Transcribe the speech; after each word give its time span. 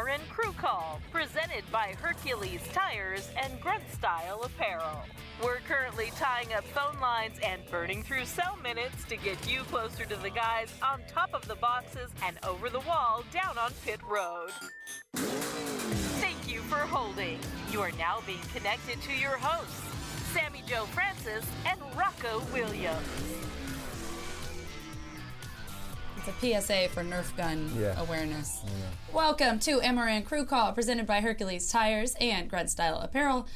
MRN 0.00 0.26
Crew 0.30 0.52
Call, 0.52 0.98
presented 1.12 1.62
by 1.70 1.94
Hercules 2.00 2.62
Tires 2.72 3.28
and 3.42 3.60
Grunt 3.60 3.82
Style 3.92 4.40
Apparel. 4.42 5.04
We're 5.44 5.58
currently 5.68 6.10
tying 6.16 6.54
up 6.54 6.64
phone 6.68 6.98
lines 7.00 7.38
and 7.42 7.60
burning 7.70 8.02
through 8.02 8.24
cell 8.24 8.56
minutes 8.62 9.04
to 9.04 9.16
get 9.18 9.50
you 9.50 9.60
closer 9.64 10.06
to 10.06 10.16
the 10.16 10.30
guys 10.30 10.72
on 10.82 11.02
top 11.12 11.34
of 11.34 11.46
the 11.46 11.56
boxes 11.56 12.08
and 12.24 12.38
over 12.48 12.70
the 12.70 12.80
wall 12.80 13.24
down 13.30 13.58
on 13.58 13.72
Pit 13.84 14.00
Road. 14.08 14.50
Thank 15.14 16.50
you 16.50 16.60
for 16.60 16.76
holding. 16.76 17.38
You 17.70 17.80
are 17.82 17.92
now 17.98 18.20
being 18.26 18.40
connected 18.54 19.02
to 19.02 19.12
your 19.12 19.36
hosts, 19.36 19.82
Sammi 20.32 20.66
Jo 20.66 20.84
Francis 20.86 21.44
and 21.66 21.78
Rocko 21.94 22.40
Williams. 22.54 23.59
It's 26.26 26.28
a 26.28 26.60
PSA 26.62 26.88
for 26.90 27.02
Nerf 27.02 27.34
gun 27.34 27.72
Yeah. 27.78 27.98
awareness. 27.98 28.60
Welcome 29.12 29.58
to 29.60 29.80
MRN 29.80 30.22
Crew 30.22 30.44
Call, 30.44 30.72
presented 30.72 31.06
by 31.06 31.22
Hercules 31.22 31.70
Tires 31.70 32.14
and 32.20 32.48
Grunt 32.50 32.68
Style 32.70 32.98
Apparel. 32.98 33.46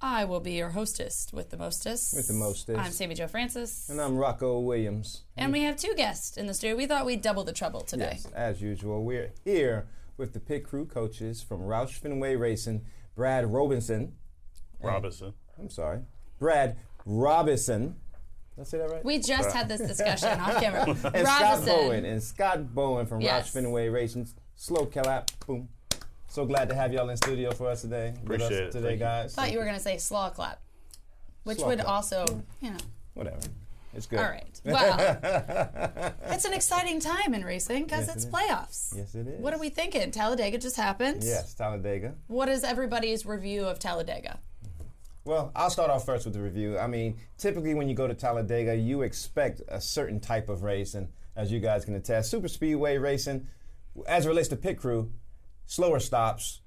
I 0.00 0.24
will 0.24 0.38
be 0.38 0.52
your 0.52 0.70
hostess 0.70 1.26
with 1.32 1.50
the 1.50 1.56
mostest. 1.56 2.14
With 2.14 2.28
the 2.28 2.34
mostest. 2.34 2.78
I'm 2.78 2.92
Sammi 2.92 3.16
Jo 3.16 3.26
Francis. 3.26 3.88
And 3.88 4.00
I'm 4.00 4.12
Rocko 4.12 4.62
Williams. 4.64 5.24
And 5.36 5.52
we 5.52 5.62
have 5.62 5.76
two 5.76 5.92
guests 5.96 6.36
in 6.36 6.46
the 6.46 6.54
studio. 6.54 6.76
We 6.76 6.86
thought 6.86 7.04
we'd 7.04 7.20
double 7.22 7.42
the 7.42 7.52
trouble 7.52 7.80
today. 7.80 8.18
Yes, 8.22 8.26
as 8.32 8.62
usual, 8.62 9.02
we're 9.02 9.32
here 9.44 9.88
with 10.16 10.34
the 10.34 10.40
pit 10.40 10.62
crew 10.64 10.86
coaches 10.86 11.42
from 11.42 11.62
Roush 11.62 11.94
Fenway 11.98 12.36
Racing, 12.36 12.84
Brad 13.16 13.52
Robinson. 13.52 14.14
Robinson. 14.80 15.34
I'm 15.58 15.68
sorry, 15.70 16.02
Brad 16.38 16.76
Robinson. 17.04 17.96
Did 18.56 18.60
I 18.60 18.64
say 18.64 18.78
that 18.78 18.90
right? 18.90 19.04
We 19.04 19.18
just 19.18 19.50
had 19.54 19.68
this 19.68 19.80
discussion 19.80 20.38
off 20.40 20.60
camera. 20.60 20.84
and 21.14 21.26
Scott 21.26 21.64
Bowen 21.66 22.04
and 22.04 22.22
Scott 22.22 22.74
Bowen 22.74 23.06
from 23.06 23.20
Yes. 23.20 23.48
Roush 23.48 23.52
Fenway 23.54 23.88
Racing. 23.88 24.28
Slow 24.54 24.86
clap, 24.86 25.30
boom. 25.46 25.68
So 26.28 26.44
glad 26.46 26.68
to 26.68 26.74
have 26.74 26.92
y'all 26.92 27.08
in 27.10 27.16
studio 27.16 27.52
for 27.52 27.68
us 27.68 27.82
today. 27.82 28.14
with 28.24 28.40
us 28.40 28.46
Appreciate 28.46 28.66
it. 28.68 28.72
today, 28.72 28.86
Thank 28.88 29.00
you. 29.00 29.04
guys. 29.06 29.34
thought 29.34 29.52
you 29.52 29.58
were 29.58 29.64
going 29.64 29.76
to 29.76 29.82
say 29.82 29.98
slaw 29.98 30.30
clap, 30.30 30.60
which 31.44 31.58
Slaw 31.58 31.68
would 31.68 31.78
clap. 31.80 31.88
also, 31.88 32.24
you 32.60 32.70
know. 32.70 32.76
Whatever. 33.14 33.38
It's 33.96 34.06
good. 34.06 34.18
All 34.18 34.24
right. 34.24 34.60
Well, 34.64 36.14
it's 36.24 36.44
an 36.44 36.52
exciting 36.52 36.98
time 36.98 37.32
in 37.34 37.44
racing 37.44 37.84
because 37.84 38.06
Yes, 38.08 38.16
it's 38.16 38.24
it 38.24 38.28
is. 38.28 38.34
playoffs. 38.34 38.96
Yes, 38.96 39.14
it 39.14 39.28
is. 39.28 39.40
What 39.40 39.54
are 39.54 39.58
we 39.58 39.68
thinking? 39.68 40.10
Talladega 40.10 40.58
just 40.58 40.74
happened. 40.76 41.22
Yes, 41.22 41.54
Talladega. 41.54 42.14
What 42.26 42.48
is 42.48 42.64
everybody's 42.64 43.24
review 43.24 43.64
of 43.66 43.78
Talladega? 43.78 44.40
Well, 45.26 45.52
I'll 45.56 45.70
start 45.70 45.90
off 45.90 46.04
first 46.04 46.26
with 46.26 46.34
the 46.34 46.42
review. 46.42 46.78
I 46.78 46.86
mean, 46.86 47.16
typically 47.38 47.72
when 47.72 47.88
you 47.88 47.94
go 47.94 48.06
to 48.06 48.12
Talladega, 48.12 48.76
you 48.76 49.00
expect 49.00 49.62
a 49.68 49.80
certain 49.80 50.20
type 50.20 50.50
of 50.50 50.62
race, 50.62 50.92
and 50.92 51.08
as 51.34 51.50
you 51.50 51.60
guys 51.60 51.86
can 51.86 51.94
attest, 51.94 52.30
super 52.30 52.46
speedway 52.46 52.98
racing, 52.98 53.48
as 54.06 54.26
it 54.26 54.28
relates 54.28 54.48
to 54.48 54.56
pit 54.56 54.76
crew, 54.76 55.10
slower 55.64 55.98
stops, 55.98 56.60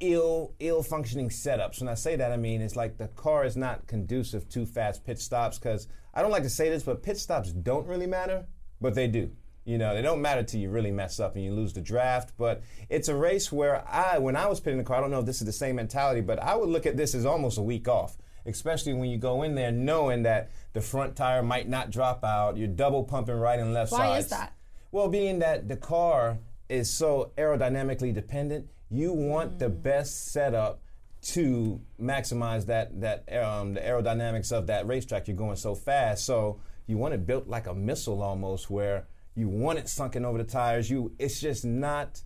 ill 0.00 0.54
ill 0.58 0.82
functioning 0.82 1.28
setups. 1.28 1.78
When 1.78 1.88
I 1.88 1.94
say 1.94 2.16
that, 2.16 2.32
I 2.32 2.36
mean 2.36 2.60
it's 2.60 2.74
like 2.74 2.98
the 2.98 3.06
car 3.08 3.44
is 3.44 3.56
not 3.56 3.86
conducive 3.86 4.48
to 4.50 4.66
fast 4.66 5.04
pit 5.04 5.20
stops. 5.20 5.56
Because 5.56 5.86
I 6.12 6.22
don't 6.22 6.32
like 6.32 6.42
to 6.42 6.50
say 6.50 6.68
this, 6.68 6.82
but 6.82 7.04
pit 7.04 7.18
stops 7.18 7.52
don't 7.52 7.86
really 7.86 8.08
matter, 8.08 8.46
but 8.80 8.94
they 8.94 9.06
do. 9.06 9.30
You 9.66 9.78
know, 9.78 9.94
they 9.94 10.00
don't 10.00 10.22
matter 10.22 10.44
till 10.44 10.60
you 10.60 10.70
really 10.70 10.92
mess 10.92 11.18
up 11.18 11.34
and 11.34 11.44
you 11.44 11.52
lose 11.52 11.72
the 11.72 11.80
draft. 11.80 12.32
But 12.38 12.62
it's 12.88 13.08
a 13.08 13.16
race 13.16 13.50
where 13.50 13.86
I, 13.86 14.18
when 14.18 14.36
I 14.36 14.46
was 14.46 14.60
pitting 14.60 14.78
the 14.78 14.84
car, 14.84 14.98
I 14.98 15.00
don't 15.00 15.10
know 15.10 15.18
if 15.18 15.26
this 15.26 15.40
is 15.40 15.46
the 15.46 15.52
same 15.52 15.76
mentality, 15.76 16.20
but 16.20 16.38
I 16.38 16.54
would 16.54 16.68
look 16.68 16.86
at 16.86 16.96
this 16.96 17.14
as 17.14 17.26
almost 17.26 17.58
a 17.58 17.62
week 17.62 17.88
off. 17.88 18.16
Especially 18.46 18.92
when 18.94 19.10
you 19.10 19.18
go 19.18 19.42
in 19.42 19.56
there 19.56 19.72
knowing 19.72 20.22
that 20.22 20.52
the 20.72 20.80
front 20.80 21.16
tire 21.16 21.42
might 21.42 21.68
not 21.68 21.90
drop 21.90 22.24
out, 22.24 22.56
you're 22.56 22.68
double 22.68 23.02
pumping 23.02 23.34
right 23.34 23.58
and 23.58 23.74
left 23.74 23.90
Why 23.90 24.18
is 24.18 24.28
that? 24.28 24.52
Well, 24.92 25.08
being 25.08 25.40
that 25.40 25.68
the 25.68 25.76
car 25.76 26.38
is 26.68 26.88
so 26.88 27.32
aerodynamically 27.36 28.14
dependent, 28.14 28.68
you 28.88 29.12
want 29.12 29.58
the 29.58 29.68
best 29.68 30.32
setup 30.32 30.80
to 31.22 31.80
maximize 32.00 32.66
that 32.66 33.00
that 33.00 33.24
um, 33.36 33.74
the 33.74 33.80
aerodynamics 33.80 34.52
of 34.52 34.68
that 34.68 34.86
racetrack. 34.86 35.26
You're 35.26 35.36
going 35.36 35.56
so 35.56 35.74
fast, 35.74 36.24
so 36.24 36.60
you 36.86 36.98
want 36.98 37.14
it 37.14 37.26
built 37.26 37.48
like 37.48 37.66
a 37.66 37.74
missile 37.74 38.22
almost, 38.22 38.70
where 38.70 39.08
you 39.36 39.48
want 39.48 39.78
it 39.78 39.88
sunken 39.88 40.24
over 40.24 40.38
the 40.38 40.44
tires. 40.44 40.90
You, 40.90 41.12
it's 41.18 41.40
just 41.40 41.64
not. 41.64 42.22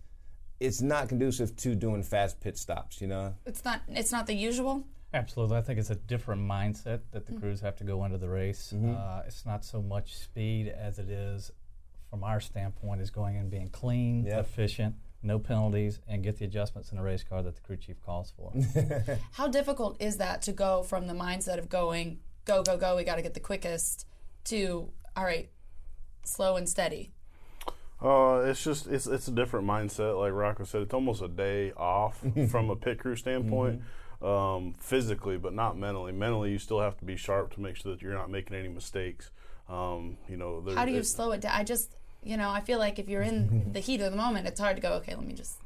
It's 0.61 0.83
not 0.83 1.09
conducive 1.09 1.57
to 1.57 1.75
doing 1.75 2.03
fast 2.03 2.41
pit 2.41 2.57
stops. 2.57 3.01
You 3.01 3.09
know. 3.09 3.35
It's 3.45 3.65
not. 3.65 3.83
It's 3.89 4.13
not 4.13 4.27
the 4.27 4.35
usual. 4.35 4.85
Absolutely. 5.13 5.57
I 5.57 5.63
think 5.63 5.81
it's 5.81 5.91
a 5.91 5.97
different 5.97 6.43
mindset 6.43 7.01
that 7.11 7.27
the 7.27 7.33
crews 7.33 7.61
have 7.63 7.75
to 7.77 7.85
go 7.85 8.05
into 8.05 8.17
the 8.19 8.29
race. 8.29 8.73
Mm-hmm. 8.75 8.95
Uh, 8.97 9.23
it's 9.27 9.45
not 9.45 9.65
so 9.65 9.83
much 9.83 10.15
speed 10.15 10.69
as 10.69 11.01
it 11.01 11.11
is, 11.11 11.51
from 12.11 12.23
our 12.23 12.39
standpoint, 12.39 13.01
is 13.01 13.11
going 13.11 13.35
in 13.35 13.49
being 13.49 13.67
clean, 13.69 14.25
Yep. 14.25 14.39
efficient, 14.39 14.95
no 15.25 15.41
penalties, 15.41 15.99
and 16.07 16.23
get 16.23 16.39
the 16.39 16.45
adjustments 16.45 16.93
in 16.93 16.97
the 16.97 17.03
race 17.03 17.25
car 17.25 17.43
that 17.43 17.57
the 17.57 17.61
crew 17.61 17.77
chief 17.77 18.01
calls 18.01 18.33
for. 18.37 18.53
How 19.33 19.49
difficult 19.49 20.01
is 20.01 20.19
that 20.19 20.43
to 20.43 20.53
go 20.53 20.85
from 20.85 21.09
the 21.09 21.15
mindset 21.15 21.59
of 21.59 21.69
going 21.69 22.21
go 22.45 22.63
go 22.63 22.77
go? 22.77 22.95
We 22.95 23.03
got 23.03 23.17
to 23.17 23.23
get 23.23 23.35
the 23.35 23.41
quickest 23.41 24.07
to 24.45 24.91
all 25.17 25.25
right, 25.25 25.51
slow 26.25 26.57
and 26.57 26.69
steady. 26.69 27.11
Uh, 28.03 28.45
it's 28.47 28.65
just 28.65 28.87
it's 28.87 29.07
it's 29.07 29.29
a 29.29 29.31
different 29.31 29.67
mindset. 29.67 30.19
Like 30.19 30.33
Rocko 30.33 30.67
said, 30.67 30.83
it's 30.83 30.95
almost 30.95 31.21
a 31.23 31.29
day 31.29 31.73
off 31.77 32.23
from 32.51 32.71
a 32.71 32.77
pit 32.77 32.99
crew 32.99 33.15
standpoint, 33.15 33.83
um, 34.23 34.75
physically, 34.79 35.37
but 35.37 35.53
not 35.53 35.77
mentally. 35.77 36.13
Mentally, 36.13 36.51
you 36.53 36.59
still 36.59 36.81
have 36.81 36.97
to 36.99 37.05
be 37.05 37.17
sharp 37.17 37.53
to 37.55 37.61
make 37.61 37.77
sure 37.77 37.93
that 37.93 38.01
you're 38.01 38.15
not 38.15 38.31
making 38.31 38.57
any 38.57 38.69
mistakes. 38.69 39.31
Um, 39.69 40.17
you 40.29 40.37
know, 40.39 40.61
there- 40.63 40.75
How 40.77 40.85
do 40.87 40.93
you 40.93 41.01
it- 41.01 41.05
slow 41.07 41.33
it 41.33 41.43
down? 41.43 41.53
I 41.55 41.63
just 41.63 41.95
you 42.23 42.37
know 42.39 42.49
I 42.51 42.61
feel 42.61 42.79
like 42.79 42.99
if 42.99 43.09
you're 43.09 43.23
in 43.23 43.71
the 43.73 43.81
heat 43.81 44.01
of 44.01 44.11
the 44.11 44.17
moment, 44.17 44.47
it's 44.47 44.61
hard 44.61 44.77
to 44.77 44.83
go. 44.83 44.93
Okay, 44.95 45.15
let 45.15 45.25
me 45.27 45.35
just. 45.35 45.59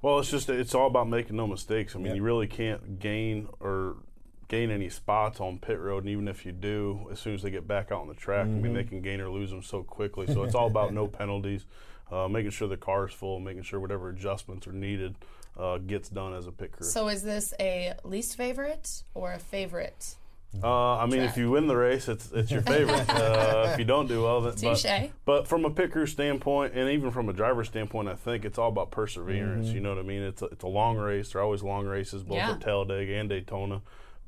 Well, 0.00 0.18
it's 0.18 0.30
just 0.30 0.48
it's 0.48 0.74
all 0.74 0.86
about 0.86 1.10
making 1.10 1.36
no 1.36 1.46
mistakes. 1.46 1.94
I 1.94 1.98
mean, 1.98 2.06
Yeah. 2.06 2.14
you 2.14 2.22
really 2.22 2.46
can't 2.46 2.98
gain 2.98 3.48
or 3.60 3.96
gain 4.50 4.70
any 4.70 4.88
spots 4.88 5.40
on 5.40 5.58
pit 5.58 5.78
road, 5.78 6.02
and 6.02 6.10
even 6.10 6.26
if 6.28 6.44
you 6.44 6.50
do, 6.50 7.08
as 7.10 7.20
soon 7.20 7.34
as 7.34 7.42
they 7.42 7.50
get 7.50 7.66
back 7.68 7.92
out 7.92 8.02
on 8.02 8.08
the 8.08 8.14
track, 8.14 8.46
I 8.46 8.48
mean, 8.48 8.74
they 8.74 8.82
can 8.84 9.00
gain 9.00 9.20
or 9.20 9.30
lose 9.30 9.50
them 9.50 9.62
so 9.62 9.84
quickly. 9.84 10.26
So 10.26 10.42
it's 10.42 10.56
all 10.56 10.66
about 10.66 10.92
no 10.92 11.06
penalties, 11.20 11.64
uh, 12.10 12.26
making 12.28 12.50
sure 12.50 12.66
the 12.68 12.76
car 12.76 13.06
is 13.06 13.14
full, 13.14 13.38
making 13.38 13.62
sure 13.62 13.78
whatever 13.78 14.08
adjustments 14.10 14.66
are 14.66 14.72
needed 14.72 15.14
uh, 15.56 15.78
gets 15.78 16.08
done 16.08 16.34
as 16.34 16.48
a 16.48 16.52
pit 16.52 16.72
crew. 16.72 16.84
So 16.86 17.08
is 17.08 17.22
this 17.22 17.54
a 17.60 17.94
least 18.02 18.36
favorite 18.36 19.04
or 19.14 19.32
a 19.32 19.38
favorite? 19.38 20.16
Uh, 20.64 20.96
I 20.96 21.06
mean, 21.06 21.20
if 21.20 21.36
you 21.36 21.48
win 21.52 21.68
the 21.68 21.76
race, 21.76 22.08
it's 22.08 22.32
it's 22.32 22.50
your 22.50 22.62
favorite. 22.62 23.08
uh, 23.08 23.70
if 23.72 23.78
you 23.78 23.84
don't 23.84 24.08
do 24.08 24.24
well, 24.24 24.40
then 24.40 24.56
Touche. 24.56 24.82
but, 24.82 25.10
but 25.24 25.46
from 25.46 25.64
a 25.64 25.70
pit 25.70 25.92
crew 25.92 26.06
standpoint, 26.06 26.74
and 26.74 26.90
even 26.90 27.12
from 27.12 27.28
a 27.28 27.32
driver 27.32 27.62
standpoint, 27.62 28.08
I 28.08 28.16
think 28.16 28.44
it's 28.44 28.58
all 28.58 28.68
about 28.68 28.90
perseverance. 28.90 29.68
You 29.68 29.78
know 29.78 29.90
what 29.90 29.98
I 29.98 30.02
mean? 30.02 30.22
It's 30.22 30.42
a, 30.42 30.46
it's 30.46 30.64
a 30.64 30.68
long 30.68 30.96
race. 30.96 31.30
They're 31.32 31.42
always 31.42 31.62
long 31.62 31.86
races, 31.86 32.24
both 32.24 32.38
Yeah. 32.38 32.50
at 32.50 32.60
Talladega 32.60 33.14
and 33.14 33.28
Daytona, 33.28 33.80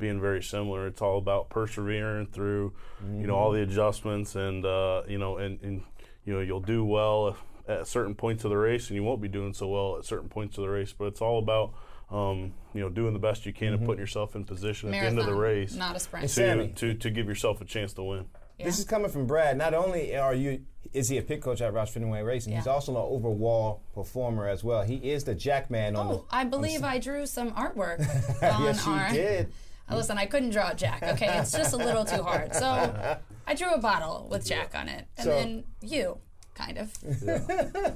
being 0.03 0.21
very 0.21 0.43
similar. 0.43 0.87
It's 0.89 1.01
all 1.01 1.17
about 1.17 1.49
persevering 1.49 2.27
through, 2.27 2.75
you 3.01 3.27
know, 3.27 3.37
all 3.37 3.53
the 3.53 3.63
adjustments, 3.63 4.35
and 4.35 4.67
uh, 4.67 5.03
you 5.09 5.17
know, 5.17 5.39
and, 5.39 5.59
and 5.63 5.83
you 6.27 6.35
know, 6.35 6.41
you'll 6.41 6.61
do 6.61 6.85
well 6.85 7.37
at 7.69 7.87
certain 7.87 8.15
points 8.15 8.45
of 8.45 8.51
the 8.51 8.57
race, 8.57 8.89
and 8.89 8.97
you 8.97 9.05
won't 9.05 9.23
be 9.23 9.29
doing 9.29 9.55
so 9.55 9.69
well 9.69 9.97
at 9.97 10.05
certain 10.05 10.29
points 10.29 10.59
of 10.59 10.63
the 10.63 10.69
race. 10.69 10.93
But 10.93 11.07
it's 11.07 11.23
all 11.23 11.39
about 11.39 11.73
um, 12.11 12.53
you 12.75 12.81
know, 12.81 12.89
doing 12.91 13.13
the 13.13 13.19
best 13.19 13.47
you 13.47 13.53
can 13.53 13.73
and 13.73 13.87
putting 13.87 14.01
yourself 14.01 14.35
in 14.35 14.45
position 14.45 14.93
at 14.93 15.01
the 15.01 15.07
end 15.07 15.19
of 15.19 15.27
the 15.27 15.35
race 15.35 15.75
not 15.75 15.97
a 15.97 16.01
sprint. 16.01 16.29
To, 16.29 16.41
Sammi. 16.41 16.75
to, 16.77 16.95
to 16.95 17.11
give 17.11 17.27
yourself 17.27 17.61
a 17.61 17.65
chance 17.65 17.95
to 17.95 18.03
win. 18.03 18.27
This 18.63 18.79
is 18.79 18.85
coming 18.85 19.11
from 19.11 19.27
Brad. 19.27 19.57
Not 19.57 19.75
only 19.75 20.17
are 20.17 20.35
you 20.35 20.63
is 20.93 21.09
he 21.09 21.17
a 21.19 21.23
pit 21.23 21.41
coach 21.41 21.61
at 21.61 21.73
Roush 21.73 21.91
Fenway 21.91 22.23
Racing, 22.23 22.55
he's 22.55 22.67
also 22.67 22.93
an 22.93 22.99
overwall 22.99 23.83
performer 23.95 24.49
as 24.49 24.63
well. 24.63 24.83
He 24.83 24.97
is 24.97 25.25
the 25.25 25.35
jackman 25.35 25.97
on 25.97 26.09
the. 26.09 26.15
Oh, 26.15 26.27
I 26.31 26.45
believe 26.45 26.85
I 26.85 26.99
drew 26.99 27.27
some 27.27 27.53
artwork 27.53 28.01
on 28.43 28.63
yes, 28.63 28.87
you 28.87 29.17
did. 29.17 29.53
Listen, 29.91 30.17
I 30.19 30.27
couldn't 30.27 30.51
draw 30.51 30.73
Jack. 30.75 31.03
Okay, 31.03 31.39
it's 31.39 31.53
just 31.53 31.75
a 31.75 31.77
little 31.77 32.05
too 32.05 32.23
hard. 32.23 32.55
So 32.55 32.67
I 33.47 33.55
drew 33.55 33.73
a 33.73 33.79
bottle 33.79 34.27
with 34.31 34.47
Jack 34.47 34.75
on 34.75 34.89
it, 34.89 35.07
and 35.19 35.25
So- 35.25 35.31
then 35.31 35.65
you. 35.83 36.19
kind 36.55 36.77
of. 36.79 36.93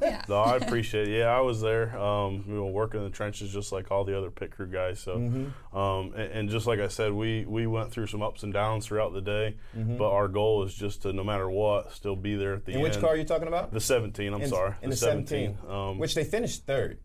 Yeah. 0.03 0.23
No, 0.29 0.37
I 0.37 0.57
appreciate 0.57 1.09
it. 1.09 1.19
Yeah, 1.19 1.27
I 1.27 1.41
was 1.41 1.61
there, 1.61 1.97
um, 1.99 2.45
you 2.47 2.55
know, 2.55 2.67
working 2.67 3.01
in 3.01 3.05
the 3.05 3.11
trenches 3.11 3.53
just 3.53 3.71
like 3.73 3.91
all 3.91 4.05
the 4.05 4.17
other 4.17 4.31
pit 4.31 4.51
crew 4.51 4.67
guys. 4.67 4.99
So, 5.01 5.17
Mm-hmm. 5.19 5.77
um, 5.77 6.13
and, 6.15 6.33
and 6.33 6.49
just 6.51 6.67
like 6.67 6.81
I 6.81 6.89
said, 6.89 7.13
we, 7.13 7.45
we 7.45 7.67
went 7.67 7.91
through 7.93 8.07
some 8.07 8.23
ups 8.23 8.43
and 8.45 8.53
downs 8.53 8.87
throughout 8.87 9.13
the 9.13 9.21
day, 9.21 9.57
but 9.75 10.11
our 10.11 10.29
goal 10.29 10.63
is 10.65 10.75
just 10.75 11.03
to, 11.03 11.13
no 11.13 11.23
matter 11.25 11.49
what, 11.51 11.93
still 11.93 12.17
be 12.17 12.35
there 12.37 12.55
at 12.55 12.65
the 12.65 12.73
And 12.73 12.83
end. 12.83 12.91
which 12.91 13.01
car 13.01 13.11
are 13.11 13.17
you 13.17 13.25
talking 13.25 13.49
about? 13.49 13.73
The 13.73 13.81
17, 13.81 14.33
I'm 14.33 14.41
in, 14.43 14.49
sorry. 14.49 14.75
in 14.83 14.91
the 14.91 14.97
17, 14.97 15.59
Um, 15.69 15.99
which 15.99 16.15
they 16.15 16.25
finished 16.25 16.67
third, 16.67 16.99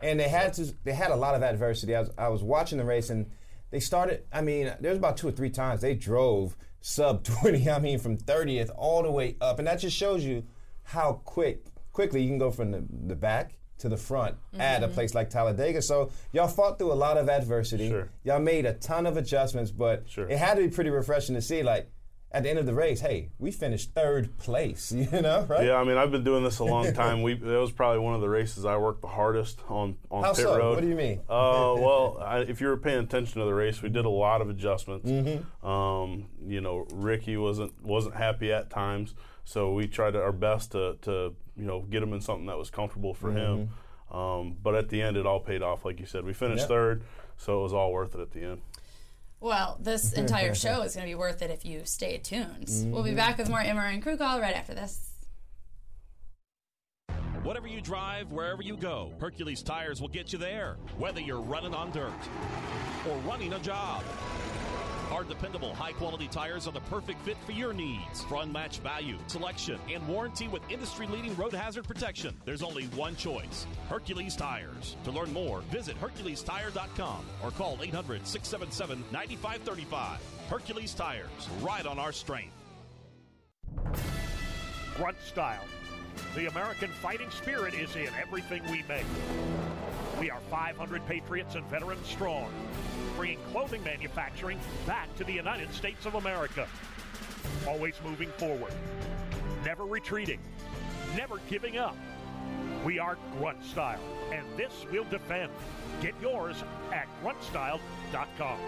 and 0.00 0.18
they 0.20 0.28
had 0.28 0.52
to. 0.54 0.72
They 0.84 0.92
had 0.92 1.10
a 1.10 1.16
lot 1.16 1.34
of 1.34 1.42
adversity. 1.42 1.94
I 1.96 2.00
was, 2.00 2.10
I 2.18 2.28
was 2.28 2.42
watching 2.42 2.76
the 2.78 2.84
race, 2.84 3.08
and 3.10 3.30
they 3.70 3.80
started. 3.80 4.24
I 4.32 4.40
mean, 4.40 4.72
there's 4.80 4.98
about 4.98 5.16
two 5.16 5.28
or 5.28 5.32
three 5.32 5.50
times 5.50 5.80
they 5.80 5.94
drove 5.94 6.56
sub 6.80 7.24
20. 7.42 7.68
I 7.70 7.78
mean, 7.78 7.98
from 7.98 8.16
30th 8.16 8.70
all 8.76 9.02
the 9.02 9.10
way 9.10 9.36
up, 9.40 9.58
and 9.58 9.66
that 9.68 9.80
just 9.80 9.96
shows 9.96 10.24
you 10.24 10.44
how 10.84 11.20
quick 11.24 11.66
quickly 11.92 12.22
you 12.22 12.28
can 12.28 12.38
go 12.38 12.50
from 12.50 12.70
the, 12.70 12.84
the 13.06 13.16
back 13.16 13.58
to 13.78 13.88
the 13.88 13.96
front 13.96 14.36
at 14.58 14.82
a 14.82 14.86
mm-hmm. 14.86 14.94
place 14.94 15.14
like 15.14 15.30
Talladega. 15.30 15.82
So 15.82 16.10
y'all 16.32 16.48
fought 16.48 16.78
through 16.78 16.92
a 16.92 16.94
lot 16.94 17.16
of 17.16 17.28
adversity. 17.28 17.88
Sure. 17.88 18.08
Y'all 18.24 18.40
made 18.40 18.66
a 18.66 18.74
ton 18.74 19.06
of 19.06 19.16
adjustments, 19.16 19.70
but 19.70 20.08
Sure. 20.08 20.28
it 20.28 20.38
had 20.38 20.54
to 20.54 20.62
be 20.62 20.68
pretty 20.68 20.90
refreshing 20.90 21.34
to 21.34 21.42
see 21.42 21.62
like. 21.62 21.90
At 22.30 22.42
the 22.42 22.50
end 22.50 22.58
of 22.58 22.66
the 22.66 22.74
race, 22.74 23.00
hey, 23.00 23.30
we 23.38 23.50
finished 23.50 23.94
third 23.94 24.36
place, 24.36 24.92
you 24.96 25.08
know, 25.22 25.46
right? 25.48 25.64
Yeah, 25.64 25.76
I 25.76 25.84
mean, 25.84 25.96
I've 25.96 26.10
been 26.10 26.24
doing 26.24 26.44
this 26.44 26.58
a 26.58 26.64
long 26.64 26.92
time. 27.04 27.22
We 27.22 27.34
that 27.34 27.58
was 27.58 27.72
probably 27.72 28.00
one 28.00 28.14
of 28.14 28.20
the 28.20 28.28
races 28.28 28.66
I 28.66 28.76
worked 28.76 29.00
the 29.00 29.08
hardest 29.08 29.60
on 29.68 29.96
on 30.10 30.24
How 30.24 30.34
pit 30.34 30.44
so? 30.44 30.56
road. 30.58 30.74
What 30.74 30.82
do 30.82 30.88
you 30.88 30.94
mean? 30.94 31.20
Uh, 31.28 31.74
well, 31.78 32.18
I, 32.20 32.40
if 32.40 32.60
you 32.60 32.66
were 32.66 32.76
paying 32.76 32.98
attention 32.98 33.40
to 33.40 33.46
the 33.46 33.54
race, 33.54 33.80
we 33.80 33.88
did 33.88 34.04
a 34.04 34.10
lot 34.10 34.42
of 34.42 34.50
adjustments. 34.50 35.08
Mm-hmm. 35.08 35.66
Um, 35.66 36.26
you 36.46 36.60
know, 36.60 36.86
Ricky 36.92 37.38
wasn't 37.38 37.72
wasn't 37.82 38.14
happy 38.16 38.52
at 38.52 38.68
times, 38.68 39.14
so 39.44 39.72
we 39.72 39.86
tried 39.88 40.14
our 40.14 40.32
best 40.32 40.72
to 40.72 40.96
to 41.02 41.34
you 41.56 41.64
know 41.64 41.80
get 41.88 42.02
him 42.02 42.12
in 42.12 42.20
something 42.20 42.46
that 42.46 42.58
was 42.58 42.68
comfortable 42.70 43.14
for 43.14 43.32
him. 43.32 43.70
Um, 44.10 44.56
but 44.62 44.74
at 44.74 44.88
the 44.90 45.00
end, 45.02 45.16
it 45.16 45.26
all 45.26 45.40
paid 45.40 45.62
off, 45.62 45.84
like 45.84 46.00
you 46.00 46.06
said. 46.06 46.24
We 46.24 46.32
finished 46.34 46.64
Mm-hmm. 46.64 46.72
Third, 46.72 47.02
so 47.36 47.60
it 47.60 47.62
was 47.62 47.72
all 47.72 47.92
worth 47.92 48.14
it 48.14 48.20
at 48.20 48.32
the 48.32 48.42
end. 48.42 48.60
Well, 49.40 49.78
this 49.80 50.12
entire 50.14 50.54
show 50.54 50.82
is 50.82 50.94
going 50.94 51.06
to 51.06 51.10
be 51.10 51.14
worth 51.14 51.42
it 51.42 51.50
if 51.50 51.64
you 51.64 51.82
stay 51.84 52.18
tuned. 52.18 52.66
We'll 52.68 53.02
Mm-hmm. 53.02 53.04
be 53.04 53.14
back 53.14 53.38
with 53.38 53.48
more 53.48 53.60
MRN 53.60 54.02
Crew 54.02 54.16
Call 54.16 54.40
right 54.40 54.54
after 54.56 54.74
this. 54.74 55.04
Whatever 57.44 57.68
you 57.68 57.80
drive, 57.80 58.32
wherever 58.32 58.62
you 58.62 58.76
go, 58.76 59.12
Hercules 59.20 59.62
Tires 59.62 60.00
will 60.00 60.08
get 60.08 60.32
you 60.32 60.38
there. 60.38 60.76
Whether 60.98 61.20
you're 61.20 61.40
running 61.40 61.72
on 61.72 61.92
dirt 61.92 62.12
or 63.08 63.16
running 63.18 63.52
a 63.52 63.58
job. 63.60 64.02
Our 65.18 65.24
dependable, 65.24 65.74
high 65.74 65.90
quality 65.90 66.28
tires 66.28 66.68
are 66.68 66.72
the 66.72 66.78
perfect 66.82 67.20
fit 67.22 67.36
for 67.44 67.50
your 67.50 67.72
needs. 67.72 68.22
For 68.28 68.40
unmatched 68.40 68.82
value, 68.82 69.18
selection, 69.26 69.80
and 69.92 70.06
warranty 70.06 70.46
with 70.46 70.62
industry 70.70 71.08
leading 71.08 71.34
road 71.34 71.52
hazard 71.52 71.88
protection, 71.88 72.36
there's 72.44 72.62
only 72.62 72.84
one 72.94 73.16
choice 73.16 73.66
Hercules 73.88 74.36
Tires. 74.36 74.94
To 75.02 75.10
learn 75.10 75.32
more, 75.32 75.62
visit 75.72 76.00
HerculesTire.com 76.00 77.24
or 77.42 77.50
call 77.50 77.78
800 77.82 78.28
677 78.28 79.04
9535. 79.10 80.20
Hercules 80.48 80.94
Tires, 80.94 81.48
ride 81.62 81.88
on 81.88 81.98
our 81.98 82.12
strength. 82.12 82.54
grunt 84.94 85.16
style. 85.26 85.64
The 86.36 86.46
American 86.46 86.90
fighting 86.90 87.30
spirit 87.30 87.74
is 87.74 87.96
in 87.96 88.08
everything 88.22 88.62
we 88.70 88.84
make. 88.88 89.04
We 90.20 90.30
are 90.30 90.40
500 90.48 91.04
patriots 91.06 91.56
and 91.56 91.64
veterans 91.66 92.06
strong, 92.06 92.52
bringing 93.18 93.42
clothing 93.50 93.82
manufacturing 93.82 94.60
back 94.86 95.12
to 95.16 95.24
the 95.24 95.32
United 95.32 95.74
States 95.74 96.06
of 96.06 96.14
America. 96.14 96.68
Always 97.66 97.94
moving 98.04 98.28
forward, 98.38 98.72
never 99.64 99.84
retreating, 99.84 100.38
never 101.16 101.38
giving 101.50 101.78
up. 101.78 101.96
We 102.84 103.00
are 103.00 103.18
Grunt 103.36 103.64
Style, 103.64 104.00
and 104.32 104.46
this 104.56 104.86
we'll 104.92 105.02
defend. 105.02 105.50
Get 106.00 106.14
yours 106.22 106.62
at 106.92 107.08
gruntstyle.com. 107.20 108.58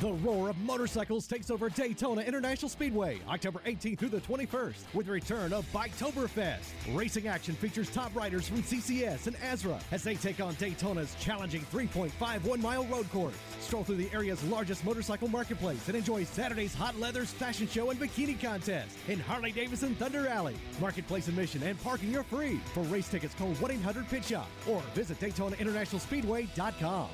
The 0.00 0.12
roar 0.12 0.48
of 0.48 0.56
motorcycles 0.58 1.26
takes 1.26 1.50
over 1.50 1.68
Daytona 1.68 2.20
International 2.20 2.68
Speedway 2.68 3.18
October 3.28 3.60
18th 3.66 3.98
through 3.98 4.10
the 4.10 4.20
21st 4.20 4.94
with 4.94 5.06
the 5.06 5.12
return 5.12 5.52
of 5.52 5.66
Biketoberfest. 5.72 6.94
Racing 6.94 7.26
action 7.26 7.56
features 7.56 7.90
top 7.90 8.14
riders 8.14 8.46
from 8.46 8.62
CCS 8.62 9.26
and 9.26 9.34
ASRA 9.38 9.80
as 9.90 10.04
they 10.04 10.14
take 10.14 10.40
on 10.40 10.54
Daytona's 10.54 11.16
challenging 11.16 11.62
3.51 11.72 12.60
mile 12.60 12.86
road 12.86 13.10
course. 13.10 13.34
Stroll 13.58 13.82
through 13.82 13.96
the 13.96 14.08
area's 14.12 14.44
largest 14.44 14.84
motorcycle 14.84 15.26
marketplace 15.26 15.88
and 15.88 15.96
enjoy 15.96 16.22
Saturday's 16.22 16.76
Hot 16.76 16.96
Leathers 17.00 17.32
fashion 17.32 17.66
show 17.66 17.90
and 17.90 17.98
bikini 17.98 18.40
contest 18.40 18.96
in 19.08 19.18
Harley 19.18 19.50
Davidson 19.50 19.96
Thunder 19.96 20.28
Alley. 20.28 20.54
Marketplace 20.80 21.26
admission 21.26 21.60
and 21.64 21.76
parking 21.82 22.16
are 22.16 22.22
free. 22.22 22.60
For 22.72 22.84
race 22.84 23.08
tickets, 23.08 23.34
call 23.34 23.52
1 23.54 23.70
800 23.72 24.08
Pit 24.08 24.26
Shop 24.26 24.48
or 24.68 24.80
visit 24.94 25.18
DaytonaInternationalSpeedway.com. 25.18 27.08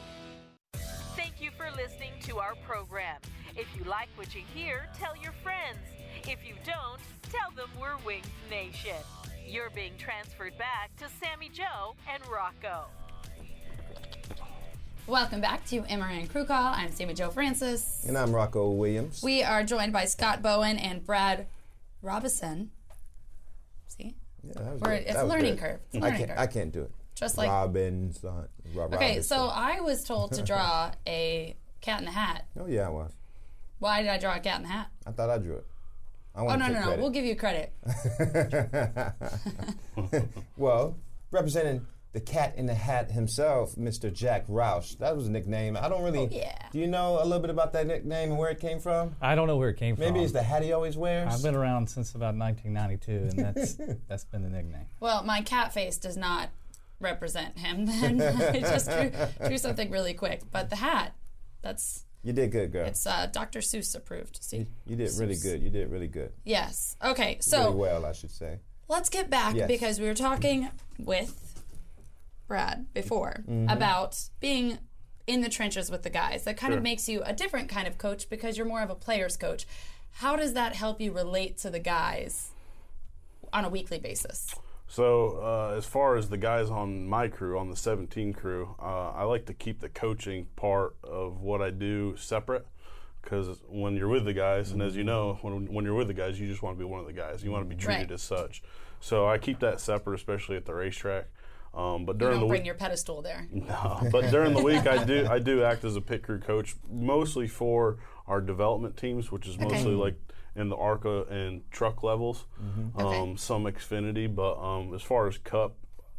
Thank 1.77 1.89
you 1.89 1.89
for 1.89 1.93
listening 1.93 2.13
to 2.27 2.39
our 2.39 2.55
program. 2.67 3.21
If 3.57 3.67
you 3.77 3.85
like 3.85 4.09
what 4.17 4.35
you 4.35 4.43
hear, 4.55 4.87
tell 4.99 5.17
your 5.17 5.33
friends. 5.43 5.79
If 6.29 6.39
you 6.47 6.55
don't, 6.65 7.01
tell 7.31 7.51
them 7.57 7.69
we're 7.81 7.97
Wings 8.05 8.27
Nation. 8.51 8.97
You're 9.47 9.71
being 9.71 9.93
transferred 9.99 10.57
back 10.59 10.95
to 10.97 11.05
Sammi 11.07 11.51
Jo 11.53 11.95
and 12.13 12.23
Rocko. 12.25 12.85
Welcome 15.07 15.41
back 15.41 15.65
to 15.67 15.83
MRN 15.83 16.31
Crew 16.31 16.45
Call. 16.45 16.73
I'm 16.75 16.91
Sammi 16.91 17.15
Jo 17.15 17.31
Francis. 17.31 18.05
And 18.07 18.17
I'm 18.17 18.31
Rocko 18.31 18.75
Williams. 18.77 19.23
We 19.23 19.43
are 19.43 19.63
joined 19.65 19.93
by 19.93 20.05
Scott 20.07 20.43
Bowen 20.43 20.79
and 20.79 21.05
Brad 21.05 21.47
Robison. 22.03 22.71
See? 23.89 24.17
Yeah, 24.43 24.53
that 24.63 24.73
was 24.75 24.81
We're- 24.81 24.99
good. 24.99 25.05
it's 25.07 25.15
That 25.15 25.21
a 25.21 25.25
was 25.25 25.33
learning 25.33 25.55
good. 25.57 25.61
curve. 25.61 25.81
It's 25.93 25.95
a 25.95 25.99
I 25.99 26.01
learning 26.03 26.19
can't. 26.19 26.31
curve. 26.31 26.39
I 26.39 26.47
can't 26.47 26.73
do 26.73 26.83
it. 26.83 26.91
Just 27.15 27.37
like- 27.39 27.49
Robinson. 27.51 28.49
Rob 28.75 28.95
Okay, 28.95 29.23
so 29.23 29.49
I 29.49 29.81
was 29.81 30.03
told 30.03 30.33
to 30.33 30.43
draw 30.43 30.91
a 31.07 31.55
cat 31.85 31.99
in 32.01 32.07
the 32.07 32.11
hat. 32.13 32.47
Oh 32.59 32.67
yeah, 32.67 32.87
I 32.87 32.91
was. 32.91 33.13
Why 33.79 34.03
did 34.03 34.11
I 34.11 34.19
draw 34.19 34.35
a 34.35 34.41
cat 34.41 34.57
in 34.57 34.63
the 34.63 34.69
hat? 34.69 34.89
I 35.07 35.11
thought 35.13 35.31
I 35.31 35.39
drew 35.39 35.57
it. 35.57 35.67
I 36.35 36.41
Oh, 36.41 36.47
no, 36.47 36.53
to 36.53 36.59
no, 36.59 36.67
take 36.67 36.75
no. 36.75 36.83
credit. 36.83 37.01
We'll 37.01 37.11
give 37.11 37.25
you 37.25 37.37
credit. 37.37 37.73
well, 40.57 40.97
representing 41.31 41.87
the 42.13 42.21
cat 42.21 42.55
in 42.57 42.67
the 42.67 42.75
hat 42.75 43.11
himself, 43.11 43.75
Mr. 43.77 44.13
Jack 44.13 44.47
Roush. 44.47 44.97
That 44.99 45.17
was 45.17 45.27
a 45.27 45.31
nickname. 45.31 45.77
I 45.77 45.89
don't 45.89 46.03
really. 46.03 46.21
Oh, 46.21 46.29
yeah. 46.31 46.57
Do 46.73 46.79
you 46.79 46.87
know 46.87 47.19
a 47.21 47.25
little 47.25 47.41
bit 47.41 47.51
about 47.51 47.73
that 47.75 47.87
nickname 47.87 48.31
and 48.31 48.39
where 48.39 48.51
it 48.51 48.61
came 48.61 48.79
from? 48.81 49.17
I 49.21 49.35
don't 49.35 49.47
know 49.49 49.57
where 49.57 49.69
it 49.69 49.77
came 49.77 49.97
from. 49.97 50.05
Maybe 50.05 50.23
it's 50.23 50.33
the 50.33 50.43
hat 50.43 50.63
he 50.63 50.73
always 50.73 50.97
wears. 50.97 51.33
I've 51.33 51.43
been 51.43 51.55
around 51.57 51.89
since 51.91 52.15
about 52.15 52.37
1992, 52.37 53.13
and 53.13 53.39
that's 53.57 53.75
that's 54.09 54.25
been 54.25 54.43
the 54.43 54.49
nickname. 54.51 54.87
Well, 55.01 55.23
my 55.25 55.43
cat 55.43 55.73
face 55.75 55.99
does 55.99 56.17
not 56.17 56.51
represent 57.01 57.59
him 57.59 57.87
then. 57.87 58.23
I 58.23 58.61
just 58.61 58.91
drew, 58.91 59.13
drew 59.49 59.59
something 59.59 59.91
really 59.91 60.15
quick. 60.15 60.43
But 60.51 60.71
the 60.71 60.77
hat, 60.77 61.15
that's, 61.65 62.05
you 62.23 62.33
did 62.33 62.53
good, 62.53 62.71
girl. 62.73 62.87
it's 62.87 63.07
uh, 63.07 63.27
Dr. 63.33 63.59
Seuss 63.61 63.95
approved. 63.97 64.39
See? 64.43 64.67
you 64.87 64.95
did 64.97 65.11
really 65.19 65.37
good. 65.37 65.63
You 65.63 65.71
did 65.71 65.91
really 65.91 66.07
good. 66.09 66.33
Yes. 66.45 66.97
Okay, 67.05 67.39
so. 67.41 67.65
really 67.65 67.77
well, 67.77 68.07
I 68.07 68.13
should 68.13 68.31
say. 68.31 68.61
let's 68.89 69.09
get 69.11 69.29
back 69.31 69.55
Yes. 69.57 69.67
because 69.69 69.99
we 70.01 70.07
were 70.07 70.15
talking 70.15 70.71
with 70.99 71.63
Brad 72.47 72.87
before 72.95 73.43
Mm-hmm. 73.49 73.69
about 73.69 74.19
being 74.41 74.79
in 75.27 75.41
the 75.41 75.49
trenches 75.49 75.91
with 75.91 76.03
the 76.03 76.11
guys. 76.11 76.45
That 76.45 76.57
kind 76.59 76.75
of 76.75 76.83
makes 76.83 77.09
you 77.09 77.23
a 77.25 77.33
different 77.33 77.69
kind 77.71 77.87
of 77.89 77.97
coach 77.99 78.29
because 78.29 78.57
you're 78.59 78.67
more 78.67 78.83
of 78.83 78.91
a 78.91 78.95
player's 78.95 79.37
coach. 79.39 79.67
How 80.19 80.37
does 80.37 80.53
that 80.53 80.75
help 80.75 81.01
you 81.01 81.13
relate 81.13 81.57
to 81.59 81.71
the 81.71 81.79
guys 81.81 82.51
on 83.53 83.65
a 83.65 83.69
weekly 83.71 83.99
basis? 83.99 84.55
So, 84.99 85.41
uh, 85.43 85.75
as 85.77 85.87
far 85.87 86.17
as 86.17 86.29
the 86.29 86.37
guys 86.37 86.71
on 86.71 87.09
my 87.09 87.27
crew, 87.27 87.59
on 87.59 87.69
the 87.69 87.75
17 87.75 88.33
crew, 88.33 88.77
uh, 88.81 89.11
I 89.11 89.25
like 89.25 89.45
to 89.47 89.53
keep 89.53 89.81
the 89.81 89.89
coaching 89.89 90.47
part 90.55 90.95
of 91.03 91.41
what 91.41 91.61
I 91.61 91.71
do 91.71 92.15
separate. 92.17 92.65
Because 93.21 93.59
when 93.69 93.97
you're 93.97 94.07
with 94.07 94.25
the 94.25 94.33
guys, 94.33 94.71
and 94.71 94.81
as 94.81 94.95
you 94.95 95.03
know, 95.03 95.37
when, 95.43 95.67
when 95.73 95.85
you're 95.85 95.97
with 95.97 96.07
the 96.07 96.15
guys, 96.15 96.39
you 96.39 96.47
just 96.47 96.63
want 96.63 96.77
to 96.77 96.79
be 96.79 96.85
one 96.89 97.01
of 97.01 97.07
the 97.07 97.13
guys. 97.13 97.43
You 97.43 97.51
want 97.51 97.69
to 97.69 97.75
be 97.75 97.75
treated 97.75 98.03
Right. 98.03 98.11
as 98.13 98.23
such. 98.23 98.63
So 99.01 99.27
I 99.27 99.37
keep 99.39 99.59
that 99.61 99.81
separate, 99.81 100.15
especially 100.15 100.57
at 100.57 100.65
the 100.65 100.75
racetrack. 100.75 101.27
Um, 101.75 102.05
but 102.05 102.13
You 102.15 102.19
during 102.21 102.35
don't 102.35 102.41
the 102.43 102.47
bring 102.47 102.61
week, 102.61 102.67
your 102.67 102.77
pedestal 102.77 103.21
there. 103.21 103.49
no, 103.53 104.01
but 104.13 104.31
during 104.31 104.55
the 104.55 104.63
week, 104.63 104.87
I 104.87 105.03
do 105.05 105.27
I 105.31 105.41
do 105.41 105.65
act 105.65 105.83
as 105.83 105.97
a 105.97 106.01
pit 106.01 106.23
crew 106.23 106.39
coach, 106.39 106.77
mostly 106.89 107.49
for 107.49 107.97
our 108.29 108.41
development 108.41 108.97
teams, 108.97 109.33
which 109.33 109.49
is 109.49 109.59
mostly 109.59 109.95
like 109.95 110.15
in 110.57 110.69
the 110.69 110.77
ARCA 110.77 111.25
and 111.25 111.69
truck 111.71 112.03
levels, 112.03 112.47
um, 112.61 112.93
Okay. 113.07 113.35
some 113.37 113.65
Xfinity. 113.65 114.33
But 114.33 114.55
um, 114.59 114.95
as 114.95 115.03
far 115.03 115.27
as 115.27 115.39
Cup, 115.39 115.77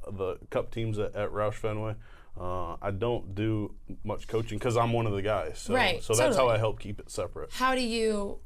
the 0.10 0.38
Cup 0.50 0.72
teams 0.72 1.00
at, 1.00 1.15
at 1.15 1.32
Roush 1.32 1.54
Fenway, 1.56 1.96
uh, 2.39 2.75
I 2.82 2.92
don't 2.92 3.34
do 3.34 3.74
much 4.04 4.27
coaching 4.27 4.58
because 4.58 4.75
I'm 4.75 4.92
one 4.94 5.06
of 5.06 5.13
the 5.13 5.22
guys. 5.22 5.60
So, 5.60 5.74
Right, 5.74 6.04
So 6.04 6.13
that's 6.13 6.36
how. 6.36 6.50
I 6.50 6.58
help 6.58 6.80
keep 6.80 7.00
it 7.00 7.10
separate. 7.10 7.51
How 7.54 7.75
do 7.75 7.82
you 7.82 8.39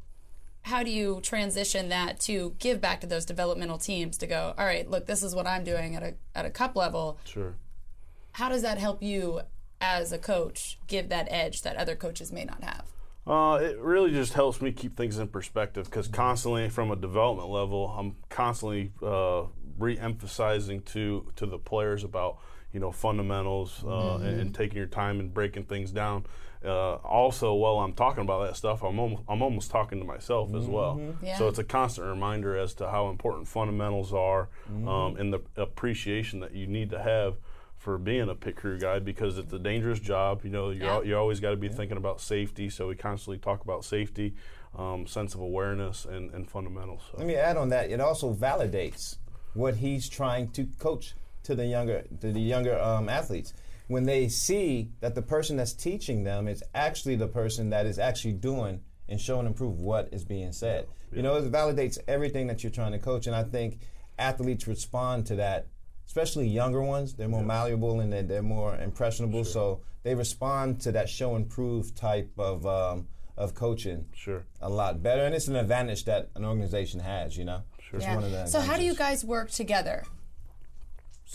how 0.64 0.84
do 0.84 0.92
you 0.92 1.20
transition 1.24 1.90
that 1.90 2.20
to 2.20 2.54
give 2.60 2.82
back 2.82 3.00
to 3.02 3.08
those 3.08 3.24
developmental 3.26 3.78
teams 3.78 4.18
to 4.18 4.28
go, 4.28 4.54
all 4.58 4.66
right, 4.66 4.88
look, 4.90 5.06
this 5.08 5.24
is 5.24 5.34
what 5.34 5.48
I'm 5.48 5.64
doing 5.64 5.96
at 5.96 6.04
a 6.04 6.14
at 6.36 6.46
a 6.46 6.50
cup 6.52 6.76
level. 6.76 7.18
Sure. 7.24 7.56
How 8.34 8.50
does 8.50 8.62
that 8.62 8.78
help 8.78 9.02
you 9.02 9.42
as 9.82 10.12
a 10.12 10.18
coach 10.20 10.78
give 10.88 11.10
that 11.10 11.28
edge 11.32 11.64
that 11.64 11.76
other 11.78 11.96
coaches 11.96 12.32
may 12.32 12.46
not 12.46 12.64
have? 12.64 12.86
Uh, 13.28 13.60
it 13.62 13.78
really 13.80 14.12
just 14.12 14.34
helps 14.34 14.62
me 14.62 14.72
keep 14.72 14.98
things 14.98 15.20
in 15.20 15.28
perspective 15.28 15.86
because 15.86 16.08
constantly, 16.08 16.70
from 16.70 16.90
a 16.92 16.96
development 16.96 17.50
level, 17.50 17.88
I'm 17.88 18.16
constantly 18.30 18.92
uh, 19.04 19.44
re-emphasizing 19.78 20.82
to 20.82 21.32
to 21.36 21.46
the 21.46 21.58
players 21.58 22.04
about 22.04 22.40
you 22.74 22.80
know 22.80 22.92
fundamentals 22.92 23.84
uh, 23.86 24.16
and, 24.16 24.40
and 24.42 24.56
taking 24.56 24.78
your 24.78 24.88
time 24.88 25.20
and 25.20 25.34
breaking 25.34 25.66
things 25.66 25.92
down. 25.92 26.26
Uh, 26.64 26.96
also, 26.96 27.54
while 27.54 27.80
I'm 27.80 27.94
talking 27.94 28.22
about 28.22 28.46
that 28.46 28.58
stuff, 28.58 28.84
I'm 28.84 29.00
almost, 29.00 29.24
I'm 29.30 29.42
almost 29.42 29.72
talking 29.72 30.00
to 30.00 30.06
myself 30.06 30.54
as 30.54 30.66
well. 30.66 31.00
Yeah. 31.22 31.38
So 31.38 31.48
it's 31.48 31.60
a 31.60 31.64
constant 31.64 32.08
reminder 32.08 32.58
as 32.58 32.74
to 32.76 32.90
how 32.90 33.10
important 33.10 33.48
fundamentals 33.48 34.12
are 34.12 34.50
um, 34.68 35.16
and 35.16 35.32
the 35.32 35.40
appreciation 35.56 36.42
that 36.42 36.54
you 36.54 36.68
need 36.68 36.90
to 36.90 37.02
have 37.02 37.36
for 37.90 37.98
being 37.98 38.30
a 38.30 38.36
pit 38.36 38.56
crew 38.56 38.78
guy 38.78 39.00
because 39.00 39.40
it's 39.40 39.52
a 39.52 39.58
dangerous 39.58 40.00
job. 40.00 40.42
You 40.44 40.52
know, 40.52 40.70
you're, 40.70 40.84
Yeah. 40.86 40.94
al- 40.94 41.06
you 41.06 41.18
always 41.18 41.40
got 41.40 41.50
to 41.52 41.58
be 41.58 41.70
thinking 41.70 41.98
about 41.98 42.22
safety. 42.22 42.70
So 42.70 42.88
we 42.90 42.96
constantly 42.96 43.40
talk 43.40 43.64
about 43.64 43.84
safety, 43.84 44.36
um, 44.78 45.08
sense 45.08 45.34
of 45.34 45.40
awareness, 45.42 46.06
and, 46.06 46.30
and 46.32 46.48
fundamentals. 46.48 47.02
So. 47.12 47.18
Let 47.18 47.26
me 47.26 47.36
add 47.36 47.58
on 47.58 47.70
that. 47.70 47.90
It 47.90 48.00
also 48.00 48.32
validates 48.32 49.18
what 49.56 49.78
he's 49.78 50.08
trying 50.08 50.52
to 50.52 50.68
coach 50.78 51.16
to 51.44 51.56
the 51.56 51.66
younger 51.66 52.04
to 52.22 52.32
the 52.32 52.40
younger 52.40 52.80
um, 52.80 53.10
athletes 53.10 53.54
when 53.88 54.04
they 54.04 54.28
see 54.28 54.92
that 55.00 55.16
the 55.16 55.22
person 55.24 55.58
that's 55.58 55.74
teaching 55.74 56.24
them 56.24 56.48
is 56.48 56.64
actually 56.76 57.16
the 57.16 57.28
person 57.28 57.72
that 57.72 57.88
is 57.88 57.98
actually 57.98 58.34
doing 58.34 58.82
and 59.08 59.20
showing 59.20 59.48
and 59.48 59.56
prove 59.56 59.80
what 59.80 60.10
is 60.12 60.24
being 60.24 60.52
said. 60.52 60.86
You 61.12 61.24
know, 61.24 61.38
it 61.38 61.52
validates 61.52 61.98
everything 62.08 62.46
that 62.48 62.62
you're 62.64 62.72
trying 62.72 62.92
to 62.92 63.00
coach, 63.00 63.26
and 63.26 63.36
I 63.36 63.42
think 63.44 63.80
athletes 64.20 64.68
respond 64.68 65.26
to 65.28 65.38
that. 65.38 65.66
Especially 66.10 66.48
younger 66.48 66.82
ones, 66.82 67.14
they're 67.14 67.28
more 67.30 67.44
malleable 67.44 68.00
and 68.00 68.12
they're, 68.12 68.24
they're 68.24 68.42
more 68.42 68.76
impressionable, 68.78 69.44
so 69.44 69.82
they 70.02 70.16
respond 70.16 70.82
to 70.82 70.92
that 70.92 71.08
show 71.08 71.36
and 71.36 71.48
prove 71.48 71.94
type 71.94 72.32
of 72.40 72.66
um, 72.66 73.08
of 73.38 73.54
coaching 73.54 74.08
Sure. 74.16 74.44
a 74.60 74.68
lot 74.68 75.04
better, 75.04 75.24
and 75.24 75.36
it's 75.36 75.48
an 75.48 75.56
advantage 75.56 76.06
that 76.06 76.32
an 76.34 76.46
organization 76.46 77.00
has. 77.00 77.38
You 77.38 77.46
know, 77.46 77.62
sure. 77.80 78.00
Yeah. 78.02 78.46
So 78.46 78.60
how 78.60 78.76
do 78.76 78.84
you 78.84 78.96
guys 78.96 79.24
work 79.24 79.52
together? 79.52 80.04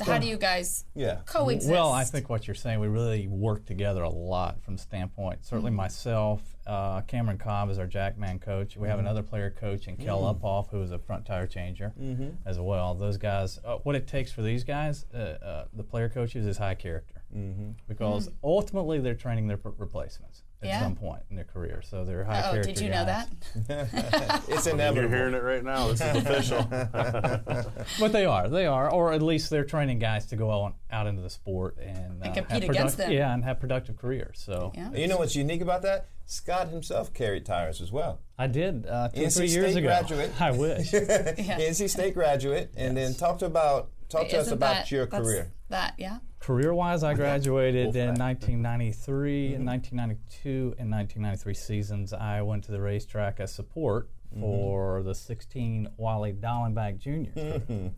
How 0.01 0.19
do 0.19 0.27
you 0.27 0.37
guys 0.37 0.85
Yeah. 0.95 1.21
coexist? 1.27 1.71
Well, 1.71 1.93
I 1.93 2.05
think 2.05 2.29
what 2.31 2.47
you're 2.47 2.55
saying, 2.55 2.81
we 2.81 2.89
really 2.89 3.29
work 3.29 3.65
together 3.67 4.03
a 4.03 4.09
lot 4.11 4.63
from 4.63 4.77
standpoint. 4.79 5.45
Certainly 5.45 5.71
Mm-hmm. 5.71 5.77
myself, 5.77 6.57
uh, 6.67 7.03
Cameron 7.03 7.39
Cobb 7.39 7.71
is 7.71 7.79
our 7.79 7.87
Jackman 7.87 8.39
coach. 8.39 8.77
We 8.77 8.89
have 8.89 8.97
Mm-hmm. 8.99 9.07
another 9.07 9.23
player 9.23 9.51
coach, 9.51 9.87
and 9.87 9.99
Kel 9.99 10.23
Mm. 10.23 10.41
Uphoff, 10.41 10.71
who 10.71 10.81
is 10.83 10.91
a 10.91 10.99
front 10.99 11.27
tire 11.27 11.47
changer 11.47 11.93
Mm-hmm. 12.01 12.29
as 12.47 12.59
well. 12.59 12.95
Those 12.95 13.17
guys, 13.19 13.59
uh, 13.65 13.77
what 13.83 13.95
it 13.95 14.07
takes 14.07 14.33
for 14.33 14.43
these 14.43 14.65
guys, 14.65 15.05
uh, 15.15 15.19
uh, 15.19 15.65
the 15.75 15.83
player 15.85 16.09
coaches, 16.09 16.47
is 16.47 16.59
high 16.59 16.75
character. 16.75 17.23
Mm-hmm. 17.37 17.71
Because 17.89 18.31
ultimately 18.45 19.01
they're 19.01 19.15
training 19.17 19.49
their 19.49 19.57
p- 19.57 19.71
replacements 19.77 20.44
at. 20.63 20.69
Yeah. 20.69 20.81
some 20.83 20.97
point 20.97 21.23
in 21.31 21.37
their 21.37 21.45
career. 21.45 21.83
So 21.83 22.05
they're 22.05 22.25
high 22.25 22.41
Oh, 22.49 22.53
character 22.53 22.73
did 22.73 22.81
you 22.81 22.91
know 22.91 23.05
that? 23.05 23.29
it's 24.49 24.67
inevitable. 24.67 25.09
You're 25.11 25.19
hearing 25.19 25.35
it 25.35 25.43
right 25.43 25.63
now. 25.65 25.89
This 25.89 26.01
is 26.01 26.17
official. 26.17 26.67
But 28.01 28.13
they 28.13 28.25
are, 28.25 28.49
they 28.49 28.67
are, 28.67 28.91
or 28.91 29.13
at 29.13 29.23
least 29.23 29.51
they're 29.51 29.65
training 29.65 29.99
guys 29.99 30.27
to 30.27 30.37
go 30.37 30.51
on 30.51 30.75
out 30.91 31.07
into 31.07 31.23
the 31.23 31.31
sport 31.31 31.77
and, 31.81 32.23
uh, 32.23 32.33
compete 32.33 32.63
have 32.63 32.71
against 32.71 32.97
product- 32.97 32.97
them. 32.99 33.13
Yeah, 33.13 33.35
and 33.35 33.45
have 33.45 33.61
productive 33.61 33.97
careers. 33.97 34.41
So 34.45 34.73
Yeah. 34.75 34.91
You 34.93 35.07
know 35.07 35.19
what's 35.19 35.37
unique 35.37 35.61
about 35.61 35.83
that? 35.83 36.09
Scott 36.27 36.69
himself 36.69 37.13
carried 37.13 37.45
tires 37.45 37.81
as 37.83 37.93
well. 37.93 38.21
I 38.39 38.47
did 38.47 38.87
uh, 38.87 39.09
two 39.09 39.23
or 39.23 39.27
NC 39.27 39.37
three 39.37 39.47
years 39.49 39.73
State 39.73 39.79
ago. 39.81 39.89
graduate. 39.89 40.31
I 40.41 40.51
wish. 40.53 40.91
NC 40.93 41.91
State 41.91 42.15
graduate, 42.15 42.73
and 42.77 42.97
then 42.97 43.15
talked 43.15 43.43
about 43.43 43.91
talk 44.09 44.29
to 44.31 44.37
us 44.39 44.47
Isn't 44.47 44.55
about 44.55 44.75
that- 44.75 44.91
your 44.91 45.07
career. 45.07 45.53
That 45.69 45.95
yeah. 45.99 46.19
Career-wise, 46.45 47.03
I 47.03 47.15
graduated 47.15 47.97
in 47.97 48.09
1993 48.17 49.53
Mm-hmm. 49.53 49.55
and 49.57 49.67
1992 49.67 50.75
and 50.79 50.91
1993 50.91 51.55
seasons. 51.55 52.13
I 52.13 52.43
went 52.43 52.65
to 52.65 52.73
the 52.73 52.81
racetrack 52.81 53.41
as 53.41 53.51
support 53.53 54.09
Mm-hmm. 54.31 54.41
for 54.43 55.03
the 55.05 55.15
16 55.15 55.89
Wally 55.97 56.33
Dallenbach 56.33 56.99
Jr. 56.99 57.31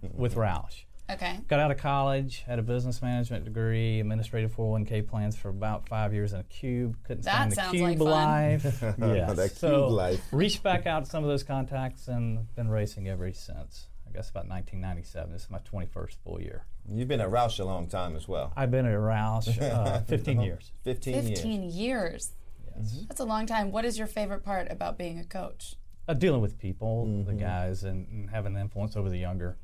with 0.15 0.35
Roush. 0.35 0.85
Okay. 1.11 1.41
Got 1.49 1.61
out 1.61 1.71
of 1.71 1.79
college, 1.79 2.43
had 2.47 2.59
a 2.59 2.62
business 2.62 3.00
management 3.00 3.47
degree, 3.47 4.00
administrative 4.00 4.55
401k 4.55 5.09
plans 5.09 5.35
for 5.37 5.49
about 5.49 5.88
five 5.88 6.12
years 6.12 6.33
in 6.35 6.41
a 6.41 6.45
cube. 6.45 6.97
Couldn't 7.05 7.25
That 7.25 7.33
stand 7.35 7.53
the 7.53 7.57
sounds 7.57 7.71
cube 7.73 7.83
like 7.85 7.99
fun. 7.99 8.07
life. 8.09 8.65
yes. 8.99 9.37
That 9.37 9.50
so 9.57 9.69
cube 9.87 9.93
life. 9.93 10.21
reached 10.31 10.62
back 10.62 10.87
out 10.87 11.05
to 11.07 11.11
some 11.11 11.25
of 11.25 11.31
those 11.31 11.43
contacts 11.43 12.07
and 12.09 12.55
been 12.55 12.69
racing 12.69 13.09
ever 13.09 13.33
since. 13.33 13.87
I 14.07 14.12
guess 14.12 14.29
about 14.31 14.47
1997. 14.49 15.33
This 15.33 15.45
is 15.45 15.50
my 15.50 15.59
21st 15.61 16.17
full 16.23 16.41
year. 16.41 16.65
You've 16.90 17.09
been 17.09 17.21
at 17.21 17.31
Roush 17.31 17.59
a 17.61 17.64
long 17.64 17.87
time 17.88 18.14
as 18.16 18.28
well. 18.28 18.52
I've 18.57 18.71
been 18.71 18.87
at 18.87 18.93
Roush 18.93 19.61
uh, 19.61 20.00
15 20.07 20.40
years. 20.40 20.73
15, 20.85 21.14
years. 21.14 21.26
15 21.28 21.62
years. 21.71 22.33
Yes. 22.76 23.05
That's 23.09 23.21
a 23.21 23.25
long 23.25 23.47
time. 23.47 23.73
What 23.73 23.85
is 23.85 23.99
your 23.99 24.07
favorite 24.07 24.45
part 24.45 24.71
about 24.71 24.97
being 24.99 25.19
a 25.19 25.25
coach? 25.25 25.75
Uh, 26.09 26.14
dealing 26.14 26.40
with 26.40 26.59
people, 26.59 27.05
the 27.25 27.33
Mm-hmm. 27.33 27.40
guys, 27.40 27.83
and, 27.83 28.07
and 28.09 28.31
having 28.31 28.55
an 28.55 28.61
influence 28.61 28.97
over 28.97 29.11
the 29.11 29.19
younger 29.19 29.57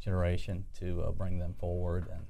generation 0.00 0.64
to 0.80 1.02
uh, 1.02 1.10
bring 1.12 1.38
them 1.38 1.54
forward 1.58 2.06
and 2.12 2.22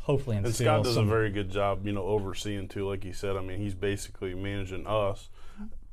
hopefully 0.00 0.36
And 0.36 0.46
instill 0.46 0.66
Scott 0.66 0.84
does 0.84 0.96
a 0.96 1.02
very 1.04 1.30
good 1.30 1.50
job, 1.50 1.86
you 1.86 1.92
know, 1.92 2.02
overseeing 2.04 2.68
too. 2.68 2.88
Like 2.88 3.04
you 3.04 3.12
said, 3.12 3.36
I 3.36 3.40
mean, 3.42 3.58
he's 3.58 3.74
basically 3.74 4.34
managing 4.34 4.86
us, 4.86 5.28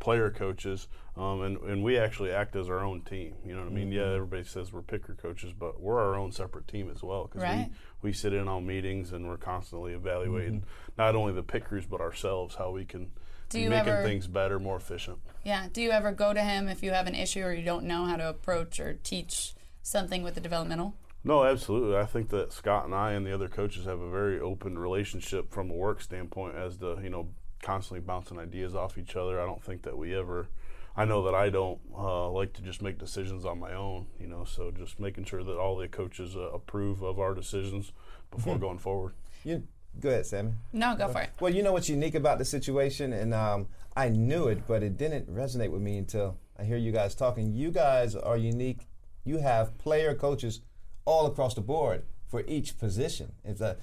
player 0.04 0.30
coaches, 0.30 0.90
um, 1.16 1.42
and 1.44 1.58
and 1.62 1.82
we 1.82 1.98
actually 1.98 2.30
act 2.32 2.58
as 2.58 2.70
our 2.70 2.80
own 2.84 3.02
team. 3.04 3.36
You 3.46 3.54
know 3.56 3.62
what 3.62 3.72
I 3.72 3.74
mean? 3.74 3.86
Mm-hmm. 3.90 4.00
Yeah, 4.00 4.14
everybody 4.16 4.44
says 4.44 4.74
we're 4.74 4.82
picker 4.82 5.14
coaches, 5.16 5.54
but 5.58 5.80
we're 5.82 5.98
our 6.02 6.16
own 6.16 6.34
separate 6.34 6.68
team 6.68 6.92
as 6.94 7.02
well 7.02 7.24
because 7.24 7.42
Right. 7.42 7.70
we, 8.02 8.10
we 8.10 8.14
sit 8.14 8.34
in 8.34 8.50
on 8.50 8.68
meetings 8.68 9.14
and 9.14 9.26
we're 9.30 9.38
constantly 9.38 9.94
evaluating 9.94 10.60
Mm-hmm. 10.62 10.92
not 10.98 11.16
only 11.16 11.32
the 11.32 11.42
pickers 11.42 11.86
but 11.86 12.02
ourselves 12.02 12.56
how 12.56 12.72
we 12.72 12.84
can 12.84 13.12
Do 13.48 13.60
you 13.62 13.70
making 13.70 13.88
ever- 13.94 14.04
things 14.04 14.28
better, 14.28 14.60
more 14.60 14.76
efficient. 14.76 15.20
Yeah. 15.46 15.68
Do 15.72 15.82
you 15.82 15.92
ever 15.92 16.12
go 16.12 16.34
to 16.34 16.42
him 16.42 16.68
if 16.68 16.84
you 16.84 16.92
have 16.92 17.08
an 17.08 17.16
issue 17.16 17.42
or 17.44 17.54
you 17.54 17.64
don't 17.64 17.86
know 17.86 18.04
how 18.06 18.18
to 18.18 18.28
approach 18.28 18.82
or 18.82 18.96
teach 18.96 19.54
something 19.82 20.22
with 20.22 20.36
the 20.36 20.42
developmental? 20.42 20.96
No, 21.24 21.46
absolutely. 21.46 21.96
I 21.96 22.06
think 22.06 22.28
that 22.32 22.52
Scott 22.52 22.84
and 22.84 22.94
I 22.94 23.14
and 23.14 23.26
the 23.26 23.34
other 23.34 23.48
coaches 23.48 23.86
have 23.86 24.02
a 24.02 24.10
very 24.12 24.42
open 24.42 24.78
relationship 24.78 25.50
from 25.54 25.72
a 25.72 25.74
work 25.74 26.02
standpoint 26.02 26.56
as 26.58 26.76
to, 26.80 27.00
you 27.02 27.10
know, 27.10 27.30
constantly 27.64 28.02
bouncing 28.02 28.38
ideas 28.38 28.76
off 28.76 28.98
each 28.98 29.16
other. 29.16 29.42
I 29.42 29.46
don't 29.46 29.64
think 29.64 29.82
that 29.84 29.98
we 29.98 30.14
ever, 30.16 30.48
I 30.96 31.06
know 31.06 31.24
that 31.24 31.34
I 31.34 31.50
don't 31.50 31.80
uh, 31.98 32.30
like 32.30 32.54
to 32.54 32.62
just 32.62 32.84
make 32.84 33.00
decisions 33.00 33.46
on 33.46 33.60
my 33.60 33.74
own, 33.74 34.06
you 34.20 34.28
know, 34.28 34.44
so 34.44 34.70
just 34.70 35.00
making 35.00 35.26
sure 35.26 35.44
that 35.44 35.58
all 35.58 35.78
the 35.78 35.88
coaches 35.88 36.36
uh, 36.36 36.52
approve 36.52 37.02
of 37.02 37.20
our 37.20 37.34
decisions 37.34 37.92
before 38.30 38.60
going 38.60 38.78
forward. 38.78 39.14
You, 39.44 39.64
go 40.00 40.10
ahead, 40.10 40.26
Sammi. 40.26 40.54
No, 40.74 40.96
go 40.96 41.08
for 41.08 41.22
it. 41.22 41.32
Well, 41.40 41.54
you 41.54 41.64
know 41.64 41.74
what's 41.74 41.90
unique 41.90 42.16
about 42.16 42.38
the 42.38 42.46
situation, 42.46 43.14
and 43.14 43.34
um, 43.34 43.68
I 43.96 44.10
knew 44.10 44.48
it, 44.48 44.68
but 44.68 44.84
it 44.84 44.98
didn't 44.98 45.34
resonate 45.34 45.72
with 45.72 45.82
me 45.82 45.98
until 45.98 46.38
I 46.60 46.64
hear 46.66 46.78
you 46.78 46.92
guys 46.92 47.16
talking. 47.16 47.54
You 47.54 47.72
guys 47.72 48.16
are 48.16 48.38
unique. 48.38 48.88
You 49.24 49.40
have 49.40 49.78
player 49.78 50.14
coaches 50.14 50.62
all 51.06 51.26
across 51.26 51.56
the 51.56 51.62
board 51.62 52.04
for 52.28 52.44
each 52.48 52.78
position. 52.78 53.34
It's 53.44 53.62
a 53.62 53.78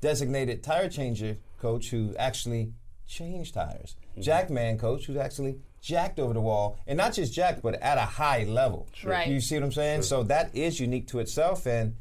designated 0.00 0.62
tire 0.62 0.88
changer 0.88 1.38
coach 1.60 1.90
who 1.90 2.14
actually 2.18 2.72
changed 3.06 3.54
tires, 3.54 3.96
jackman 4.18 4.78
coach 4.78 5.06
who's 5.06 5.16
actually 5.16 5.58
jacked 5.80 6.18
over 6.18 6.32
the 6.32 6.40
wall, 6.40 6.78
and 6.86 6.96
not 6.96 7.12
just 7.12 7.32
jacked, 7.32 7.62
but 7.62 7.74
at 7.82 7.98
a 7.98 8.02
high 8.02 8.44
level. 8.44 8.88
Right. 9.04 9.28
You 9.28 9.40
see 9.40 9.56
what 9.56 9.64
I'm 9.64 9.72
saying? 9.72 10.02
So 10.02 10.22
that 10.24 10.54
is 10.54 10.80
unique 10.80 11.08
to 11.08 11.18
itself, 11.18 11.66
and 11.66 11.96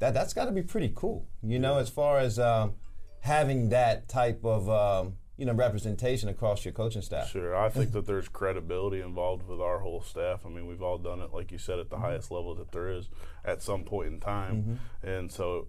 that 0.00 0.14
that's 0.14 0.32
got 0.32 0.46
to 0.46 0.52
be 0.52 0.62
pretty 0.62 0.92
cool. 0.94 1.26
You 1.42 1.58
know, 1.58 1.78
as 1.78 1.88
far 1.88 2.18
as 2.18 2.38
um, 2.38 2.74
having 3.20 3.68
that 3.70 4.08
type 4.08 4.44
of 4.44 4.68
um, 4.68 5.14
you 5.36 5.46
know 5.46 5.52
representation 5.52 6.28
across 6.28 6.64
your 6.64 6.72
coaching 6.72 7.02
staff. 7.02 7.30
Sure. 7.30 7.56
I 7.56 7.68
think 7.68 7.92
that 7.92 8.06
there's 8.06 8.28
credibility 8.28 9.00
involved 9.00 9.46
with 9.46 9.60
our 9.60 9.78
whole 9.78 10.02
staff. 10.02 10.40
I 10.44 10.48
mean, 10.48 10.66
we've 10.66 10.82
all 10.82 10.98
done 10.98 11.20
it, 11.20 11.32
like 11.32 11.52
you 11.52 11.58
said, 11.58 11.78
at 11.78 11.90
the 11.90 11.98
highest 11.98 12.30
level 12.30 12.54
that 12.56 12.72
there 12.72 12.90
is 12.90 13.08
at 13.44 13.62
some 13.62 13.84
point 13.84 14.08
in 14.08 14.20
time. 14.20 14.80
And 15.02 15.30
so, 15.30 15.68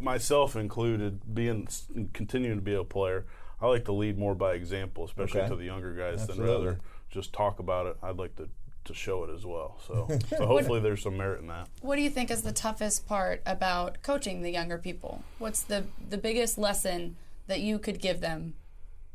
myself 0.00 0.54
included, 0.54 1.34
being 1.34 1.66
continuing 2.12 2.58
to 2.58 2.62
be 2.62 2.74
a 2.74 2.84
player, 2.84 3.26
I 3.62 3.66
like 3.66 3.84
to 3.86 3.92
lead 3.92 4.18
more 4.18 4.34
by 4.34 4.54
example, 4.54 5.04
especially 5.04 5.40
Okay. 5.40 5.48
to 5.50 5.56
the 5.56 5.64
younger 5.64 5.94
guys, 5.94 6.26
than 6.26 6.40
rather 6.42 6.80
just 7.10 7.32
talk 7.32 7.58
about 7.60 7.86
it. 7.86 7.96
I'd 8.02 8.16
like 8.16 8.34
to, 8.36 8.48
to 8.84 8.94
show 8.94 9.22
it 9.24 9.30
as 9.30 9.46
well. 9.46 9.78
So, 9.86 10.08
so 10.36 10.46
hopefully, 10.46 10.80
there's 10.80 11.02
some 11.02 11.16
merit 11.16 11.40
in 11.40 11.46
that. 11.46 11.68
What 11.80 11.96
do 11.96 12.02
you 12.02 12.10
think 12.10 12.30
is 12.30 12.42
the 12.42 12.52
toughest 12.52 13.06
part 13.06 13.40
about 13.46 14.02
coaching 14.02 14.42
the 14.42 14.50
younger 14.50 14.78
people? 14.78 15.22
What's 15.38 15.62
the 15.62 15.84
the 16.10 16.18
biggest 16.18 16.58
lesson 16.58 17.16
that 17.46 17.60
you 17.60 17.78
could 17.78 18.00
give 18.00 18.20
them 18.20 18.54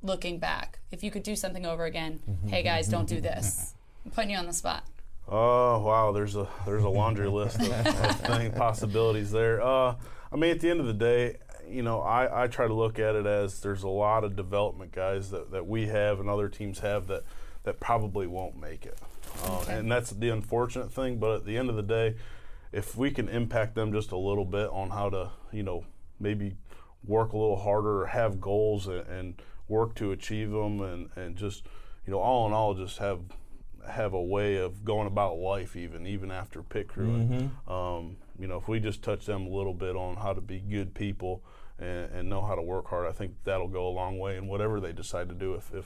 looking 0.01 0.39
back? 0.39 0.79
If 0.91 1.03
you 1.03 1.11
could 1.11 1.23
do 1.23 1.35
something 1.35 1.65
over 1.65 1.83
again, 1.85 2.19
hey 2.47 2.63
guys, 2.63 2.87
don't 2.87 3.07
do 3.09 3.19
this. 3.19 3.73
I'm 4.05 4.11
putting 4.11 4.31
you 4.31 4.37
on 4.37 4.45
the 4.45 4.53
spot. 4.53 4.85
Oh 5.27 5.79
wow, 5.79 6.13
there's 6.13 6.37
a 6.37 6.47
there's 6.65 6.83
a 6.83 6.89
laundry 6.89 7.27
list 7.27 7.59
of, 7.59 7.69
of 7.69 8.19
thing, 8.21 8.53
possibilities 8.53 9.29
there. 9.31 9.61
Uh, 9.61 9.95
I 10.31 10.35
mean, 10.37 10.51
at 10.51 10.61
the 10.61 10.69
end 10.69 10.79
of 10.79 10.85
the 10.87 10.93
day, 10.93 11.37
you 11.69 11.83
know, 11.83 12.01
I, 12.01 12.43
I 12.43 12.47
try 12.47 12.67
to 12.67 12.73
look 12.73 12.99
at 12.99 13.15
it 13.15 13.25
as 13.25 13.59
there's 13.61 13.83
a 13.83 13.89
lot 13.89 14.23
of 14.23 14.35
development 14.35 14.91
guys 14.91 15.31
that, 15.31 15.51
that 15.51 15.67
we 15.67 15.87
have 15.87 16.19
and 16.19 16.29
other 16.29 16.49
teams 16.49 16.79
have 16.79 17.07
that 17.07 17.23
that 17.63 17.79
probably 17.79 18.27
won't 18.27 18.59
make 18.59 18.85
it, 18.85 18.97
uh, 19.43 19.65
and 19.69 19.91
that's 19.91 20.11
the 20.11 20.29
unfortunate 20.29 20.91
thing. 20.91 21.17
But 21.17 21.35
at 21.35 21.45
the 21.45 21.57
end 21.57 21.69
of 21.69 21.75
the 21.75 21.83
day, 21.83 22.15
if 22.71 22.95
we 22.95 23.11
can 23.11 23.27
impact 23.27 23.75
them 23.75 23.91
just 23.91 24.11
a 24.11 24.17
little 24.17 24.45
bit 24.45 24.69
on 24.69 24.89
how 24.89 25.09
to, 25.09 25.31
you 25.51 25.63
know, 25.63 25.85
maybe 26.19 26.55
work 27.03 27.33
a 27.33 27.37
little 27.37 27.57
harder 27.57 28.03
or 28.03 28.05
have 28.07 28.39
goals 28.39 28.87
and, 28.87 29.05
and 29.07 29.41
work 29.67 29.95
to 29.95 30.11
achieve 30.11 30.51
them 30.51 30.81
and, 30.81 31.09
and 31.15 31.35
just 31.35 31.65
you 32.05 32.11
know, 32.11 32.19
all 32.19 32.47
in 32.47 32.53
all, 32.53 32.73
just 32.73 32.99
have 32.99 33.19
have 33.89 34.13
a 34.13 34.21
way 34.21 34.57
of 34.57 34.83
going 34.83 35.07
about 35.07 35.37
life, 35.37 35.75
even 35.75 36.07
even 36.07 36.31
after 36.31 36.63
pit 36.63 36.87
crew. 36.87 37.09
And, 37.15 37.51
um, 37.67 38.17
you 38.39 38.47
know, 38.47 38.57
if 38.57 38.67
we 38.67 38.79
just 38.79 39.01
touch 39.03 39.25
them 39.25 39.47
a 39.47 39.49
little 39.49 39.73
bit 39.73 39.95
on 39.95 40.15
how 40.15 40.33
to 40.33 40.41
be 40.41 40.59
good 40.59 40.93
people 40.93 41.43
and, 41.79 42.11
and 42.13 42.29
know 42.29 42.41
how 42.41 42.55
to 42.55 42.61
work 42.61 42.87
hard, 42.87 43.07
I 43.07 43.11
think 43.11 43.33
that'll 43.43 43.67
go 43.67 43.87
a 43.87 43.89
long 43.89 44.19
way 44.19 44.37
in 44.37 44.47
whatever 44.47 44.79
they 44.79 44.93
decide 44.93 45.29
to 45.29 45.35
do. 45.35 45.55
If 45.55 45.73
if 45.73 45.85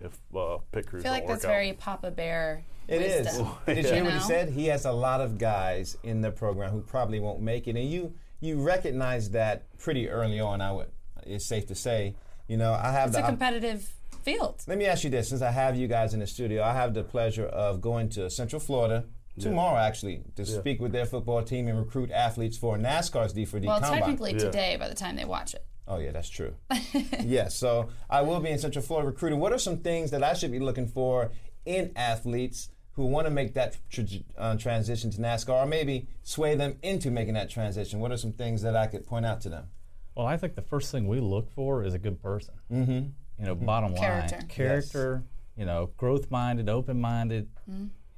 if 0.00 0.18
uh, 0.36 0.58
pit 0.72 0.86
crews 0.86 1.04
I 1.04 1.08
feel 1.08 1.12
don't 1.12 1.12
like 1.12 1.22
work 1.22 1.28
that's 1.36 1.44
out. 1.44 1.48
very 1.48 1.72
Papa 1.74 2.10
Bear. 2.10 2.64
It 2.88 3.00
is. 3.00 3.26
wisdom. 3.26 3.48
Did 3.66 3.84
you 3.86 3.92
hear 3.94 4.04
what 4.04 4.12
he 4.14 4.20
said? 4.20 4.50
He 4.50 4.66
has 4.66 4.84
a 4.84 4.92
lot 4.92 5.20
of 5.20 5.38
guys 5.38 5.96
in 6.02 6.20
the 6.20 6.30
program 6.30 6.70
who 6.70 6.80
probably 6.82 7.18
won't 7.20 7.40
make 7.40 7.66
it, 7.68 7.76
and 7.76 7.88
you 7.90 8.12
you 8.40 8.60
recognize 8.60 9.30
that 9.30 9.64
pretty 9.78 10.08
early 10.08 10.40
on. 10.40 10.60
I 10.60 10.72
would. 10.72 10.88
It's 11.24 11.46
safe 11.46 11.66
to 11.68 11.74
say. 11.74 12.14
You 12.48 12.58
know, 12.58 12.72
I 12.74 12.90
have 12.92 13.08
It's 13.08 13.16
the. 13.16 13.22
a 13.22 13.24
op- 13.24 13.30
competitive 13.30 13.90
field. 14.22 14.62
Let 14.66 14.76
me 14.76 14.84
ask 14.84 15.02
you 15.04 15.08
this: 15.10 15.30
since 15.30 15.40
I 15.40 15.50
have 15.50 15.76
you 15.76 15.88
guys 15.88 16.12
in 16.12 16.20
the 16.20 16.26
studio, 16.26 16.62
I 16.62 16.74
have 16.74 16.92
the 16.92 17.04
pleasure 17.04 17.46
of 17.46 17.80
going 17.80 18.10
to 18.10 18.28
Central 18.28 18.60
Florida 18.60 19.04
tomorrow, 19.40 19.78
actually, 19.78 20.22
to 20.36 20.44
speak 20.46 20.80
with 20.80 20.92
their 20.92 21.06
football 21.06 21.42
team 21.42 21.68
and 21.68 21.78
recruit 21.78 22.10
athletes 22.10 22.56
for 22.58 22.76
NASCAR's 22.76 23.32
D4D 23.34 23.66
Well, 23.66 23.80
Combine. 23.80 23.98
technically 24.00 24.32
Yeah. 24.32 24.38
today 24.38 24.76
by 24.78 24.88
the 24.88 24.94
time 24.94 25.16
they 25.16 25.24
watch 25.24 25.54
it. 25.54 25.64
Oh 25.86 25.98
yeah, 25.98 26.12
that's 26.12 26.30
true. 26.30 26.54
yes, 27.22 27.56
so 27.56 27.88
I 28.08 28.22
will 28.22 28.40
be 28.40 28.48
in 28.50 28.58
Central 28.58 28.82
Florida 28.84 29.06
recruiting. 29.08 29.38
What 29.40 29.52
are 29.52 29.58
some 29.58 29.78
things 29.78 30.10
that 30.12 30.22
I 30.24 30.32
should 30.32 30.50
be 30.50 30.58
looking 30.58 30.86
for 30.88 31.30
in 31.66 31.92
athletes 31.94 32.70
who 32.92 33.04
want 33.06 33.26
to 33.26 33.30
make 33.30 33.54
that 33.54 33.76
tra- 33.90 34.04
uh, 34.38 34.56
transition 34.56 35.10
to 35.10 35.18
NASCAR, 35.18 35.50
or 35.64 35.66
maybe 35.66 36.06
sway 36.22 36.54
them 36.54 36.76
into 36.82 37.10
making 37.10 37.34
that 37.34 37.50
transition? 37.50 38.00
What 38.00 38.12
are 38.12 38.16
some 38.16 38.32
things 38.32 38.62
that 38.62 38.74
I 38.76 38.86
could 38.86 39.04
point 39.06 39.26
out 39.26 39.40
to 39.42 39.48
them? 39.50 39.68
Well, 40.16 40.26
I 40.26 40.36
think 40.36 40.54
the 40.54 40.62
first 40.62 40.90
thing 40.92 41.06
we 41.08 41.20
look 41.20 41.50
for 41.50 41.82
is 41.84 41.92
a 41.92 41.98
good 41.98 42.22
person. 42.22 42.54
Mm-hmm. 42.72 42.92
You 43.40 43.44
know, 43.46 43.54
bottom 43.56 43.94
Character. 43.96 44.36
line, 44.36 44.46
character. 44.46 45.24
You 45.56 45.66
know, 45.66 45.90
growth-minded, 45.96 46.68
open-minded. 46.68 47.48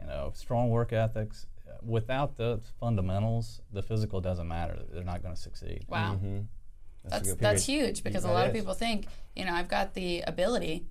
You 0.06 0.12
know, 0.12 0.32
strong 0.34 0.70
work 0.70 0.92
ethics. 0.92 1.46
Uh, 1.68 1.72
Without 1.82 2.36
the 2.36 2.60
fundamentals, 2.80 3.60
the 3.72 3.82
physical 3.82 4.20
doesn't 4.20 4.46
matter. 4.48 4.78
They're 4.92 5.04
not 5.04 5.22
going 5.22 5.34
to 5.34 5.40
succeed. 5.40 5.84
Wow. 5.88 6.14
Mm-hmm. 6.14 6.36
a 7.06 7.10
That's 7.10 7.34
that's 7.34 7.66
huge 7.66 8.02
because 8.04 8.24
a 8.24 8.28
That 8.28 8.32
lot 8.34 8.46
of 8.46 8.52
people 8.52 8.74
think, 8.74 9.06
you 9.34 9.44
know, 9.44 9.52
I've 9.52 9.68
got 9.68 9.94
the 9.94 10.22
ability 10.22 10.86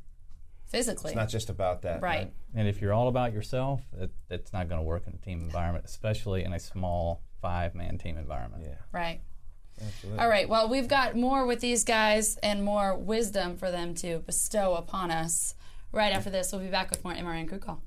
physically. 0.66 1.12
It's 1.12 1.16
not 1.16 1.30
just 1.30 1.50
about 1.50 1.82
that, 1.84 2.02
right. 2.02 2.32
And 2.54 2.68
if 2.68 2.82
you're 2.82 2.94
all 2.94 3.08
about 3.08 3.34
yourself, 3.34 3.82
it, 3.98 4.12
it's 4.30 4.52
not 4.54 4.68
going 4.70 4.80
to 4.80 4.84
work 4.86 5.04
in 5.08 5.14
a 5.14 5.18
team 5.18 5.42
environment, 5.42 5.86
especially 5.86 6.44
in 6.44 6.54
a 6.54 6.60
small 6.60 7.22
five-man 7.42 7.98
team 7.98 8.18
environment. 8.18 8.64
Yeah, 8.66 8.76
Right. 8.92 9.22
absolutely. 9.82 10.20
All 10.22 10.30
right. 10.30 10.48
Well, 10.50 10.68
we've 10.70 10.88
got 10.88 11.16
more 11.16 11.46
with 11.46 11.60
these 11.60 11.84
guys 11.84 12.38
and 12.38 12.64
more 12.64 12.98
wisdom 12.98 13.58
for 13.58 13.72
them 13.72 13.94
to 13.96 14.20
bestow 14.20 14.76
upon 14.76 15.12
us. 15.12 15.56
Right 15.92 16.14
after 16.14 16.30
this, 16.30 16.52
we'll 16.52 16.62
be 16.62 16.68
back 16.68 16.90
with 16.90 17.04
more 17.04 17.14
MRN 17.14 17.48
Crew 17.48 17.60
Call. 17.60 17.82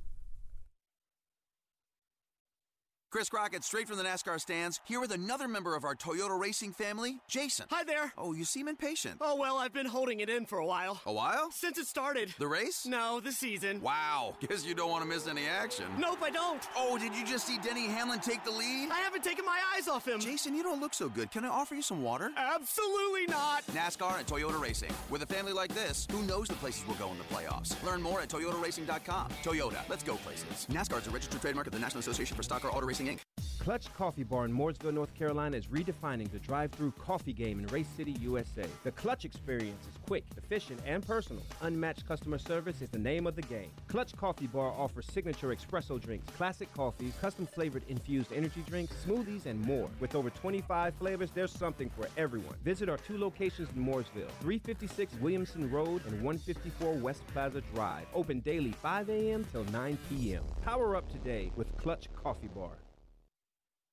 Chris 3.10 3.30
Crockett, 3.30 3.64
straight 3.64 3.88
from 3.88 3.96
the 3.96 4.04
NASCAR 4.04 4.38
stands, 4.38 4.82
here 4.84 5.00
with 5.00 5.12
another 5.12 5.48
member 5.48 5.74
of 5.74 5.82
our 5.82 5.94
Toyota 5.94 6.38
racing 6.38 6.72
family, 6.74 7.20
Jason. 7.26 7.64
Hi 7.70 7.82
there. 7.82 8.12
Oh, 8.18 8.34
you 8.34 8.44
seem 8.44 8.68
impatient. 8.68 9.16
Oh, 9.22 9.34
well, 9.34 9.56
I've 9.56 9.72
been 9.72 9.86
holding 9.86 10.20
it 10.20 10.28
in 10.28 10.44
for 10.44 10.58
a 10.58 10.66
while. 10.66 11.00
A 11.06 11.12
while? 11.12 11.50
Since 11.50 11.78
it 11.78 11.86
started. 11.86 12.34
The 12.38 12.46
race? 12.46 12.84
No, 12.84 13.18
the 13.20 13.32
season. 13.32 13.80
Wow. 13.80 14.36
Guess 14.46 14.66
you 14.66 14.74
don't 14.74 14.90
want 14.90 15.04
to 15.04 15.08
miss 15.08 15.26
any 15.26 15.46
action. 15.46 15.86
Nope, 15.98 16.18
I 16.22 16.28
don't. 16.28 16.62
Oh, 16.76 16.98
did 16.98 17.14
you 17.16 17.24
just 17.24 17.46
see 17.46 17.56
Denny 17.56 17.86
Hamlin 17.86 18.20
take 18.20 18.44
the 18.44 18.50
lead? 18.50 18.90
I 18.90 18.98
haven't 18.98 19.24
taken 19.24 19.46
my 19.46 19.58
eyes 19.74 19.88
off 19.88 20.06
him. 20.06 20.20
Jason, 20.20 20.54
you 20.54 20.62
don't 20.62 20.78
look 20.78 20.92
so 20.92 21.08
good. 21.08 21.30
Can 21.30 21.46
I 21.46 21.48
offer 21.48 21.74
you 21.74 21.82
some 21.82 22.02
water? 22.02 22.30
Absolutely 22.36 23.26
not. 23.26 23.66
NASCAR 23.68 24.18
and 24.18 24.26
Toyota 24.26 24.60
Racing. 24.60 24.92
With 25.08 25.22
a 25.22 25.26
family 25.26 25.54
like 25.54 25.74
this, 25.74 26.06
who 26.10 26.20
knows 26.24 26.48
the 26.48 26.56
places 26.56 26.84
we'll 26.86 26.98
go 26.98 27.10
in 27.10 27.16
the 27.16 27.24
playoffs? 27.24 27.82
Learn 27.84 28.02
more 28.02 28.20
at 28.20 28.28
toyotaracing.com. 28.28 29.30
Toyota, 29.42 29.78
let's 29.88 30.02
go 30.02 30.16
places. 30.16 30.66
NASCAR 30.70 31.00
is 31.00 31.06
a 31.06 31.10
registered 31.10 31.40
trademark 31.40 31.66
of 31.68 31.72
the 31.72 31.78
National 31.78 32.00
Association 32.00 32.36
for 32.36 32.42
Stock 32.42 32.60
Car 32.60 32.70
Auto 32.70 32.86
Racing, 32.86 32.97
Clutch 33.68 33.92
Coffee 33.92 34.22
Bar 34.22 34.46
in 34.46 34.52
Mooresville, 34.52 34.94
North 34.94 35.14
Carolina 35.14 35.56
is 35.56 35.66
redefining 35.66 36.30
the 36.30 36.38
drive-through 36.38 36.92
coffee 36.92 37.34
game 37.34 37.58
in 37.60 37.66
Race 37.66 37.86
City, 37.96 38.12
USA. 38.20 38.64
The 38.82 38.92
Clutch 38.92 39.26
experience 39.26 39.86
is 39.86 39.94
quick, 40.06 40.24
efficient, 40.38 40.80
and 40.86 41.06
personal. 41.06 41.42
Unmatched 41.60 42.08
customer 42.08 42.38
service 42.38 42.80
is 42.80 42.88
the 42.88 42.98
name 42.98 43.26
of 43.26 43.36
the 43.36 43.42
game. 43.42 43.70
Clutch 43.86 44.16
Coffee 44.16 44.46
Bar 44.46 44.72
offers 44.72 45.06
signature 45.12 45.54
espresso 45.54 46.00
drinks, 46.00 46.26
classic 46.36 46.72
coffees, 46.72 47.12
custom 47.20 47.46
flavored 47.46 47.82
infused 47.88 48.32
energy 48.32 48.64
drinks, 48.66 48.94
smoothies, 49.06 49.44
and 49.44 49.60
more. 49.66 49.90
With 50.00 50.14
over 50.14 50.30
25 50.30 50.94
flavors, 50.94 51.30
there's 51.32 51.52
something 51.52 51.90
for 51.90 52.08
everyone. 52.16 52.54
Visit 52.64 52.88
our 52.88 52.96
two 52.96 53.18
locations 53.18 53.68
in 53.76 53.84
Mooresville, 53.84 54.30
356 54.40 55.12
Williamson 55.20 55.70
Road 55.70 56.02
and 56.06 56.22
154 56.22 56.94
West 56.94 57.26
Plaza 57.28 57.60
Drive. 57.74 58.06
Open 58.14 58.40
daily 58.40 58.72
5 58.72 59.10
a.m. 59.10 59.44
till 59.52 59.64
9 59.64 59.98
p.m. 60.08 60.42
Power 60.62 60.96
up 60.96 61.06
today 61.12 61.52
with 61.54 61.76
Clutch 61.76 62.08
Coffee 62.14 62.48
Bar. 62.48 62.70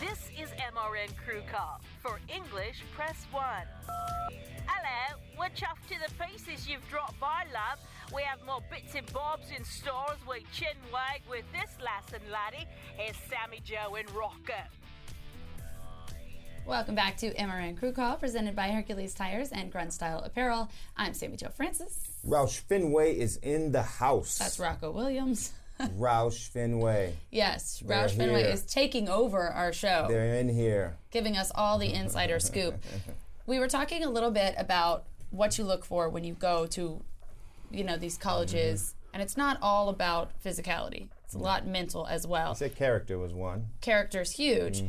This 0.00 0.28
is 0.38 0.50
MRN 0.50 1.16
Crew 1.16 1.40
Call. 1.50 1.80
For 2.02 2.20
English, 2.28 2.82
press 2.94 3.24
1. 3.30 3.42
Hello, 4.66 5.18
we're 5.38 5.46
chuffed 5.46 5.88
to 5.88 5.94
the 5.98 6.12
pieces 6.22 6.68
you've 6.68 6.86
dropped 6.90 7.18
by, 7.18 7.44
love. 7.54 7.78
We 8.14 8.20
have 8.22 8.44
more 8.44 8.60
bits 8.70 8.94
and 8.94 9.10
bobs 9.14 9.46
in 9.56 9.64
stores 9.64 10.18
we 10.28 10.44
chin 10.52 10.76
wag 10.92 11.22
with 11.30 11.44
this 11.50 11.70
lass 11.82 12.12
and 12.12 12.30
laddie. 12.30 12.68
Here's 12.98 13.16
Sammi 13.16 13.62
Jo 13.64 13.94
and 13.94 14.10
Rocker. 14.10 14.68
Welcome 16.66 16.94
back 16.94 17.16
to 17.18 17.32
MRN 17.32 17.78
Crew 17.78 17.92
Call, 17.92 18.16
presented 18.16 18.54
by 18.54 18.68
Hercules 18.68 19.14
Tires 19.14 19.50
and 19.50 19.72
Grunt 19.72 19.94
Style 19.94 20.18
Apparel. 20.18 20.68
I'm 20.98 21.12
Sammi 21.14 21.38
Jo 21.38 21.48
Francis. 21.48 22.10
Roush 22.26 22.60
Fenway 22.60 23.18
is 23.18 23.38
in 23.38 23.72
the 23.72 23.82
house. 23.82 24.36
That's 24.36 24.58
Rocko 24.58 24.92
Williams. 24.92 25.52
Roush 25.98 26.48
Fenway. 26.48 27.14
Yes, 27.30 27.82
They're 27.84 27.96
Roush 28.06 28.16
Fenway 28.16 28.42
here. 28.42 28.50
is 28.52 28.62
taking 28.62 29.08
over 29.08 29.42
our 29.48 29.72
show, 29.72 30.06
They're 30.08 30.34
in 30.36 30.48
here. 30.48 30.96
giving 31.10 31.36
us 31.36 31.52
all 31.54 31.78
the 31.78 31.92
insider 31.92 32.38
scoop. 32.40 32.76
We 33.48 33.60
were 33.60 33.68
talking 33.68 34.02
a 34.02 34.10
little 34.10 34.32
bit 34.32 34.56
about 34.58 35.04
what 35.30 35.56
you 35.56 35.62
look 35.62 35.84
for 35.84 36.08
when 36.08 36.24
you 36.24 36.34
go 36.34 36.66
to, 36.66 37.00
you 37.70 37.84
know, 37.84 37.96
these 37.96 38.18
colleges, 38.18 38.96
and 39.14 39.22
it's 39.22 39.36
not 39.36 39.56
all 39.62 39.88
about 39.88 40.32
physicality. 40.44 41.10
It's 41.24 41.34
a 41.34 41.38
lot 41.38 41.64
mental 41.64 42.08
as 42.08 42.26
well. 42.26 42.50
I 42.50 42.54
said 42.54 42.74
character 42.74 43.18
was 43.18 43.32
one. 43.32 43.66
Character's 43.80 44.32
huge. 44.32 44.82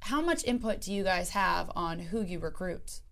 How 0.00 0.20
much 0.20 0.42
input 0.44 0.80
do 0.80 0.92
you 0.92 1.04
guys 1.04 1.30
have 1.30 1.70
on 1.76 2.00
who 2.00 2.22
you 2.22 2.40
recruit? 2.40 3.02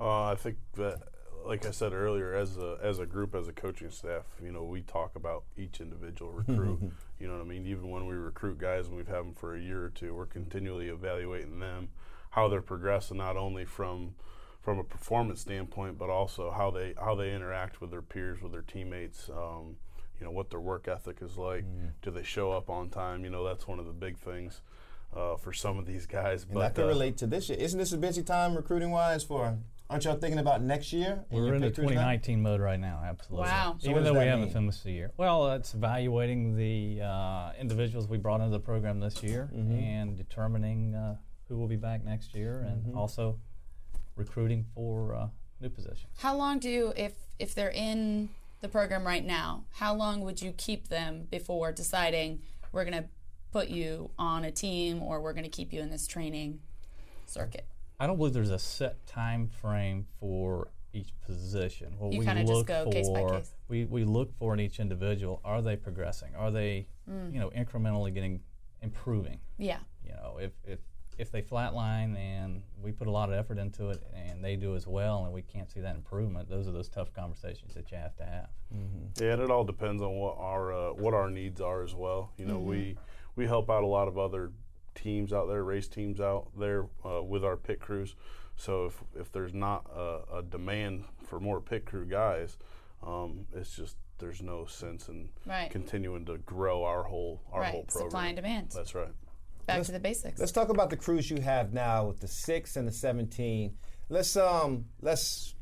Uh, 0.00 0.26
I 0.26 0.34
think 0.36 0.58
that, 0.76 1.02
like 1.46 1.66
I 1.66 1.70
said 1.70 1.92
earlier, 1.92 2.34
as 2.34 2.56
a 2.56 2.78
as 2.82 2.98
a 2.98 3.06
group, 3.06 3.34
as 3.34 3.48
a 3.48 3.52
coaching 3.52 3.90
staff, 3.90 4.24
you 4.42 4.52
know, 4.52 4.64
we 4.64 4.82
talk 4.82 5.16
about 5.16 5.44
each 5.56 5.80
individual 5.80 6.32
recruit. 6.46 6.92
you 7.18 7.26
know 7.26 7.34
what 7.34 7.42
I 7.42 7.48
mean? 7.48 7.66
Even 7.66 7.90
when 7.90 8.06
we 8.06 8.14
recruit 8.14 8.58
guys 8.58 8.86
and 8.86 8.96
we've 8.96 9.08
had 9.08 9.18
them 9.18 9.34
for 9.34 9.54
a 9.54 9.60
year 9.60 9.84
or 9.84 9.90
two, 9.90 10.14
we're 10.14 10.26
continually 10.26 10.88
evaluating 10.88 11.60
them, 11.60 11.88
how 12.30 12.48
they're 12.48 12.62
progressing, 12.62 13.18
not 13.18 13.36
only 13.36 13.64
from 13.64 14.14
from 14.60 14.78
a 14.78 14.84
performance 14.84 15.40
standpoint, 15.40 15.96
but 15.96 16.10
also 16.10 16.50
how 16.50 16.70
they 16.70 16.94
how 17.00 17.14
they 17.14 17.34
interact 17.34 17.80
with 17.80 17.90
their 17.90 18.02
peers, 18.02 18.42
with 18.42 18.52
their 18.52 18.62
teammates. 18.62 19.30
Um, 19.30 19.76
you 20.18 20.24
know 20.24 20.32
what 20.32 20.50
their 20.50 20.60
work 20.60 20.88
ethic 20.88 21.18
is 21.20 21.36
like. 21.36 21.64
Do 22.02 22.10
they 22.10 22.22
show 22.22 22.52
up 22.52 22.70
on 22.70 22.88
time? 22.88 23.24
You 23.24 23.30
know 23.30 23.44
that's 23.44 23.68
one 23.68 23.78
of 23.78 23.86
the 23.86 23.92
big 23.92 24.16
things 24.16 24.62
uh, 25.14 25.36
for 25.36 25.52
some 25.52 25.78
of 25.78 25.86
these 25.86 26.06
guys. 26.06 26.44
And 26.44 26.54
but 26.54 26.62
I 26.62 26.70
can 26.70 26.84
uh, 26.84 26.88
relate 26.88 27.16
to 27.18 27.26
this 27.26 27.48
year. 27.48 27.58
Isn't 27.58 27.78
this 27.78 27.92
a 27.92 27.98
busy 27.98 28.22
time 28.22 28.54
recruiting 28.56 28.90
wise 28.90 29.22
for? 29.24 29.58
Aren't 29.88 30.04
y'all 30.04 30.16
thinking 30.16 30.40
about 30.40 30.62
next 30.62 30.92
year? 30.92 31.12
and 31.12 31.24
We're 31.30 31.46
your 31.46 31.54
in 31.54 31.60
the 31.60 31.68
pictures 31.68 31.84
now? 31.84 31.90
2019 31.90 32.42
mode 32.42 32.60
right 32.60 32.78
now, 32.80 33.02
absolutely. 33.06 33.48
Wow. 33.48 33.76
So 33.78 33.88
what 33.88 33.90
Even 33.92 34.04
though 34.04 34.12
we 34.14 34.18
that 34.20 34.28
haven't 34.30 34.52
finished 34.52 34.82
the 34.82 34.90
year. 34.90 35.12
Well, 35.16 35.52
it's 35.52 35.74
evaluating 35.74 36.56
the 36.56 37.02
uh, 37.02 37.52
individuals 37.60 38.08
we 38.08 38.18
brought 38.18 38.40
into 38.40 38.50
the 38.52 38.58
program 38.60 38.98
this 38.98 39.22
year 39.22 39.48
Mm-hmm. 39.54 39.72
and 39.78 40.16
determining 40.16 40.94
uh, 40.96 41.16
who 41.48 41.56
will 41.56 41.68
be 41.68 41.76
back 41.76 42.04
next 42.04 42.34
year 42.34 42.64
and 42.66 42.82
Mm-hmm. 42.86 42.98
also 42.98 43.38
recruiting 44.16 44.64
for 44.74 45.14
uh, 45.14 45.28
new 45.60 45.68
positions. 45.68 46.08
How 46.18 46.36
long 46.36 46.58
do 46.58 46.68
you, 46.68 46.92
if 46.96 47.12
if 47.38 47.54
they're 47.54 47.70
in 47.70 48.30
the 48.62 48.68
program 48.68 49.06
right 49.06 49.24
now, 49.24 49.64
how 49.74 49.94
long 49.94 50.22
would 50.22 50.40
you 50.42 50.52
keep 50.56 50.88
them 50.88 51.28
before 51.30 51.70
deciding 51.70 52.40
we're 52.72 52.84
going 52.84 53.02
to 53.02 53.08
put 53.52 53.68
you 53.68 54.10
on 54.18 54.42
a 54.44 54.50
team 54.50 55.02
or 55.02 55.20
we're 55.20 55.32
going 55.34 55.44
to 55.44 55.50
keep 55.50 55.72
you 55.72 55.80
in 55.80 55.90
this 55.90 56.06
training 56.06 56.58
circuit? 57.26 57.66
I 57.98 58.06
don't 58.06 58.16
believe 58.18 58.34
there's 58.34 58.50
a 58.50 58.58
set 58.58 59.06
time 59.06 59.48
frame 59.48 60.06
for 60.20 60.68
each 60.92 61.12
position. 61.26 61.94
What 61.98 62.12
You 62.12 62.20
we 62.20 62.24
kinda 62.26 62.42
just 62.42 62.52
look 62.52 62.66
go 62.66 62.84
for, 62.84 62.92
case 62.92 63.08
by 63.08 63.22
case. 63.24 63.52
We, 63.68 63.84
we 63.86 64.04
look 64.04 64.32
for 64.38 64.54
in 64.54 64.60
each 64.60 64.80
individual, 64.80 65.40
are 65.44 65.62
they 65.62 65.76
progressing? 65.76 66.34
Are 66.34 66.50
they, 66.50 66.86
Mm. 67.08 67.32
you 67.32 67.38
know, 67.40 67.50
incrementally 67.50 68.12
getting, 68.12 68.40
improving? 68.82 69.38
Yeah. 69.58 69.78
You 70.04 70.12
know, 70.12 70.38
if, 70.40 70.52
if, 70.64 70.80
if 71.18 71.30
they 71.30 71.40
flatline 71.40 72.16
and 72.16 72.62
we 72.82 72.92
put 72.92 73.06
a 73.06 73.10
lot 73.10 73.28
of 73.30 73.34
effort 73.36 73.58
into 73.58 73.90
it 73.90 74.02
and 74.14 74.44
they 74.44 74.56
do 74.56 74.74
as 74.76 74.86
well 74.86 75.24
and 75.24 75.32
we 75.32 75.40
can't 75.42 75.70
see 75.70 75.80
that 75.80 75.94
improvement, 75.96 76.48
those 76.50 76.66
are 76.68 76.72
those 76.72 76.88
tough 76.88 77.12
conversations 77.14 77.74
that 77.74 77.90
you 77.90 77.96
have 77.96 78.14
to 78.16 78.24
have. 78.24 78.48
Yeah, 79.20 79.32
and 79.32 79.42
it 79.42 79.50
all 79.50 79.64
depends 79.64 80.02
on 80.02 80.12
what 80.16 80.36
our 80.38 80.72
uh, 80.72 80.92
what 80.94 81.14
our 81.14 81.30
needs 81.30 81.60
are 81.60 81.82
as 81.82 81.94
well. 81.94 82.32
You 82.36 82.44
know, 82.46 82.58
Mhm. 82.58 82.64
we 82.66 82.98
we 83.36 83.46
help 83.46 83.70
out 83.70 83.82
a 83.82 83.86
lot 83.86 84.08
of 84.08 84.18
other 84.18 84.50
teams 84.96 85.32
out 85.32 85.46
there, 85.46 85.62
race 85.62 85.86
teams 85.88 86.20
out 86.20 86.48
there 86.58 86.86
uh, 87.04 87.22
with 87.22 87.44
our 87.44 87.56
pit 87.56 87.78
crews. 87.80 88.16
So 88.56 88.86
if 88.86 89.02
if 89.14 89.30
there's 89.30 89.54
not 89.54 89.86
a, 89.94 90.38
a 90.38 90.42
demand 90.42 91.04
for 91.28 91.38
more 91.38 91.60
pit 91.60 91.84
crew 91.86 92.06
guys, 92.06 92.58
um, 93.06 93.46
it's 93.54 93.76
just 93.76 93.96
there's 94.18 94.40
no 94.42 94.64
sense 94.64 95.08
in 95.08 95.28
Right. 95.44 95.70
continuing 95.70 96.24
to 96.26 96.38
grow 96.38 96.82
our 96.84 97.02
whole 97.04 97.42
our 97.52 97.60
Right, 97.60 97.70
whole 97.72 97.84
program. 97.84 98.10
supply 98.10 98.26
and 98.28 98.36
demand. 98.36 98.70
That's 98.74 98.94
right. 98.94 99.12
Back 99.66 99.76
Let's- 99.76 99.86
to 99.88 99.92
the 99.92 100.00
basics. 100.00 100.40
Let's 100.40 100.52
talk 100.52 100.70
about 100.70 100.90
the 100.90 100.96
crews 100.96 101.30
you 101.30 101.40
have 101.42 101.72
now 101.74 102.06
with 102.06 102.20
the 102.20 102.28
six 102.28 102.76
and 102.76 102.88
the 102.88 102.92
seventeen. 102.92 103.76
Let's 104.08 104.36
um 104.36 104.86
let's 105.02 105.54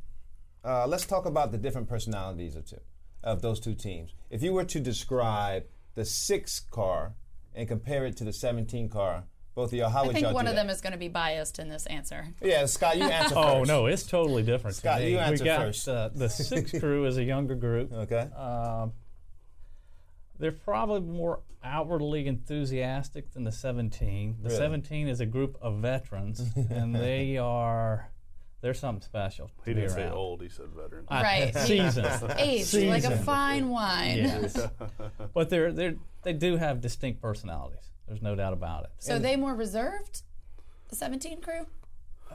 uh, 0.64 0.86
let's 0.86 1.04
talk 1.04 1.26
about 1.26 1.50
the 1.52 1.58
different 1.58 1.88
personalities 1.88 2.54
of 2.56 2.64
two, 2.66 2.80
of 3.22 3.42
those 3.42 3.60
two 3.60 3.74
teams. 3.74 4.14
If 4.30 4.42
you 4.42 4.52
were 4.54 4.64
to 4.64 4.80
describe 4.80 5.64
the 5.94 6.04
six 6.04 6.60
car 6.60 7.14
and 7.54 7.68
compare 7.68 8.04
it 8.06 8.16
to 8.18 8.24
the 8.24 8.32
seventeen 8.32 8.88
car, 8.88 9.24
both 9.54 9.72
of 9.72 9.78
y'all, 9.78 9.90
how 9.90 10.02
I 10.02 10.06
would 10.06 10.12
think 10.14 10.24
y'all 10.24 10.34
one 10.34 10.46
of 10.46 10.54
that? 10.54 10.62
them 10.62 10.70
is 10.70 10.80
going 10.80 10.92
to 10.92 10.98
be 10.98 11.08
biased 11.08 11.58
in 11.58 11.68
this 11.68 11.86
answer. 11.86 12.26
Yeah, 12.42 12.66
Scott, 12.66 12.96
you 12.96 13.04
answer 13.04 13.34
first. 13.34 13.36
Oh 13.36 13.62
no, 13.64 13.86
it's 13.86 14.02
totally 14.04 14.42
different. 14.42 14.74
to 14.76 14.80
Scott, 14.80 15.00
me. 15.00 15.12
you 15.12 15.18
answer 15.18 15.44
we 15.44 15.48
got, 15.48 15.60
first. 15.60 15.88
Uh, 15.88 16.10
the 16.14 16.28
six 16.28 16.70
crew 16.80 17.04
is 17.06 17.16
a 17.16 17.22
younger 17.24 17.54
group. 17.54 17.92
Okay. 17.92 18.28
Um, 18.36 18.92
they're 20.38 20.52
probably 20.52 21.00
more 21.00 21.40
outwardly 21.62 22.26
enthusiastic 22.26 23.32
than 23.32 23.44
the 23.44 23.52
17. 23.52 24.36
The 24.42 24.48
Really? 24.48 24.58
17 24.58 25.08
is 25.08 25.20
a 25.20 25.26
group 25.26 25.56
of 25.62 25.78
veterans, 25.78 26.42
and 26.70 26.94
they 26.94 27.38
are 27.38 28.10
they're 28.64 28.72
something 28.72 29.02
special. 29.04 29.50
He 29.66 29.74
to 29.74 29.80
didn't 29.82 29.90
say 29.94 30.04
around. 30.04 30.12
old. 30.14 30.40
He 30.42 30.48
said 30.48 30.68
veteran. 30.74 31.04
I- 31.08 31.22
Right. 31.22 31.54
seasoned. 31.66 32.08
Aged 32.38 32.74
like 32.88 33.04
a 33.04 33.14
fine 33.18 33.68
wine. 33.68 34.16
Yes. 34.16 34.58
but 35.34 35.50
they're 35.50 35.70
they 35.70 35.96
they 36.22 36.32
do 36.32 36.56
have 36.56 36.80
distinct 36.80 37.20
personalities. 37.20 37.90
There's 38.08 38.22
no 38.22 38.34
doubt 38.34 38.54
about 38.54 38.84
it. 38.84 38.90
So 39.00 39.18
they 39.18 39.36
more 39.36 39.54
reserved? 39.54 40.22
The 40.88 40.96
17 40.96 41.42
crew? 41.42 41.66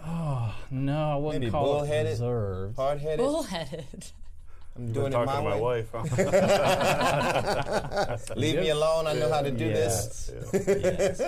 Oh 0.06 0.54
no, 0.70 1.12
I 1.12 1.16
wouldn't 1.16 1.42
Maybe 1.42 1.52
call 1.52 1.66
it 1.66 1.80
bullheaded, 1.80 2.12
reserved. 2.12 2.76
hard-headed. 2.76 3.18
Bullheaded. 3.18 4.06
I'm 4.80 4.86
You've 4.86 4.94
doing 4.94 5.12
been 5.12 5.22
it 5.22 5.26
talking 5.26 5.44
my 5.44 5.52
to 5.52 5.58
my 5.58 5.62
way. 5.62 5.86
wife. 5.92 5.94
huh? 5.94 6.04
Leave 8.38 8.56
me 8.62 8.70
alone. 8.70 9.08
I 9.08 9.14
know 9.14 9.30
how 9.30 9.42
to 9.42 9.52
do 9.52 9.66
Yes. 9.66 10.28
this. 10.52 11.22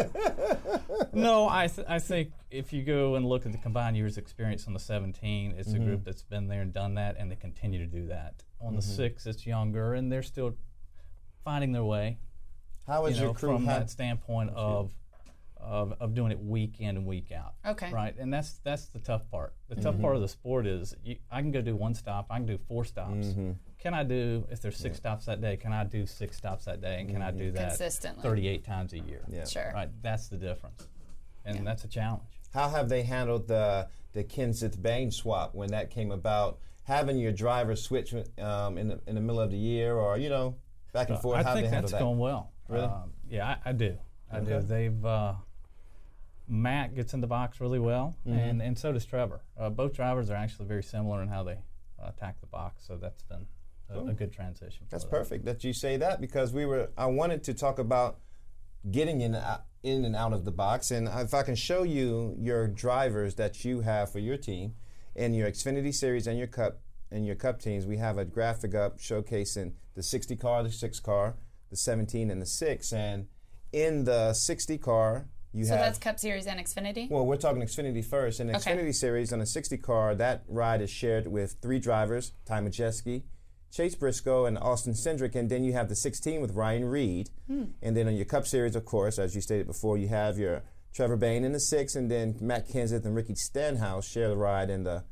no, 1.11 1.49
I 1.49 1.67
th- 1.67 1.85
I 1.89 1.99
think 1.99 2.31
if 2.49 2.71
you 2.71 2.83
go 2.83 3.15
and 3.15 3.25
look 3.25 3.45
at 3.45 3.51
the 3.51 3.57
combined 3.57 3.97
years 3.97 4.17
experience 4.17 4.67
on 4.67 4.73
the 4.73 4.79
17, 4.79 5.55
it's 5.57 5.73
Mhm. 5.73 5.75
a 5.75 5.79
group 5.79 6.05
that's 6.05 6.23
been 6.23 6.47
there 6.47 6.61
and 6.61 6.71
done 6.71 6.95
that, 6.95 7.17
and 7.19 7.29
they 7.29 7.35
continue 7.35 7.79
to 7.79 7.85
do 7.85 8.07
that. 8.07 8.43
On 8.61 8.75
the 8.75 8.81
Mhm. 8.81 8.95
six, 8.95 9.25
it's 9.25 9.45
younger, 9.45 9.95
and 9.95 10.09
they're 10.09 10.23
still 10.23 10.55
finding 11.43 11.73
their 11.73 11.83
way. 11.83 12.19
How 12.87 13.05
is 13.05 13.15
you 13.17 13.21
know, 13.21 13.27
your 13.27 13.35
crew 13.35 13.53
from 13.55 13.65
had- 13.65 13.81
that 13.81 13.89
standpoint 13.89 14.51
of, 14.51 14.93
of 15.61 15.93
of 15.99 16.13
doing 16.13 16.31
it 16.31 16.39
week 16.39 16.79
in 16.79 16.97
and 16.97 17.05
week 17.05 17.31
out? 17.31 17.53
Okay. 17.65 17.91
Right, 17.91 18.15
and 18.17 18.33
that's 18.33 18.59
that's 18.63 18.87
the 18.87 18.99
tough 18.99 19.29
part. 19.31 19.53
The 19.69 19.75
tough 19.75 19.93
Mm-hmm. 19.93 20.01
part 20.03 20.15
of 20.15 20.21
the 20.21 20.27
sport 20.27 20.65
is 20.67 20.95
you, 21.03 21.17
I 21.31 21.41
can 21.41 21.51
go 21.51 21.61
do 21.61 21.75
one 21.75 21.93
stop, 21.93 22.27
I 22.29 22.37
can 22.37 22.45
do 22.45 22.57
four 22.57 22.83
stops. 22.85 23.27
Mhm. 23.27 23.55
Can 23.79 23.93
I 23.93 24.03
do 24.03 24.45
if 24.51 24.61
there's 24.61 24.77
six 24.77 24.97
stops 24.97 25.25
that 25.25 25.41
day? 25.41 25.57
Can 25.57 25.73
I 25.73 25.83
do 25.83 26.05
six 26.05 26.37
stops 26.37 26.65
that 26.65 26.81
day, 26.81 26.99
and 26.99 27.09
can 27.09 27.21
I 27.21 27.31
do 27.31 27.51
that 27.51 27.69
Consistently. 27.69 28.21
38 28.21 28.63
times 28.63 28.93
a 28.93 28.99
year? 28.99 29.21
Yeah. 29.27 29.45
Sure. 29.45 29.71
Right, 29.73 29.89
that's 30.01 30.27
the 30.27 30.37
difference, 30.37 30.87
and 31.45 31.65
that's 31.65 31.83
a 31.83 31.87
challenge. 31.87 32.23
How 32.53 32.69
have 32.69 32.89
they 32.89 33.03
handled 33.03 33.47
the 33.47 33.87
the 34.13 34.23
Kenseth 34.23 34.81
Bayne 34.81 35.09
swap 35.11 35.55
when 35.55 35.69
that 35.71 35.89
came 35.89 36.11
about? 36.11 36.59
Having 36.83 37.19
your 37.19 37.31
driver 37.31 37.75
switch 37.75 38.13
um, 38.39 38.77
in 38.77 38.87
the 38.89 38.99
in 39.07 39.15
the 39.15 39.21
middle 39.21 39.39
of 39.39 39.51
the 39.51 39.57
year, 39.57 39.95
or 39.95 40.17
you 40.17 40.29
know, 40.29 40.55
back 40.93 41.07
and 41.09 41.17
Uh, 41.17 41.21
forth. 41.21 41.37
I 41.39 41.43
how 41.43 41.53
think 41.53 41.65
they 41.65 41.69
handle 41.69 41.81
that's 41.83 41.91
that? 41.93 41.99
going 41.99 42.17
well. 42.17 42.51
Really? 42.67 42.85
Um, 42.85 43.13
yeah, 43.29 43.55
I, 43.65 43.69
I 43.69 43.71
do. 43.71 43.97
I 44.31 44.39
do. 44.39 44.59
They've 44.61 45.05
uh, 45.05 45.33
Matt 46.47 46.95
gets 46.95 47.13
in 47.13 47.21
the 47.21 47.27
box 47.27 47.61
really 47.61 47.79
well, 47.79 48.15
Mhm. 48.27 48.37
and 48.37 48.61
and 48.61 48.77
so 48.77 48.91
does 48.91 49.05
Trevor. 49.05 49.41
Uh, 49.57 49.69
both 49.69 49.93
drivers 49.93 50.29
are 50.29 50.35
actually 50.35 50.65
very 50.67 50.83
similar 50.83 51.21
in 51.21 51.29
how 51.29 51.43
they 51.43 51.59
uh, 51.99 52.07
attack 52.09 52.39
the 52.41 52.47
box, 52.47 52.83
so 52.85 52.97
that's 52.97 53.21
been 53.23 53.47
a, 53.89 53.99
a 54.07 54.13
good 54.13 54.31
transition. 54.33 54.85
That's 54.89 55.03
them. 55.03 55.11
perfect 55.11 55.45
that 55.45 55.63
you 55.63 55.73
say 55.73 55.97
that 55.97 56.19
because 56.19 56.51
we 56.53 56.65
were. 56.65 56.89
I 56.97 57.05
wanted 57.05 57.43
to 57.45 57.53
talk 57.53 57.79
about 57.79 58.19
getting 58.89 59.21
in 59.21 59.35
uh, 59.35 59.61
in 59.83 60.03
and 60.05 60.15
out 60.15 60.33
of 60.33 60.43
the 60.45 60.51
box, 60.51 60.91
and 60.91 61.07
if 61.07 61.33
I 61.33 61.43
can 61.43 61.55
show 61.55 61.83
you 61.83 62.35
your 62.37 62.67
drivers 62.67 63.35
that 63.35 63.63
you 63.63 63.81
have 63.81 64.11
for 64.11 64.19
your 64.19 64.37
team 64.37 64.75
in 65.15 65.33
your 65.33 65.49
Xfinity 65.49 65.93
Series 65.93 66.27
and 66.27 66.37
your 66.37 66.47
Cup 66.47 66.81
and 67.11 67.25
your 67.25 67.35
Cup 67.35 67.59
teams, 67.59 67.85
we 67.85 67.97
have 67.97 68.17
a 68.17 68.25
graphic 68.25 68.73
up 68.75 68.97
showcasing 68.99 69.73
the 69.95 70.03
60 70.03 70.35
car, 70.37 70.63
the 70.63 70.71
six 70.71 70.99
car, 70.99 71.35
the 71.69 71.75
17, 71.75 72.29
and 72.31 72.41
the 72.41 72.45
six, 72.45 72.91
and 72.93 73.27
in 73.73 74.03
the 74.05 74.33
60 74.33 74.77
car. 74.77 75.27
You 75.53 75.65
so 75.65 75.71
have 75.75 75.85
that's 75.85 75.97
Cup 75.99 76.17
Series 76.19 76.47
and 76.47 76.59
Xfinity? 76.59 77.09
well, 77.09 77.25
we're 77.25 77.35
talking 77.37 77.61
Xfinity 77.61 78.03
first. 78.05 78.39
In 78.39 78.47
the 78.47 78.55
Okay. 78.57 78.71
Xfinity 78.73 78.95
series, 78.95 79.33
on 79.33 79.41
a 79.41 79.45
60 79.45 79.77
car, 79.77 80.15
that 80.15 80.43
ride 80.47 80.81
is 80.81 80.89
shared 80.89 81.27
with 81.27 81.55
three 81.61 81.79
drivers 81.79 82.31
Ty 82.45 82.61
Majeski, 82.61 83.23
Chase 83.71 83.95
Briscoe, 83.95 84.45
and 84.45 84.57
Austin 84.57 84.93
Cindric. 84.93 85.35
And 85.35 85.49
then 85.49 85.63
you 85.63 85.73
have 85.73 85.89
the 85.89 85.95
16 85.95 86.39
with 86.41 86.53
Ryan 86.55 86.85
Reed. 86.85 87.29
Hmm. 87.47 87.65
And 87.81 87.97
then 87.97 88.07
on 88.07 88.15
your 88.15 88.25
Cup 88.25 88.47
Series, 88.47 88.75
of 88.75 88.85
course, 88.85 89.19
as 89.19 89.35
you 89.35 89.41
stated 89.41 89.67
before, 89.67 89.97
you 89.97 90.07
have 90.07 90.37
your 90.37 90.63
Trevor 90.93 91.15
Bayne 91.17 91.43
in 91.45 91.51
the 91.53 91.59
six, 91.59 91.95
and 91.95 92.11
then 92.11 92.37
Matt 92.41 92.67
Kenseth 92.67 93.05
and 93.05 93.15
Ricky 93.15 93.35
Stenhouse 93.35 94.05
share 94.07 94.27
the 94.29 94.35
ride 94.37 94.69
in 94.69 94.83
the 94.83 95.03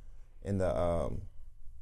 in 0.44 0.58
the 0.58 0.78
um, 0.78 1.22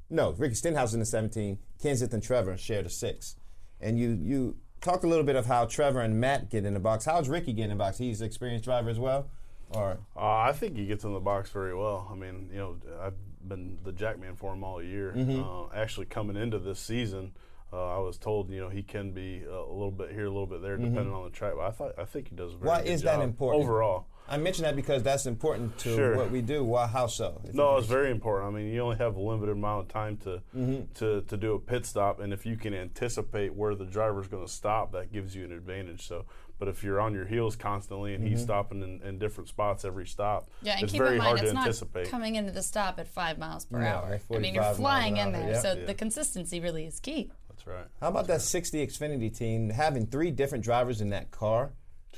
no 0.10 0.32
Ricky 0.34 0.56
Stenhouse 0.56 0.93
in 0.93 1.00
the 1.00 1.06
17. 1.06 1.58
Kenseth 1.84 2.13
and 2.13 2.22
Trevor 2.24 2.58
share 2.58 2.82
the 2.84 2.89
six. 2.89 3.36
And 3.82 3.98
you 4.00 4.17
you 4.22 4.58
talk 4.82 5.04
a 5.04 5.08
little 5.08 5.24
bit 5.26 5.36
of 5.36 5.46
how 5.46 5.66
Trevor 5.66 6.02
and 6.02 6.20
Matt 6.20 6.50
get 6.50 6.66
in 6.66 6.74
the 6.74 6.80
box. 6.80 7.06
How's 7.06 7.30
Ricky 7.30 7.54
get 7.54 7.63
in 7.66 7.70
the 7.72 7.76
box? 7.76 7.98
He's 7.98 8.22
an 8.22 8.28
experienced 8.28 8.66
driver 8.66 8.90
as 8.90 9.00
well, 9.00 9.28
or 9.72 9.98
Uh, 10.16 10.20
I 10.38 10.54
think 10.54 10.76
he 10.78 10.86
gets 10.86 11.04
in 11.04 11.13
the 11.13 11.20
box 11.20 11.50
very 11.50 11.76
well. 11.76 12.08
I 12.12 12.16
mean, 12.16 12.50
you 12.52 12.58
know, 12.60 12.76
I've 13.02 13.16
been 13.48 13.78
the 13.84 13.92
jackman 13.92 14.36
for 14.36 14.54
him 14.54 14.63
all 14.63 14.82
year. 14.82 15.13
Mhm. 15.16 15.44
Uh, 15.44 15.74
actually, 15.76 16.06
coming 16.06 16.36
into 16.36 16.60
this 16.60 16.80
season, 16.80 17.34
uh, 17.72 17.96
I 17.98 18.00
was 18.00 18.18
told, 18.18 18.50
you 18.50 18.60
know, 18.60 18.70
he 18.70 18.84
can 18.84 19.12
be 19.12 19.44
a 19.44 19.62
little 19.62 19.92
bit 19.92 20.12
here, 20.12 20.26
a 20.26 20.30
little 20.30 20.46
bit 20.48 20.62
there, 20.62 20.78
Mhm. 20.78 20.90
depending 20.90 21.13
on 21.13 21.24
the 21.26 21.30
track. 21.30 21.54
But 21.56 21.66
I 21.66 21.72
thought, 21.72 21.94
I 21.98 22.06
think 22.06 22.30
he 22.30 22.36
does 22.36 22.54
a 22.54 22.58
very 22.58 22.68
Why 22.68 22.82
is 22.82 23.02
that 23.04 23.22
important 23.22 23.63
overall? 23.63 24.06
I 24.30 24.38
mention 24.38 24.63
that 24.63 24.76
because 24.76 25.04
that's 25.04 25.26
important 25.26 25.78
to 25.80 25.96
Sure. 25.96 26.16
what 26.18 26.32
we 26.32 26.42
do. 26.42 26.63
Why? 26.63 26.88
How 26.88 27.08
so? 27.08 27.40
If 27.44 27.54
you 27.54 27.58
No, 27.58 27.78
it's 27.78 27.88
very 27.88 28.12
important. 28.12 28.54
I 28.54 28.58
mean, 28.58 28.72
you 28.74 28.82
only 28.82 28.98
have 28.98 29.16
a 29.16 29.22
limited 29.22 29.52
amount 29.54 29.84
of 29.84 29.88
time 29.88 30.18
to 30.18 30.42
Mhm. 30.56 30.94
to, 30.96 31.22
to 31.22 31.38
do 31.38 31.54
a 31.54 31.60
pit 31.60 31.86
stop, 31.86 32.20
and 32.20 32.34
if 32.34 32.46
you 32.46 32.58
can 32.58 32.74
anticipate 32.74 33.56
where 33.56 33.76
the 33.76 33.86
driver's 33.86 34.28
going 34.28 34.46
to 34.46 34.52
stop, 34.52 34.92
that 34.92 35.12
gives 35.12 35.36
you 35.36 35.46
an 35.46 35.52
advantage. 35.52 36.06
So, 36.08 36.26
but 36.60 36.68
if 36.68 36.84
you're 36.84 37.00
on 37.00 37.13
your 37.13 37.26
heels 37.26 37.56
constantly 37.56 38.16
and 38.16 38.28
he's 38.28 38.40
Mhm. 38.42 38.44
stopping 38.44 38.82
in, 38.82 39.02
in 39.08 39.18
different 39.20 39.48
spots 39.48 39.86
every 39.86 40.08
stop, 40.08 40.50
Yeah, 40.62 40.74
and 40.74 40.84
it's 40.84 40.92
keep 40.92 41.00
very 41.02 41.13
in 41.13 41.18
mind, 41.20 41.28
hard 41.28 41.40
it's 41.42 41.50
to 41.50 41.54
not 41.54 41.62
anticipate. 41.68 42.10
coming 42.10 42.36
into 42.36 42.52
the 42.52 42.63
stop 42.63 43.00
at 43.00 43.08
five 43.08 43.38
miles 43.38 43.66
per 43.66 43.80
No, 43.80 43.86
hour. 43.88 44.20
I 44.34 44.38
mean, 44.40 44.56
you're 44.56 44.74
flying 44.74 45.18
in 45.18 45.32
there, 45.32 45.52
yeah. 45.52 45.60
so 45.62 45.74
Yeah. 45.74 45.86
the 45.86 45.94
consistency 45.94 46.60
really 46.60 46.86
is 46.86 47.00
key. 47.00 47.32
That's 47.50 47.66
right. 47.66 47.86
How 48.02 48.10
about 48.10 48.28
that 48.28 48.42
60 48.42 48.86
Xfinity 48.86 49.36
team 49.36 49.70
having 49.70 50.06
three 50.06 50.32
different 50.32 50.63
drivers 50.63 51.00
in 51.02 51.10
that 51.10 51.32
car? 51.32 51.72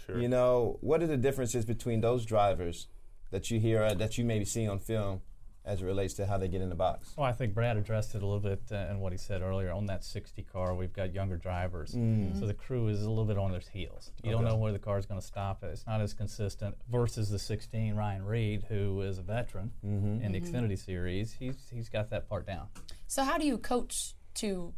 Sure. 0.09 0.19
You 0.21 0.27
know, 0.29 0.77
what 0.81 1.01
are 1.03 1.07
the 1.07 1.17
differences 1.17 1.65
between 1.65 2.01
those 2.01 2.25
drivers 2.25 2.87
that 3.31 3.49
you 3.51 3.59
hear 3.59 3.83
uh, 3.83 3.93
that 3.95 4.17
you 4.17 4.25
maybe 4.25 4.45
see 4.45 4.67
on 4.67 4.79
film 4.79 5.21
as 5.65 5.81
it 5.81 5.85
relates 5.85 6.15
to 6.15 6.25
how 6.25 6.37
they 6.37 6.47
get 6.47 6.61
in 6.61 6.69
the 6.69 6.75
box? 6.75 7.13
Well, 7.15 7.27
I 7.27 7.31
think 7.33 7.53
Brad 7.53 7.77
addressed 7.77 8.15
it 8.15 8.23
a 8.23 8.25
little 8.25 8.39
bit 8.39 8.61
uh, 8.71 8.87
in 8.89 8.99
what 9.01 9.11
he 9.11 9.17
said 9.19 9.41
earlier. 9.43 9.71
On 9.71 9.85
that 9.87 10.03
60 10.03 10.41
car, 10.43 10.73
we've 10.73 10.93
got 10.93 11.13
younger 11.13 11.37
drivers, 11.37 11.93
Mm. 11.93 12.39
so 12.39 12.47
the 12.47 12.53
crew 12.55 12.87
is 12.87 13.03
a 13.03 13.09
little 13.09 13.25
bit 13.25 13.37
on 13.37 13.51
their 13.51 13.61
heels. 13.71 14.11
You 14.23 14.31
don't 14.31 14.45
know 14.45 14.55
where 14.55 14.71
the 14.71 14.79
car 14.79 14.97
is 14.97 15.05
going 15.05 15.19
to 15.19 15.25
stop. 15.25 15.63
It's 15.63 15.85
not 15.85 16.01
as 16.01 16.13
consistent 16.13 16.75
versus 16.89 17.29
the 17.29 17.37
16 17.39 17.93
Ryan 17.95 18.25
Reed, 18.25 18.63
who 18.69 19.01
is 19.01 19.19
a 19.19 19.21
veteran 19.21 19.71
Mhm. 19.85 20.23
in 20.23 20.31
the 20.31 20.39
Mhm. 20.41 20.49
Xfinity 20.49 20.77
series. 20.79 21.33
He's 21.33 21.69
he's 21.69 21.89
got 21.89 22.09
that 22.09 22.27
part 22.27 22.47
down. 22.47 22.69
So 23.07 23.23
how 23.23 23.37
do 23.37 23.45
you 23.45 23.57
coach 23.59 24.15
to 24.35 24.73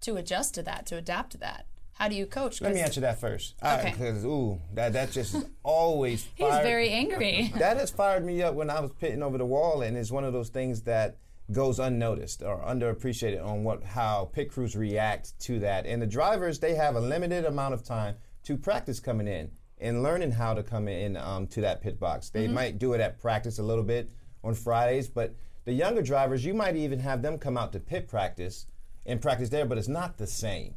to 0.00 0.16
adjust 0.16 0.54
to 0.54 0.62
that, 0.62 0.86
to 0.86 0.96
adapt 0.96 1.32
to 1.32 1.38
that? 1.38 1.66
How 1.96 2.08
do 2.08 2.14
you 2.14 2.26
coach? 2.26 2.60
Let 2.60 2.74
me 2.74 2.80
answer 2.80 3.00
that 3.00 3.18
first. 3.20 3.54
Okay. 3.64 3.90
Because, 3.90 4.22
ooh, 4.24 4.60
that, 4.74 4.92
that 4.92 5.12
just 5.12 5.34
always 5.62 6.26
He's 6.34 6.54
very 6.58 6.90
angry. 6.90 7.52
that 7.58 7.78
has 7.78 7.90
fired 7.90 8.24
me 8.24 8.42
up 8.42 8.54
when 8.54 8.68
I 8.68 8.80
was 8.80 8.92
pitting 8.92 9.22
over 9.22 9.38
the 9.38 9.46
wall, 9.46 9.80
and 9.80 9.96
it's 9.96 10.10
one 10.10 10.22
of 10.24 10.34
those 10.34 10.50
things 10.50 10.82
that 10.82 11.16
goes 11.52 11.78
unnoticed 11.78 12.42
or 12.42 12.60
underappreciated 12.62 13.42
on 13.42 13.64
what 13.64 13.82
how 13.82 14.28
pit 14.32 14.50
crews 14.50 14.76
react 14.76 15.38
to 15.40 15.58
that. 15.60 15.86
And 15.86 16.02
the 16.02 16.06
drivers, 16.06 16.58
they 16.58 16.74
have 16.74 16.96
a 16.96 17.00
limited 17.00 17.46
amount 17.46 17.72
of 17.72 17.82
time 17.82 18.16
to 18.44 18.58
practice 18.58 19.00
coming 19.00 19.26
in 19.26 19.50
and 19.78 20.02
learning 20.02 20.32
how 20.32 20.52
to 20.54 20.62
come 20.62 20.88
in 20.88 21.16
um, 21.16 21.46
to 21.46 21.60
that 21.62 21.80
pit 21.80 21.98
box. 21.98 22.28
They 22.30 22.46
Mhm. 22.46 22.52
might 22.52 22.78
do 22.78 22.92
it 22.92 23.00
at 23.00 23.18
practice 23.20 23.58
a 23.58 23.62
little 23.62 23.84
bit 23.84 24.10
on 24.44 24.54
Fridays, 24.54 25.08
but 25.08 25.34
The 25.64 25.72
younger 25.72 26.00
drivers, 26.00 26.44
you 26.44 26.54
might 26.54 26.76
even 26.76 27.00
have 27.00 27.22
them 27.22 27.38
come 27.38 27.58
out 27.58 27.72
to 27.72 27.80
pit 27.80 28.06
practice 28.06 28.66
and 29.04 29.20
practice 29.20 29.48
there, 29.48 29.66
but 29.66 29.76
it's 29.78 29.88
not 29.88 30.16
the 30.16 30.26
same. 30.28 30.76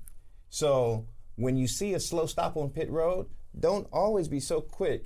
So 0.49 1.07
when 1.35 1.57
you 1.57 1.67
see 1.67 1.93
a 1.93 1.99
slow 1.99 2.25
stop 2.25 2.57
on 2.57 2.69
pit 2.69 2.89
road, 2.89 3.27
don't 3.57 3.87
always 3.91 4.27
be 4.27 4.39
so 4.39 4.61
quick 4.61 5.05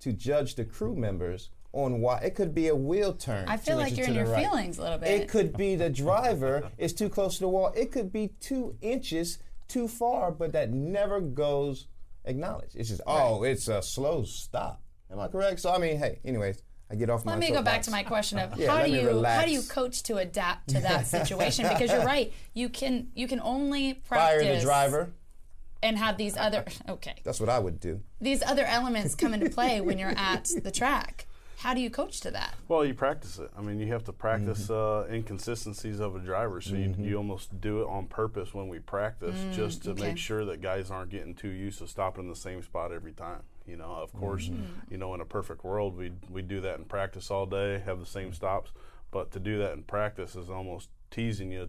to 0.00 0.12
judge 0.12 0.54
the 0.54 0.64
crew 0.64 0.94
members 0.94 1.50
on 1.72 2.00
why 2.00 2.18
it 2.18 2.34
could 2.34 2.54
be 2.54 2.68
a 2.68 2.76
wheel 2.76 3.14
turn. 3.14 3.48
I 3.48 3.56
feel 3.56 3.76
like 3.76 3.96
you're 3.96 4.06
in 4.06 4.14
your 4.14 4.26
right. 4.26 4.44
feelings 4.44 4.78
a 4.78 4.82
little 4.82 4.98
bit. 4.98 5.08
It 5.08 5.28
could 5.28 5.56
be 5.56 5.74
the 5.74 5.88
driver 5.88 6.70
is 6.76 6.92
too 6.92 7.08
close 7.08 7.34
to 7.34 7.40
the 7.40 7.48
wall. 7.48 7.72
It 7.74 7.90
could 7.90 8.12
be 8.12 8.32
two 8.40 8.76
inches 8.82 9.38
too 9.68 9.88
far, 9.88 10.30
but 10.30 10.52
that 10.52 10.70
never 10.70 11.20
goes 11.20 11.86
acknowledged. 12.24 12.76
It's 12.76 12.90
just, 12.90 13.00
oh, 13.06 13.42
it's 13.42 13.68
a 13.68 13.82
slow 13.82 14.24
stop. 14.24 14.82
Am 15.10 15.18
I 15.18 15.28
correct? 15.28 15.60
So 15.60 15.72
I 15.72 15.78
mean, 15.78 15.98
hey, 15.98 16.20
anyways, 16.24 16.62
I 16.92 16.94
get 16.94 17.08
off 17.08 17.24
my 17.24 17.32
Let 17.32 17.38
me 17.40 17.50
go 17.50 17.62
back 17.62 17.82
to 17.82 17.90
my 17.90 18.02
question 18.02 18.38
of 18.38 18.56
Yeah, 18.58 18.70
how 18.76 18.84
do 18.84 18.90
you 18.92 19.06
relax. 19.06 19.40
how 19.40 19.46
do 19.46 19.52
you 19.52 19.62
coach 19.62 20.02
to 20.04 20.18
adapt 20.18 20.68
to 20.70 20.80
that 20.80 21.06
situation? 21.16 21.66
because 21.66 21.90
you're 21.90 22.04
right, 22.04 22.32
you 22.52 22.68
can 22.68 23.08
you 23.14 23.26
can 23.26 23.40
only 23.40 23.94
practice 23.94 24.42
Fire 24.42 24.54
the 24.56 24.60
driver. 24.60 25.10
and 25.82 25.96
have 25.98 26.18
these 26.18 26.36
other 26.36 26.64
okay 26.88 27.14
That's 27.24 27.40
what 27.40 27.48
I 27.48 27.58
would 27.58 27.80
do. 27.80 28.00
these 28.20 28.42
other 28.42 28.64
elements 28.64 29.14
come 29.14 29.32
into 29.34 29.48
play 29.50 29.80
when 29.80 29.98
you're 29.98 30.10
at 30.16 30.50
the 30.62 30.70
track. 30.70 31.26
How 31.58 31.74
do 31.74 31.80
you 31.80 31.90
coach 31.90 32.20
to 32.22 32.30
that? 32.32 32.54
Well, 32.66 32.84
you 32.84 32.92
practice 32.92 33.38
it. 33.38 33.48
I 33.56 33.62
mean, 33.62 33.78
you 33.78 33.86
have 33.92 34.02
to 34.04 34.12
practice 34.12 34.66
Mm-hmm. 34.68 35.12
uh, 35.12 35.14
inconsistencies 35.16 36.00
of 36.00 36.16
a 36.16 36.18
driver. 36.18 36.60
So 36.60 36.74
you, 36.74 36.92
you 36.98 37.16
almost 37.16 37.60
do 37.60 37.82
it 37.82 37.86
on 37.86 38.06
purpose 38.06 38.52
when 38.52 38.66
we 38.68 38.80
practice, 38.80 39.36
Mm, 39.36 39.54
just 39.54 39.84
to 39.84 39.90
okay. 39.92 40.08
make 40.08 40.18
sure 40.18 40.44
that 40.44 40.60
guys 40.60 40.90
aren't 40.90 41.10
getting 41.10 41.34
too 41.36 41.50
used 41.50 41.78
to 41.78 41.86
stopping 41.86 42.24
in 42.24 42.30
the 42.30 42.34
same 42.36 42.62
spot 42.64 42.90
every 42.92 43.12
time. 43.12 43.42
You 43.66 43.76
know, 43.76 43.92
of 43.92 44.12
course, 44.12 44.48
Mm-hmm. 44.48 44.92
you 44.92 44.98
know, 44.98 45.14
in 45.14 45.20
a 45.20 45.24
perfect 45.24 45.64
world, 45.64 45.96
we 45.96 46.12
we 46.30 46.42
do 46.42 46.60
that 46.62 46.78
in 46.78 46.84
practice 46.84 47.30
all 47.30 47.46
day, 47.46 47.78
have 47.84 48.00
the 48.00 48.06
same 48.06 48.32
stops. 48.32 48.72
But 49.10 49.30
to 49.32 49.40
do 49.40 49.58
that 49.58 49.72
in 49.74 49.82
practice 49.82 50.34
is 50.36 50.48
almost 50.50 50.88
teasing 51.10 51.52
you, 51.52 51.68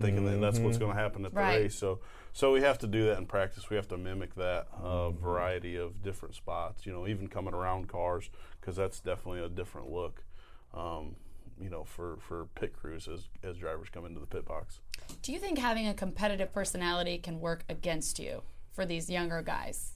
thinking 0.00 0.24
that 0.26 0.40
that's 0.40 0.58
what's 0.60 0.76
Mhm. 0.76 0.80
going 0.80 0.96
to 0.96 1.00
happen 1.02 1.24
at 1.26 1.34
the 1.34 1.40
Right. 1.40 1.62
race. 1.62 1.74
So, 1.76 2.00
so 2.32 2.52
we 2.52 2.60
have 2.62 2.78
to 2.78 2.86
do 2.86 3.04
that 3.06 3.18
in 3.18 3.26
practice. 3.26 3.68
We 3.68 3.76
have 3.76 3.88
to 3.88 3.96
mimic 3.98 4.34
that 4.36 4.68
uh, 4.72 5.10
variety 5.10 5.76
of 5.76 6.02
different 6.02 6.34
spots. 6.36 6.86
You 6.86 6.92
know, 6.92 7.06
even 7.08 7.26
coming 7.28 7.52
around 7.54 7.88
cars, 7.88 8.30
because 8.60 8.76
that's 8.76 9.00
definitely 9.00 9.40
a 9.42 9.48
different 9.48 9.90
look. 9.90 10.24
Um, 10.72 11.16
you 11.60 11.68
know, 11.70 11.84
for 11.84 12.16
for 12.18 12.46
pit 12.54 12.72
crews 12.74 13.06
as 13.08 13.28
as 13.42 13.56
drivers 13.58 13.88
come 13.90 14.06
into 14.06 14.18
the 14.20 14.26
pit 14.26 14.44
box. 14.44 14.80
Do 15.22 15.32
you 15.32 15.38
think 15.38 15.58
having 15.58 15.86
a 15.86 15.94
competitive 15.94 16.52
personality 16.52 17.18
can 17.18 17.38
work 17.40 17.64
against 17.68 18.18
you 18.18 18.42
for 18.72 18.84
these 18.86 19.10
younger 19.10 19.42
guys? 19.42 19.92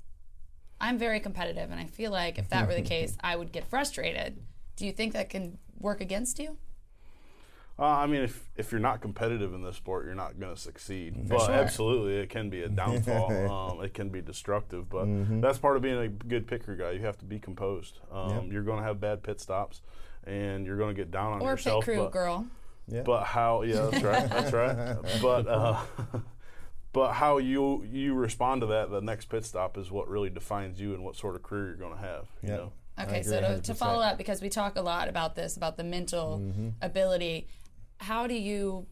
I'm 0.80 0.98
very 0.98 1.20
competitive, 1.20 1.70
and 1.70 1.80
I 1.80 1.86
feel 1.86 2.10
like 2.10 2.38
if 2.38 2.48
that 2.50 2.66
were 2.68 2.74
the 2.74 2.82
case, 2.82 3.16
I 3.20 3.36
would 3.36 3.52
get 3.52 3.68
frustrated. 3.68 4.38
Do 4.76 4.86
you 4.86 4.92
think 4.92 5.12
that 5.14 5.28
can 5.28 5.58
work 5.78 6.00
against 6.00 6.38
you? 6.38 6.56
Uh, 7.80 7.84
I 7.84 8.06
mean, 8.06 8.22
if 8.22 8.48
if 8.56 8.72
you're 8.72 8.80
not 8.80 9.00
competitive 9.00 9.54
in 9.54 9.62
this 9.62 9.76
sport, 9.76 10.04
you're 10.04 10.14
not 10.14 10.40
going 10.40 10.52
to 10.52 10.60
succeed. 10.60 11.28
but 11.28 11.46
sure. 11.46 11.54
absolutely, 11.54 12.16
it 12.16 12.28
can 12.28 12.50
be 12.50 12.62
a 12.62 12.68
downfall. 12.68 13.50
um, 13.78 13.84
it 13.84 13.94
can 13.94 14.08
be 14.08 14.20
destructive. 14.20 14.88
But 14.88 15.06
that's 15.40 15.58
part 15.58 15.76
of 15.76 15.82
being 15.82 15.98
a 15.98 16.08
good 16.08 16.48
picker 16.48 16.74
guy. 16.74 16.92
You 16.92 17.00
have 17.02 17.18
to 17.18 17.24
be 17.24 17.38
composed. 17.38 18.00
Um, 18.10 18.50
You're 18.50 18.64
going 18.64 18.78
to 18.78 18.84
have 18.84 19.00
bad 19.00 19.22
pit 19.22 19.40
stops, 19.40 19.82
and 20.24 20.66
you're 20.66 20.76
going 20.76 20.94
to 20.94 21.00
get 21.00 21.12
down 21.12 21.34
on 21.34 21.40
Or 21.40 21.56
pit 21.56 21.66
yourself. 21.66 21.84
crew 21.84 21.98
but, 21.98 22.12
girl? 22.12 22.46
Yeah. 22.88 23.02
But 23.02 23.24
how? 23.24 23.62
Yeah, 23.62 23.88
that's 23.92 24.02
right. 24.02 24.28
That's 24.28 24.52
right. 24.52 24.96
But 25.22 25.46
uh, 25.46 25.80
but 26.92 27.12
how 27.12 27.38
you 27.38 27.84
you 27.90 28.14
respond 28.14 28.62
to 28.62 28.66
that 28.68 28.90
the 28.90 29.00
next 29.00 29.26
pit 29.26 29.44
stop 29.44 29.76
is 29.76 29.90
what 29.90 30.08
really 30.08 30.30
defines 30.30 30.80
you 30.80 30.94
and 30.94 31.04
what 31.04 31.16
sort 31.16 31.34
of 31.36 31.42
career 31.42 31.66
you're 31.66 31.74
going 31.76 31.94
to 31.94 32.00
have. 32.00 32.26
You 32.42 32.48
Yeah. 32.48 32.56
know. 32.56 32.72
Okay, 33.00 33.22
so 33.22 33.40
to, 33.40 33.60
to 33.62 33.74
follow 33.74 34.02
up, 34.02 34.18
because 34.18 34.42
we 34.42 34.48
talk 34.48 34.76
a 34.76 34.82
lot 34.82 35.08
about 35.08 35.36
this, 35.36 35.56
about 35.56 35.76
the 35.76 35.84
mental 35.84 36.38
Mm-hmm. 36.42 36.68
ability, 36.82 37.46
how 37.98 38.26
do 38.26 38.34
you 38.34 38.86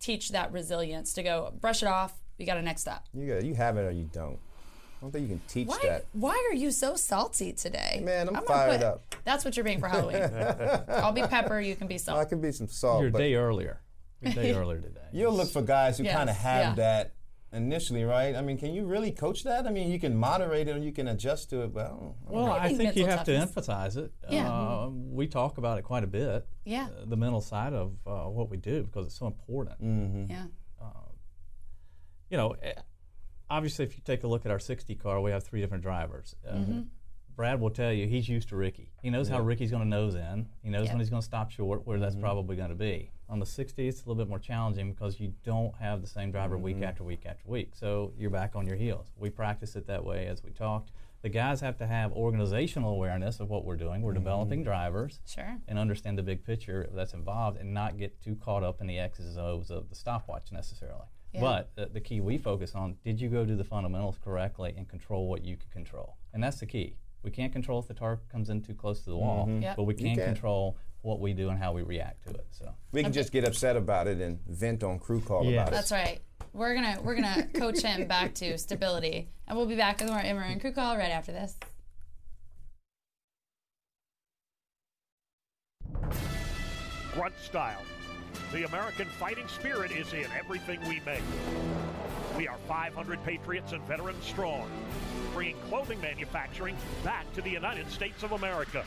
teach 0.00 0.30
that 0.30 0.50
resilience 0.52 1.12
to 1.14 1.22
go 1.22 1.52
brush 1.60 1.82
it 1.82 1.86
off? 1.88 2.12
You 2.38 2.46
got 2.46 2.56
a 2.56 2.62
next 2.62 2.80
stop 2.80 3.04
You 3.14 3.32
got 3.32 3.44
you 3.44 3.54
have 3.54 3.76
it 3.76 3.82
or 3.82 3.90
you 3.92 4.08
don't. 4.12 4.38
I 4.98 5.00
don't 5.06 5.12
think 5.12 5.28
you 5.28 5.36
can 5.36 5.42
teach 5.46 5.68
Why? 5.68 5.78
that. 5.84 6.06
Why 6.14 6.48
are 6.50 6.54
you 6.54 6.70
so 6.72 6.96
salty 6.96 7.52
today? 7.52 8.00
Man, 8.02 8.26
I'm 8.26 8.34
gonna 8.34 8.46
fired 8.46 8.80
put- 8.80 8.86
up. 8.86 9.02
That's 9.24 9.44
what 9.44 9.56
you're 9.56 9.62
being 9.64 9.78
for 9.78 9.86
Halloween. 9.88 10.22
I'll 10.88 11.12
be 11.12 11.22
pepper. 11.22 11.60
You 11.60 11.76
can 11.76 11.86
be 11.86 11.98
salt. 11.98 12.16
I 12.18 12.20
salt. 12.22 12.30
could 12.30 12.42
be 12.42 12.50
some 12.52 12.66
salt. 12.68 13.02
Your 13.02 13.10
but 13.10 13.18
day 13.18 13.34
earlier. 13.34 13.80
Your 14.20 14.32
day 14.32 14.52
earlier 14.54 14.80
today. 14.80 15.00
You'll 15.12 15.34
look 15.34 15.50
for 15.50 15.62
guys 15.62 15.98
who 15.98 16.04
Yes, 16.04 16.16
kind 16.16 16.28
of 16.30 16.36
have 16.36 16.64
yeah. 16.64 16.74
that 16.76 17.12
initially, 17.54 18.04
right? 18.04 18.34
I 18.36 18.42
mean, 18.42 18.58
can 18.58 18.74
you 18.74 18.84
really 18.84 19.10
coach 19.12 19.44
that? 19.44 19.66
I 19.66 19.70
mean, 19.70 19.90
you 19.90 19.98
can 20.00 20.16
moderate 20.16 20.68
it 20.68 20.76
or 20.76 20.78
you 20.80 20.92
can 20.92 21.08
adjust 21.08 21.50
to 21.50 21.62
it, 21.62 21.72
but 21.72 21.86
I 21.86 21.88
don't, 21.88 21.98
I 21.98 22.02
don't 22.02 22.16
Well, 22.32 22.46
I 22.52 22.58
I 22.58 22.68
think 22.68 22.78
think, 22.78 22.96
you 22.96 23.02
mental 23.06 23.16
have 23.18 23.26
to 23.26 23.36
emphasize 23.36 23.96
it. 23.96 24.12
Yeah. 24.30 24.50
Uh, 24.52 24.90
we 24.90 25.26
talk 25.26 25.58
about 25.58 25.78
it 25.78 25.82
quite 25.82 26.04
a 26.04 26.08
bit. 26.08 26.46
Yeah. 26.64 26.88
uh, 27.00 27.04
the 27.06 27.16
mental 27.16 27.40
side 27.40 27.72
of 27.72 27.92
uh, 28.06 28.24
what 28.30 28.50
we 28.50 28.56
do 28.56 28.82
because 28.84 29.06
it's 29.06 29.18
so 29.18 29.26
important. 29.26 29.80
Mm-hmm. 29.82 30.30
Yeah. 30.30 30.46
You 32.30 32.38
know, 32.38 32.56
eh, 32.62 32.72
obviously, 33.50 33.84
if 33.84 33.96
you 33.96 34.02
take 34.04 34.24
a 34.24 34.26
look 34.26 34.44
at 34.44 34.50
our 34.50 34.58
60 34.58 34.94
car, 34.96 35.20
we 35.20 35.30
have 35.30 35.44
three 35.44 35.60
different 35.60 35.82
drivers. 35.82 36.34
Uh, 36.48 36.54
Mm-hmm. 36.54 36.80
Brad 37.36 37.60
will 37.60 37.70
tell 37.70 37.92
you 37.92 38.06
he's 38.06 38.28
used 38.28 38.48
to 38.50 38.56
Ricky. 38.56 38.92
He 39.02 39.10
knows 39.10 39.28
how 39.28 39.40
Ricky's 39.40 39.72
going 39.72 39.82
to 39.82 39.88
nose 39.88 40.14
in. 40.14 40.46
He 40.62 40.70
knows 40.70 40.86
Yeah. 40.86 40.92
when 40.92 41.00
he's 41.00 41.10
going 41.10 41.20
to 41.20 41.26
stop 41.26 41.50
short, 41.50 41.84
where 41.84 41.98
that's 41.98 42.14
probably 42.14 42.54
going 42.54 42.68
to 42.68 42.76
be. 42.76 43.10
On 43.28 43.38
the 43.38 43.46
60, 43.46 43.88
it's 43.88 44.00
a 44.02 44.08
little 44.08 44.22
bit 44.22 44.28
more 44.28 44.38
challenging 44.38 44.92
because 44.92 45.18
you 45.18 45.32
don't 45.44 45.74
have 45.76 46.02
the 46.02 46.06
same 46.06 46.30
driver 46.30 46.58
week 46.58 46.82
after 46.82 47.02
week 47.02 47.24
after 47.24 47.48
week. 47.48 47.70
So 47.74 48.12
you're 48.18 48.30
back 48.30 48.54
on 48.54 48.66
your 48.66 48.76
heels. 48.76 49.06
We 49.16 49.30
practice 49.30 49.76
it 49.76 49.86
that 49.86 50.04
way 50.04 50.26
as 50.26 50.42
we 50.42 50.50
talked. 50.50 50.92
The 51.22 51.30
guys 51.30 51.62
have 51.62 51.78
to 51.78 51.86
have 51.86 52.12
organizational 52.12 52.92
awareness 52.92 53.40
of 53.40 53.48
what 53.48 53.64
we're 53.64 53.76
doing. 53.78 54.02
We're 54.02 54.12
developing 54.12 54.62
drivers 54.62 55.20
Sure. 55.26 55.56
and 55.66 55.78
understand 55.78 56.18
the 56.18 56.22
big 56.22 56.44
picture 56.44 56.90
that's 56.94 57.14
involved 57.14 57.58
and 57.58 57.72
not 57.72 57.96
get 57.96 58.20
too 58.20 58.36
caught 58.36 58.62
up 58.62 58.82
in 58.82 58.86
the 58.86 58.98
X's 58.98 59.36
and 59.36 59.46
O's 59.46 59.70
of 59.70 59.88
the 59.88 59.94
stopwatch 59.94 60.52
necessarily. 60.52 61.06
Yeah. 61.32 61.40
But 61.40 61.70
uh, 61.78 61.86
the 61.90 62.00
key 62.02 62.20
we 62.20 62.36
focus 62.36 62.74
on, 62.74 62.96
did 63.02 63.18
you 63.22 63.30
go 63.30 63.46
do 63.46 63.56
the 63.56 63.64
fundamentals 63.64 64.18
correctly 64.22 64.74
and 64.76 64.86
control 64.86 65.28
what 65.28 65.42
you 65.46 65.56
can 65.56 65.70
control? 65.70 66.18
And 66.34 66.42
that's 66.44 66.60
the 66.60 66.66
key. 66.66 66.98
We 67.22 67.30
can't 67.30 67.54
control 67.54 67.78
if 67.80 67.88
the 67.88 67.94
tarp 67.94 68.28
comes 68.28 68.50
in 68.50 68.60
too 68.60 68.74
close 68.74 69.00
to 69.04 69.10
the 69.10 69.16
wall, 69.16 69.48
Yep. 69.48 69.76
but 69.76 69.84
we 69.84 69.94
can 69.94 70.14
can. 70.14 70.26
control 70.26 70.76
what 71.04 71.20
we 71.20 71.34
do 71.34 71.50
and 71.50 71.58
how 71.58 71.72
we 71.72 71.82
react 71.82 72.24
to 72.26 72.30
it. 72.30 72.46
So 72.50 72.74
We 72.92 73.02
can 73.02 73.12
just 73.12 73.30
get 73.30 73.44
upset 73.46 73.76
about 73.76 74.06
it 74.08 74.20
and 74.20 74.38
vent 74.48 74.82
on 74.82 74.98
crew 74.98 75.20
call 75.20 75.44
Yeah. 75.44 75.62
about 75.62 75.68
it. 75.68 75.70
That's 75.72 75.92
right. 75.92 76.20
We're 76.52 76.74
gonna 76.74 76.98
we're 77.02 77.14
gonna 77.16 77.46
coach 77.54 77.82
him 77.82 78.06
back 78.08 78.34
to 78.36 78.56
stability, 78.58 79.28
and 79.46 79.56
we'll 79.56 79.66
be 79.66 79.76
back 79.76 80.00
with 80.00 80.08
more 80.08 80.18
MRN 80.20 80.60
Crew 80.60 80.72
Call 80.72 80.96
right 80.96 81.10
after 81.10 81.32
this. 81.32 81.56
Grunt 87.12 87.34
style. 87.40 87.82
The 88.52 88.64
American 88.64 89.06
fighting 89.06 89.46
spirit 89.48 89.92
is 89.92 90.12
in 90.12 90.26
everything 90.38 90.80
we 90.88 91.00
make. 91.06 91.22
We 92.36 92.48
are 92.48 92.58
500 92.66 93.22
patriots 93.24 93.72
and 93.72 93.82
veterans 93.84 94.24
strong, 94.24 94.68
bringing 95.32 95.56
clothing 95.68 96.00
manufacturing 96.00 96.76
back 97.04 97.32
to 97.34 97.42
the 97.42 97.50
United 97.50 97.90
States 97.90 98.22
of 98.24 98.32
America. 98.32 98.84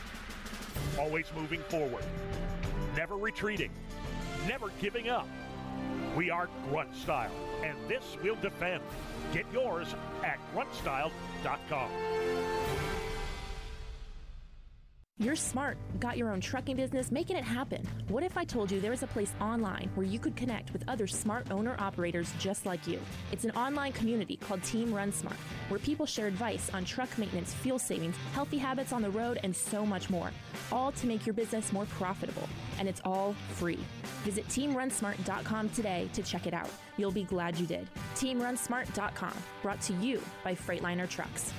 Always 0.98 1.26
moving 1.34 1.60
forward, 1.60 2.04
never 2.96 3.16
retreating, 3.16 3.70
never 4.46 4.70
giving 4.80 5.08
up. 5.08 5.28
We 6.16 6.30
are 6.30 6.48
Grunt 6.68 6.94
Style, 6.96 7.30
and 7.62 7.76
this 7.88 8.16
we'll 8.22 8.36
defend. 8.36 8.82
Get 9.32 9.44
yours 9.52 9.94
at 10.24 10.38
gruntstyle.com. 10.54 11.90
You're 15.20 15.34
smart, 15.34 15.76
got 15.98 16.16
your 16.16 16.30
own 16.30 16.40
trucking 16.40 16.76
business, 16.76 17.10
making 17.10 17.34
it 17.34 17.42
happen. 17.42 17.84
What 18.06 18.22
if 18.22 18.38
I 18.38 18.44
told 18.44 18.70
you 18.70 18.80
there 18.80 18.92
is 18.92 19.02
a 19.02 19.08
place 19.08 19.34
online 19.40 19.90
where 19.96 20.06
you 20.06 20.20
could 20.20 20.36
connect 20.36 20.72
with 20.72 20.84
other 20.86 21.08
smart 21.08 21.50
owner 21.50 21.74
operators 21.80 22.32
just 22.38 22.66
like 22.66 22.86
you? 22.86 23.00
It's 23.32 23.44
an 23.44 23.50
online 23.50 23.90
community 23.90 24.36
called 24.36 24.62
Team 24.62 24.94
Run 24.94 25.10
Smart, 25.10 25.34
where 25.70 25.80
people 25.80 26.06
share 26.06 26.28
advice 26.28 26.70
on 26.72 26.84
truck 26.84 27.18
maintenance, 27.18 27.52
fuel 27.52 27.80
savings, 27.80 28.14
healthy 28.32 28.58
habits 28.58 28.92
on 28.92 29.02
the 29.02 29.10
road, 29.10 29.40
and 29.42 29.54
so 29.56 29.84
much 29.84 30.08
more. 30.08 30.30
All 30.70 30.92
to 30.92 31.06
make 31.08 31.26
your 31.26 31.34
business 31.34 31.72
more 31.72 31.86
profitable. 31.86 32.48
And 32.78 32.88
it's 32.88 33.00
all 33.04 33.34
free. 33.54 33.80
Visit 34.22 34.46
teamrunsmart.com 34.46 35.70
today 35.70 36.08
to 36.12 36.22
check 36.22 36.46
it 36.46 36.54
out. 36.54 36.70
You'll 36.96 37.10
be 37.10 37.24
glad 37.24 37.58
you 37.58 37.66
did. 37.66 37.88
Teamrunsmart.com, 38.14 39.34
brought 39.62 39.80
to 39.80 39.94
you 39.94 40.22
by 40.44 40.54
Freightliner 40.54 41.08
Trucks. 41.08 41.52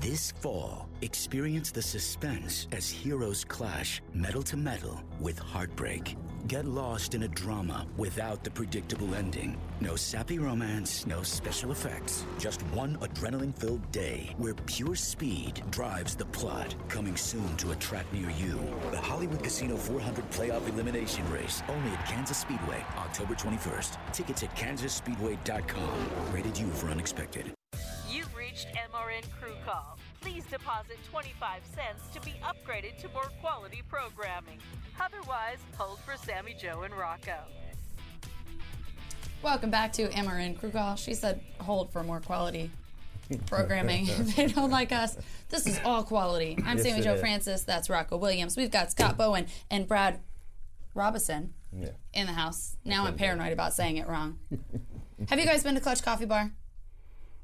This 0.00 0.32
fall, 0.40 0.88
experience 1.02 1.70
the 1.70 1.82
suspense 1.82 2.68
as 2.72 2.88
heroes 2.88 3.44
clash 3.44 4.00
metal 4.14 4.42
to 4.44 4.56
metal 4.56 4.98
with 5.20 5.38
heartbreak. 5.38 6.16
Get 6.46 6.64
lost 6.64 7.12
in 7.12 7.24
a 7.24 7.28
drama 7.28 7.86
without 7.98 8.42
the 8.42 8.50
predictable 8.50 9.14
ending. 9.14 9.58
No 9.82 9.96
sappy 9.96 10.38
romance, 10.38 11.06
no 11.06 11.22
special 11.22 11.70
effects. 11.70 12.24
Just 12.38 12.62
one 12.72 12.96
adrenaline 13.02 13.54
filled 13.54 13.92
day 13.92 14.34
where 14.38 14.54
pure 14.64 14.94
speed 14.94 15.62
drives 15.70 16.14
the 16.14 16.24
plot. 16.24 16.74
Coming 16.88 17.14
soon 17.14 17.54
to 17.58 17.72
a 17.72 17.76
track 17.76 18.06
near 18.10 18.30
you. 18.30 18.58
The 18.92 19.00
Hollywood 19.02 19.42
Casino 19.44 19.76
400 19.76 20.30
Playoff 20.30 20.66
Elimination 20.66 21.30
Race, 21.30 21.62
only 21.68 21.90
at 21.90 22.06
Kansas 22.06 22.38
Speedway, 22.38 22.82
October 22.96 23.34
21st. 23.34 23.98
Tickets 24.14 24.42
at 24.44 24.56
kansasspeedway.com. 24.56 26.32
Rated 26.32 26.56
U 26.56 26.68
for 26.68 26.88
unexpected. 26.88 27.52
You've 29.20 29.28
reached 29.32 29.36
reached 29.36 29.36
MRN 29.36 29.40
Crew 29.40 29.54
Call. 29.64 29.98
Please 30.20 30.44
deposit 30.46 30.98
25 31.10 31.62
cents 31.74 32.02
to 32.14 32.20
be 32.20 32.34
upgraded 32.42 32.98
to 33.00 33.08
more 33.10 33.30
quality 33.40 33.82
programming. 33.88 34.58
Otherwise, 35.00 35.58
hold 35.76 35.98
for 36.00 36.12
Sammi 36.12 36.54
Jo 36.60 36.82
and 36.82 36.94
Rocko. 36.94 37.36
Welcome 39.42 39.70
back 39.70 39.92
to 39.94 40.08
MRN 40.08 40.58
Crew 40.58 40.70
Call. 40.70 40.96
She 40.96 41.14
said 41.14 41.40
hold 41.60 41.92
for 41.92 42.02
more 42.02 42.20
quality 42.20 42.70
programming. 43.46 44.08
if 44.08 44.36
they 44.36 44.46
don't 44.46 44.70
like 44.70 44.92
us, 44.92 45.16
this 45.48 45.66
is 45.66 45.80
all 45.84 46.02
quality. 46.02 46.56
I'm 46.64 46.78
Yes, 46.78 46.86
Sammi 46.86 47.02
Jo 47.02 47.14
is. 47.14 47.20
Francis. 47.20 47.62
That's 47.64 47.88
Rocko 47.88 48.18
Williams. 48.18 48.56
We've 48.56 48.70
got 48.70 48.90
Scott 48.90 49.16
Bowen 49.16 49.46
and 49.70 49.86
Brad 49.88 50.20
Robison 50.94 51.54
Yeah. 51.78 51.90
in 52.12 52.26
the 52.26 52.32
house. 52.32 52.76
Now 52.84 53.06
I'm 53.06 53.16
paranoid 53.16 53.52
about 53.52 53.72
saying 53.74 53.96
it 53.96 54.06
wrong. 54.08 54.38
Have 55.28 55.38
you 55.38 55.46
guys 55.46 55.62
been 55.62 55.74
to 55.74 55.80
Clutch 55.80 56.02
Coffee 56.02 56.24
Bar? 56.26 56.52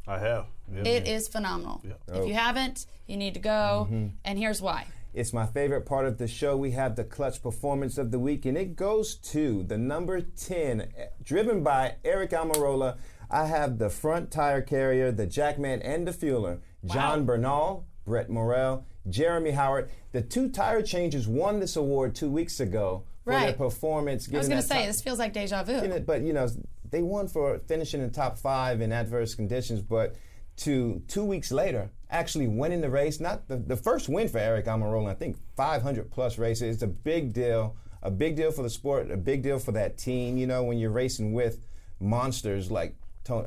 I 0.07 0.19
have. 0.19 0.47
Yep. 0.73 0.87
It 0.87 1.09
is 1.09 1.29
phenomenal. 1.29 1.83
Oh. 2.11 2.23
If 2.23 2.29
you 2.29 2.35
haven't, 2.35 2.87
you 3.07 3.17
need 3.17 3.35
to 3.35 3.41
go. 3.41 3.89
Mm-hmm. 3.91 4.07
And 4.25 4.39
here's 4.39 4.61
why. 4.63 4.87
It's 5.15 5.33
my 5.33 5.47
favorite 5.47 5.87
part 5.87 6.07
of 6.07 6.19
the 6.19 6.29
show. 6.29 6.57
We 6.57 6.73
have 6.73 6.95
the 6.95 7.05
clutch 7.05 7.43
performance 7.43 7.97
of 7.97 8.11
the 8.11 8.19
week, 8.19 8.45
and 8.45 8.57
it 8.57 8.77
goes 8.77 9.15
to 9.17 9.63
the 9.63 9.79
number 9.79 10.21
10, 10.21 10.81
eh, 10.83 11.07
driven 11.23 11.63
by 11.63 11.95
Eric 12.05 12.33
Almirola. 12.33 12.99
I 13.31 13.47
have 13.47 13.79
the 13.79 13.89
front 13.89 14.31
tire 14.31 14.61
carrier, 14.61 15.11
the 15.11 15.27
Jackman, 15.27 15.81
and 15.83 16.07
the 16.07 16.13
fueler. 16.13 16.61
wow. 16.83 16.95
John 16.95 17.25
Bernal, 17.25 17.87
Brett 18.05 18.29
Morrell, 18.29 18.85
Jeremy 19.09 19.53
Howard. 19.53 19.91
The 20.13 20.21
two 20.23 20.51
tire 20.51 20.83
changers 20.83 21.27
won 21.27 21.61
this 21.61 21.77
award 21.77 22.15
two 22.15 22.31
weeks 22.31 22.61
ago 22.61 23.05
for 23.25 23.33
their 23.33 23.53
performance. 23.55 24.29
I 24.33 24.37
was 24.37 24.49
going 24.49 24.61
to 24.61 24.67
say, 24.67 24.81
top- 24.81 24.87
this 24.87 25.01
feels 25.01 25.19
like 25.19 25.33
deja 25.33 25.65
vu. 25.65 25.73
it, 25.73 26.07
but 26.07 26.23
you 26.23 26.33
know 26.33 26.47
they 26.91 27.03
won 27.03 27.29
for 27.29 27.59
finishing 27.67 28.01
in 28.01 28.09
the 28.09 28.15
top 28.15 28.39
five 28.39 28.81
in 28.81 28.93
adverse 28.93 29.35
conditions. 29.35 29.83
But 29.83 30.17
to 30.59 31.03
two 31.09 31.25
weeks 31.25 31.53
later, 31.53 31.91
actually 32.11 32.47
winning 32.49 32.81
the 32.81 32.91
race, 32.91 33.21
not 33.21 33.47
the, 33.49 33.57
the 33.57 33.77
first 33.77 34.09
win 34.09 34.29
for 34.29 34.39
Eric 34.39 34.67
Almirola. 34.67 35.11
I 35.11 35.15
think 35.15 35.37
500 35.57 36.11
plus 36.11 36.39
races. 36.39 36.75
It's 36.77 36.83
a 36.83 36.87
big 36.87 37.33
deal. 37.33 37.77
A 38.03 38.11
big 38.11 38.37
deal 38.37 38.53
for 38.53 38.63
the 38.63 38.71
sport. 38.71 39.11
A 39.11 39.17
big 39.17 39.43
deal 39.43 39.59
for 39.59 39.73
that 39.73 39.99
team. 39.99 40.37
You 40.39 40.47
know 40.47 40.63
when 40.65 40.79
you're 40.79 40.91
racing 40.91 41.33
with 41.33 41.67
monsters 42.01 42.71
like. 42.71 42.97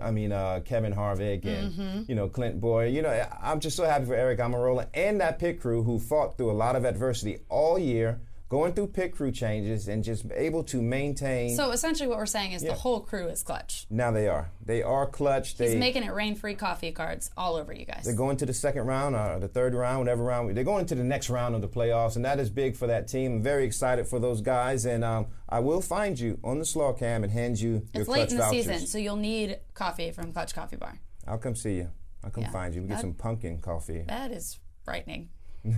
I 0.02 0.12
mean 0.12 0.34
uh, 0.34 0.60
Kevin 0.66 0.92
Harvick 0.94 1.46
and 1.46 1.72
Mhm. 1.74 2.10
you 2.10 2.14
know 2.14 2.28
Clint 2.28 2.60
Bowyer. 2.60 2.88
You 2.88 3.02
know 3.02 3.26
I'm 3.42 3.62
just 3.62 3.78
so 3.78 3.86
happy 3.86 4.04
for 4.04 4.14
Eric 4.14 4.40
Almirola 4.40 4.88
and 4.94 5.22
that 5.22 5.40
pit 5.40 5.62
crew 5.62 5.84
who 5.84 6.00
fought 6.00 6.36
through 6.36 6.52
a 6.52 6.60
lot 6.66 6.76
of 6.76 6.84
adversity 6.84 7.38
all 7.48 7.80
year, 7.80 8.20
going 8.50 8.74
through 8.74 8.88
pit 8.88 9.12
crew 9.16 9.32
changes 9.32 9.88
and 9.88 10.04
just 10.04 10.26
able 10.34 10.64
to 10.64 10.82
maintain. 10.82 11.56
So 11.56 11.70
essentially, 11.72 12.08
what 12.10 12.18
we're 12.18 12.26
saying 12.26 12.54
is 12.54 12.64
Yeah. 12.64 12.72
the 12.72 12.76
whole 12.80 13.00
crew 13.00 13.28
is 13.28 13.44
clutch. 13.44 13.86
Now 13.92 14.10
they 14.12 14.28
are. 14.28 14.50
They 14.66 14.82
are 14.82 15.06
clutch. 15.06 15.50
He's 15.50 15.58
They, 15.60 15.78
making 15.78 16.04
it 16.04 16.12
rain-free 16.14 16.56
coffee 16.56 16.92
cards 16.92 17.30
all 17.38 17.56
over 17.56 17.72
you 17.72 17.86
guys. 17.86 18.04
they're 18.06 18.14
going 18.16 18.38
to 18.38 18.46
the 18.48 18.54
second 18.54 18.88
round 18.88 19.16
or 19.16 19.40
the 19.40 19.48
third 19.48 19.76
round, 19.76 20.00
whatever 20.00 20.24
round. 20.24 20.58
They're 20.58 20.64
going 20.64 20.88
to 20.88 20.96
the 20.96 21.04
next 21.04 21.30
round 21.30 21.54
of 21.54 21.62
the 21.62 21.68
playoffs, 21.68 22.16
and 22.16 22.26
that 22.26 22.40
is 22.40 22.50
big 22.50 22.76
for 22.76 22.88
that 22.88 23.08
team. 23.08 23.34
I'm 23.34 23.44
very 23.44 23.66
excited 23.66 24.08
for 24.08 24.20
those 24.20 24.42
guys, 24.42 24.86
and 24.86 25.04
um, 25.04 25.28
I 25.48 25.60
will 25.60 25.82
find 25.82 26.20
you 26.20 26.40
on 26.44 26.58
the 26.58 26.66
slaw 26.66 26.92
cam 26.94 27.24
and 27.24 27.32
hand 27.32 27.60
you 27.62 27.88
your 27.94 28.04
clutch 28.06 28.08
It's 28.08 28.10
late 28.10 28.32
in 28.32 28.38
the 28.38 28.44
vouchers. 28.44 28.66
season, 28.66 28.88
so 28.88 28.98
you'll 28.98 29.16
need 29.16 29.60
coffee 29.76 30.12
from 30.12 30.34
Clutch 30.34 30.56
Coffee 30.56 30.76
Bar. 30.78 31.00
I'll 31.28 31.38
come 31.38 31.56
see 31.56 31.76
you. 31.76 31.92
I'll 32.24 32.32
come 32.32 32.44
Yeah. 32.46 32.52
find 32.52 32.74
you. 32.74 32.82
We 32.82 32.88
get 32.88 32.96
That- 32.96 33.02
some 33.02 33.14
pumpkin 33.14 33.60
coffee. 33.60 34.04
That 34.08 34.32
is 34.32 34.58
frightening. 34.84 35.30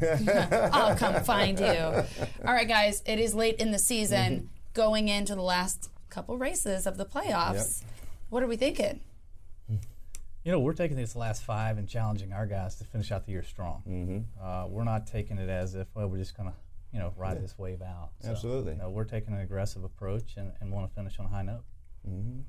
I'll 0.04 0.96
come 0.96 1.24
find 1.24 1.60
you. 1.60 1.66
All 2.46 2.54
right, 2.54 2.68
guys, 2.68 3.02
it 3.06 3.20
is 3.20 3.34
late 3.34 3.56
in 3.58 3.72
the 3.72 3.80
season, 3.80 4.34
Mm-hmm. 4.34 4.46
going 4.74 5.08
into 5.10 5.36
the 5.36 5.42
last 5.42 5.90
couple 6.10 6.38
races 6.38 6.86
of 6.88 6.98
the 6.98 7.06
playoffs. 7.06 7.84
What 8.30 8.44
are 8.44 8.48
we 8.48 8.56
thinking? 8.58 9.02
You 10.44 10.52
know, 10.52 10.60
we're 10.60 10.74
taking 10.74 10.98
these 10.98 11.16
last 11.16 11.44
five 11.44 11.78
and 11.78 11.88
challenging 11.88 12.34
our 12.34 12.48
guys 12.48 12.76
to 12.78 12.84
finish 12.84 13.12
out 13.12 13.26
the 13.28 13.32
year 13.32 13.44
strong. 13.44 13.84
Mm-hmm. 13.88 14.44
Uh, 14.44 14.66
we're 14.68 14.84
not 14.84 15.06
taking 15.06 15.38
it 15.38 15.50
as 15.50 15.76
if, 15.76 15.88
well, 15.94 16.08
we're 16.08 16.18
just 16.18 16.36
going 16.36 16.50
to, 16.50 16.56
you 16.92 16.98
know, 17.00 17.14
ride 17.16 17.36
Yeah. 17.36 17.42
this 17.42 17.58
wave 17.60 17.82
out. 17.84 18.10
Absolutely. 18.26 18.74
No, 18.76 18.90
we're 18.90 19.04
taking 19.04 19.36
an 19.36 19.42
aggressive 19.42 19.84
approach 19.84 20.38
and, 20.38 20.52
and 20.60 20.72
want 20.72 20.90
to 20.90 20.96
finish 20.96 21.20
on 21.20 21.26
a 21.26 21.30
high 21.30 21.44
note. 21.44 21.64
Mm-hmm. 22.10 22.40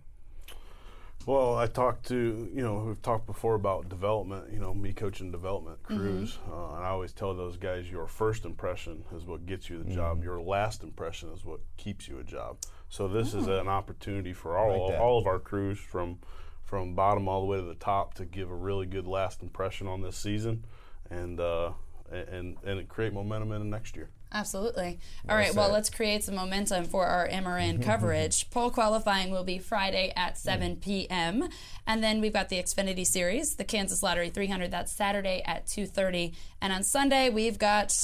Well, 1.24 1.56
I 1.56 1.68
talked 1.68 2.06
to, 2.08 2.50
you 2.52 2.62
know, 2.62 2.82
we've 2.87 3.00
talked 3.00 3.26
before 3.26 3.54
about 3.54 3.88
development, 3.88 4.52
you 4.52 4.58
know, 4.58 4.74
me 4.74 4.92
coaching 4.92 5.30
development 5.30 5.80
crews. 5.85 6.38
Uh, 6.50 6.74
and 6.74 6.85
I 6.85 6.88
always 6.88 7.12
tell 7.12 7.32
those 7.32 7.56
guys 7.56 7.88
your 7.88 8.08
first 8.08 8.44
impression 8.44 9.04
is 9.14 9.24
what 9.24 9.46
gets 9.46 9.70
you 9.70 9.78
the 9.78 9.85
Mm-hmm. 9.85 9.94
job. 9.94 10.24
Your 10.24 10.40
last 10.42 10.82
impression 10.82 11.28
is 11.30 11.44
what 11.44 11.61
keeps 11.76 12.08
you 12.08 12.18
a 12.18 12.24
job. 12.24 12.56
So 12.88 13.06
this 13.06 13.35
is 13.35 13.46
Oh. 13.48 13.61
an 13.61 13.68
opportunity 13.68 14.32
for 14.32 14.56
all, 14.58 14.88
Like 14.90 15.00
all 15.00 15.18
of 15.18 15.26
our 15.26 15.38
crews 15.38 15.78
from 15.78 16.18
from 16.64 16.94
bottom 16.94 17.28
all 17.28 17.40
the 17.42 17.46
way 17.46 17.58
to 17.58 17.64
the 17.64 17.74
top 17.74 18.14
to 18.14 18.24
give 18.24 18.50
a 18.50 18.54
really 18.54 18.87
good 18.87 19.06
last 19.06 19.42
impression 19.42 19.87
on 19.87 20.00
this 20.00 20.16
season 20.16 20.64
and 21.11 21.38
uh, 21.38 21.72
and 22.11 22.56
and 22.64 22.88
create 22.88 23.12
momentum 23.12 23.52
in 23.52 23.58
the 23.61 23.66
next 23.66 23.94
year. 23.94 24.08
Absolutely. 24.33 24.99
All 25.29 25.37
right, 25.37 25.55
well, 25.55 25.71
let's 25.71 25.90
create 25.90 26.25
some 26.25 26.35
momentum 26.37 26.85
for 26.87 27.07
our 27.07 27.29
MRN 27.29 27.83
coverage. 27.85 28.49
Pole 28.51 28.71
qualifying 28.71 29.31
will 29.31 29.45
be 29.45 29.59
Friday 29.59 30.12
at 30.16 30.38
7 30.38 30.77
p.m. 30.77 31.49
And 31.87 32.03
then 32.03 32.21
we've 32.21 32.33
got 32.33 32.49
the 32.49 32.57
Xfinity 32.57 33.07
Series, 33.07 33.57
the 33.57 33.64
Kansas 33.64 34.03
Lottery 34.03 34.31
300, 34.31 34.71
that's 34.71 34.90
Saturday 34.92 35.42
at 35.45 35.66
2.30. 35.66 36.35
And 36.61 36.73
on 36.73 36.83
Sunday, 36.83 37.29
we've 37.29 37.59
got 37.59 37.95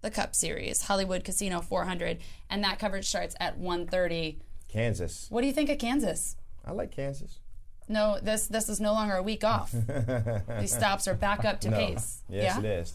the 0.00 0.10
Cup 0.10 0.34
Series, 0.34 0.82
Hollywood 0.82 1.22
Casino 1.24 1.60
400, 1.60 2.18
and 2.48 2.64
that 2.64 2.78
coverage 2.78 3.06
starts 3.06 3.34
at 3.38 3.60
1.30. 3.60 4.36
Kansas. 4.68 5.26
What 5.30 5.42
do 5.42 5.46
you 5.46 5.52
think 5.52 5.70
of 5.70 5.78
Kansas? 5.78 6.36
I 6.66 6.72
like 6.72 6.90
Kansas. 6.90 7.38
No, 7.86 8.18
this 8.22 8.46
this 8.46 8.70
is 8.70 8.80
no 8.80 8.94
longer 8.94 9.14
a 9.14 9.22
week 9.22 9.44
off. 9.44 9.70
These 10.60 10.74
stops 10.74 11.06
are 11.06 11.14
back 11.14 11.44
up 11.44 11.60
to 11.60 11.70
No. 11.70 11.76
pace. 11.76 12.22
Yes, 12.30 12.54
yeah? 12.54 12.58
it 12.58 12.64
is. 12.64 12.94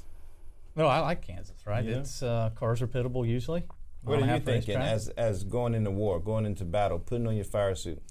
No, 0.76 0.86
I 0.86 1.00
like 1.00 1.22
Kansas, 1.22 1.66
right? 1.66 1.84
Yeah. 1.84 1.98
It's 1.98 2.24
uh, 2.24 2.52
cars 2.56 2.82
are 2.82 2.88
pittable 2.88 3.28
usually. 3.28 3.64
What 4.04 4.22
are 4.22 4.34
you 4.36 4.40
thinking 4.40 4.76
as 4.78 5.10
as 5.10 5.44
going 5.44 5.76
into 5.76 5.92
war, 5.92 6.20
going 6.20 6.46
into 6.46 6.64
battle, 6.66 7.00
putting 7.00 7.28
on 7.28 7.36
your 7.36 7.46
fire 7.46 7.76
suit? 7.76 8.02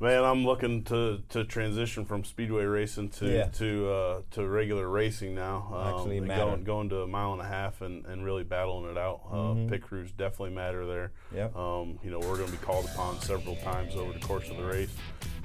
Man, 0.00 0.24
I'm 0.24 0.44
looking 0.44 0.82
to, 0.84 1.22
to 1.30 1.44
transition 1.44 2.04
from 2.04 2.24
speedway 2.24 2.64
racing 2.64 3.10
to 3.10 3.26
Yeah. 3.32 3.44
to 3.46 3.88
uh, 3.90 4.20
to 4.32 4.46
regular 4.46 4.88
racing 4.88 5.34
now. 5.36 5.68
Um, 5.72 5.94
Actually 5.94 6.18
and 6.18 6.26
matter. 6.26 6.44
going 6.46 6.64
going 6.64 6.88
to 6.90 7.02
a 7.02 7.06
mile 7.06 7.32
and 7.32 7.40
a 7.40 7.44
half 7.46 7.80
and, 7.80 8.04
and 8.06 8.24
really 8.24 8.42
battling 8.42 8.90
it 8.90 8.98
out. 8.98 9.20
Uh, 9.30 9.34
Mhm. 9.36 9.70
Pit 9.70 9.82
crews 9.82 10.10
definitely 10.10 10.50
matter 10.50 10.84
there. 10.84 11.12
Yep. 11.34 11.56
Um, 11.56 11.98
you 12.02 12.10
know, 12.10 12.18
we're 12.18 12.36
going 12.36 12.46
to 12.46 12.52
be 12.52 12.58
called 12.58 12.86
upon 12.86 13.20
several 13.20 13.54
times 13.56 13.94
over 13.94 14.12
the 14.12 14.18
course 14.18 14.50
of 14.50 14.56
the 14.56 14.64
race, 14.64 14.90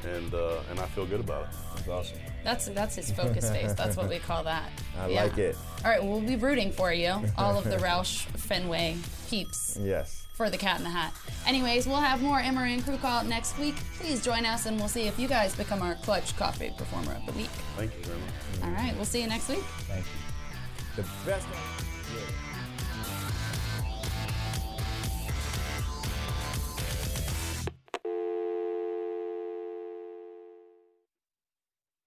and 0.03 0.33
uh, 0.33 0.61
and 0.71 0.79
I 0.79 0.87
feel 0.87 1.05
good 1.05 1.19
about 1.19 1.43
it. 1.43 1.49
That's 1.75 1.87
awesome. 1.87 2.17
That's 2.43 2.67
that's 2.69 2.95
his 2.95 3.11
focus 3.11 3.49
face. 3.51 3.73
That's 3.73 3.95
what 3.95 4.09
we 4.09 4.17
call 4.29 4.43
that. 4.45 4.69
I 4.99 5.09
Yeah. 5.09 5.23
like 5.25 5.37
it. 5.37 5.57
All 5.85 5.91
right, 5.91 6.03
we'll 6.03 6.21
be 6.21 6.35
rooting 6.37 6.71
for 6.71 6.91
you, 6.91 7.13
all 7.37 7.55
of 7.57 7.65
the 7.65 7.77
Roush 7.85 8.25
Fenway 8.35 8.97
peeps 9.29 9.77
Yes. 9.79 10.18
For 10.39 10.49
the 10.49 10.57
Cat 10.57 10.77
in 10.77 10.85
the 10.85 10.89
Hat. 10.89 11.13
Anyways, 11.45 11.85
we'll 11.85 11.97
have 11.97 12.21
more 12.21 12.39
MRN 12.39 12.81
Crew 12.85 12.95
Call 12.95 13.25
next 13.25 13.59
week. 13.59 13.75
Please 13.99 14.23
join 14.23 14.45
us, 14.45 14.67
and 14.67 14.79
we'll 14.79 14.87
see 14.87 15.05
if 15.05 15.19
you 15.19 15.27
guys 15.27 15.53
become 15.53 15.81
our 15.81 15.95
Clutch 15.95 16.33
Coffee 16.37 16.71
Performer 16.77 17.11
of 17.11 17.25
the 17.25 17.33
Week. 17.33 17.49
Thank 17.75 17.93
you 17.97 18.03
very 18.05 18.19
much. 18.19 18.63
All 18.63 18.69
right, 18.71 18.95
we'll 18.95 19.03
see 19.03 19.21
you 19.21 19.27
next 19.27 19.49
week. 19.49 19.59
Thank 19.89 20.05
you. 20.05 21.03
The 21.03 21.29
best. 21.29 21.45
Yeah. 21.45 22.48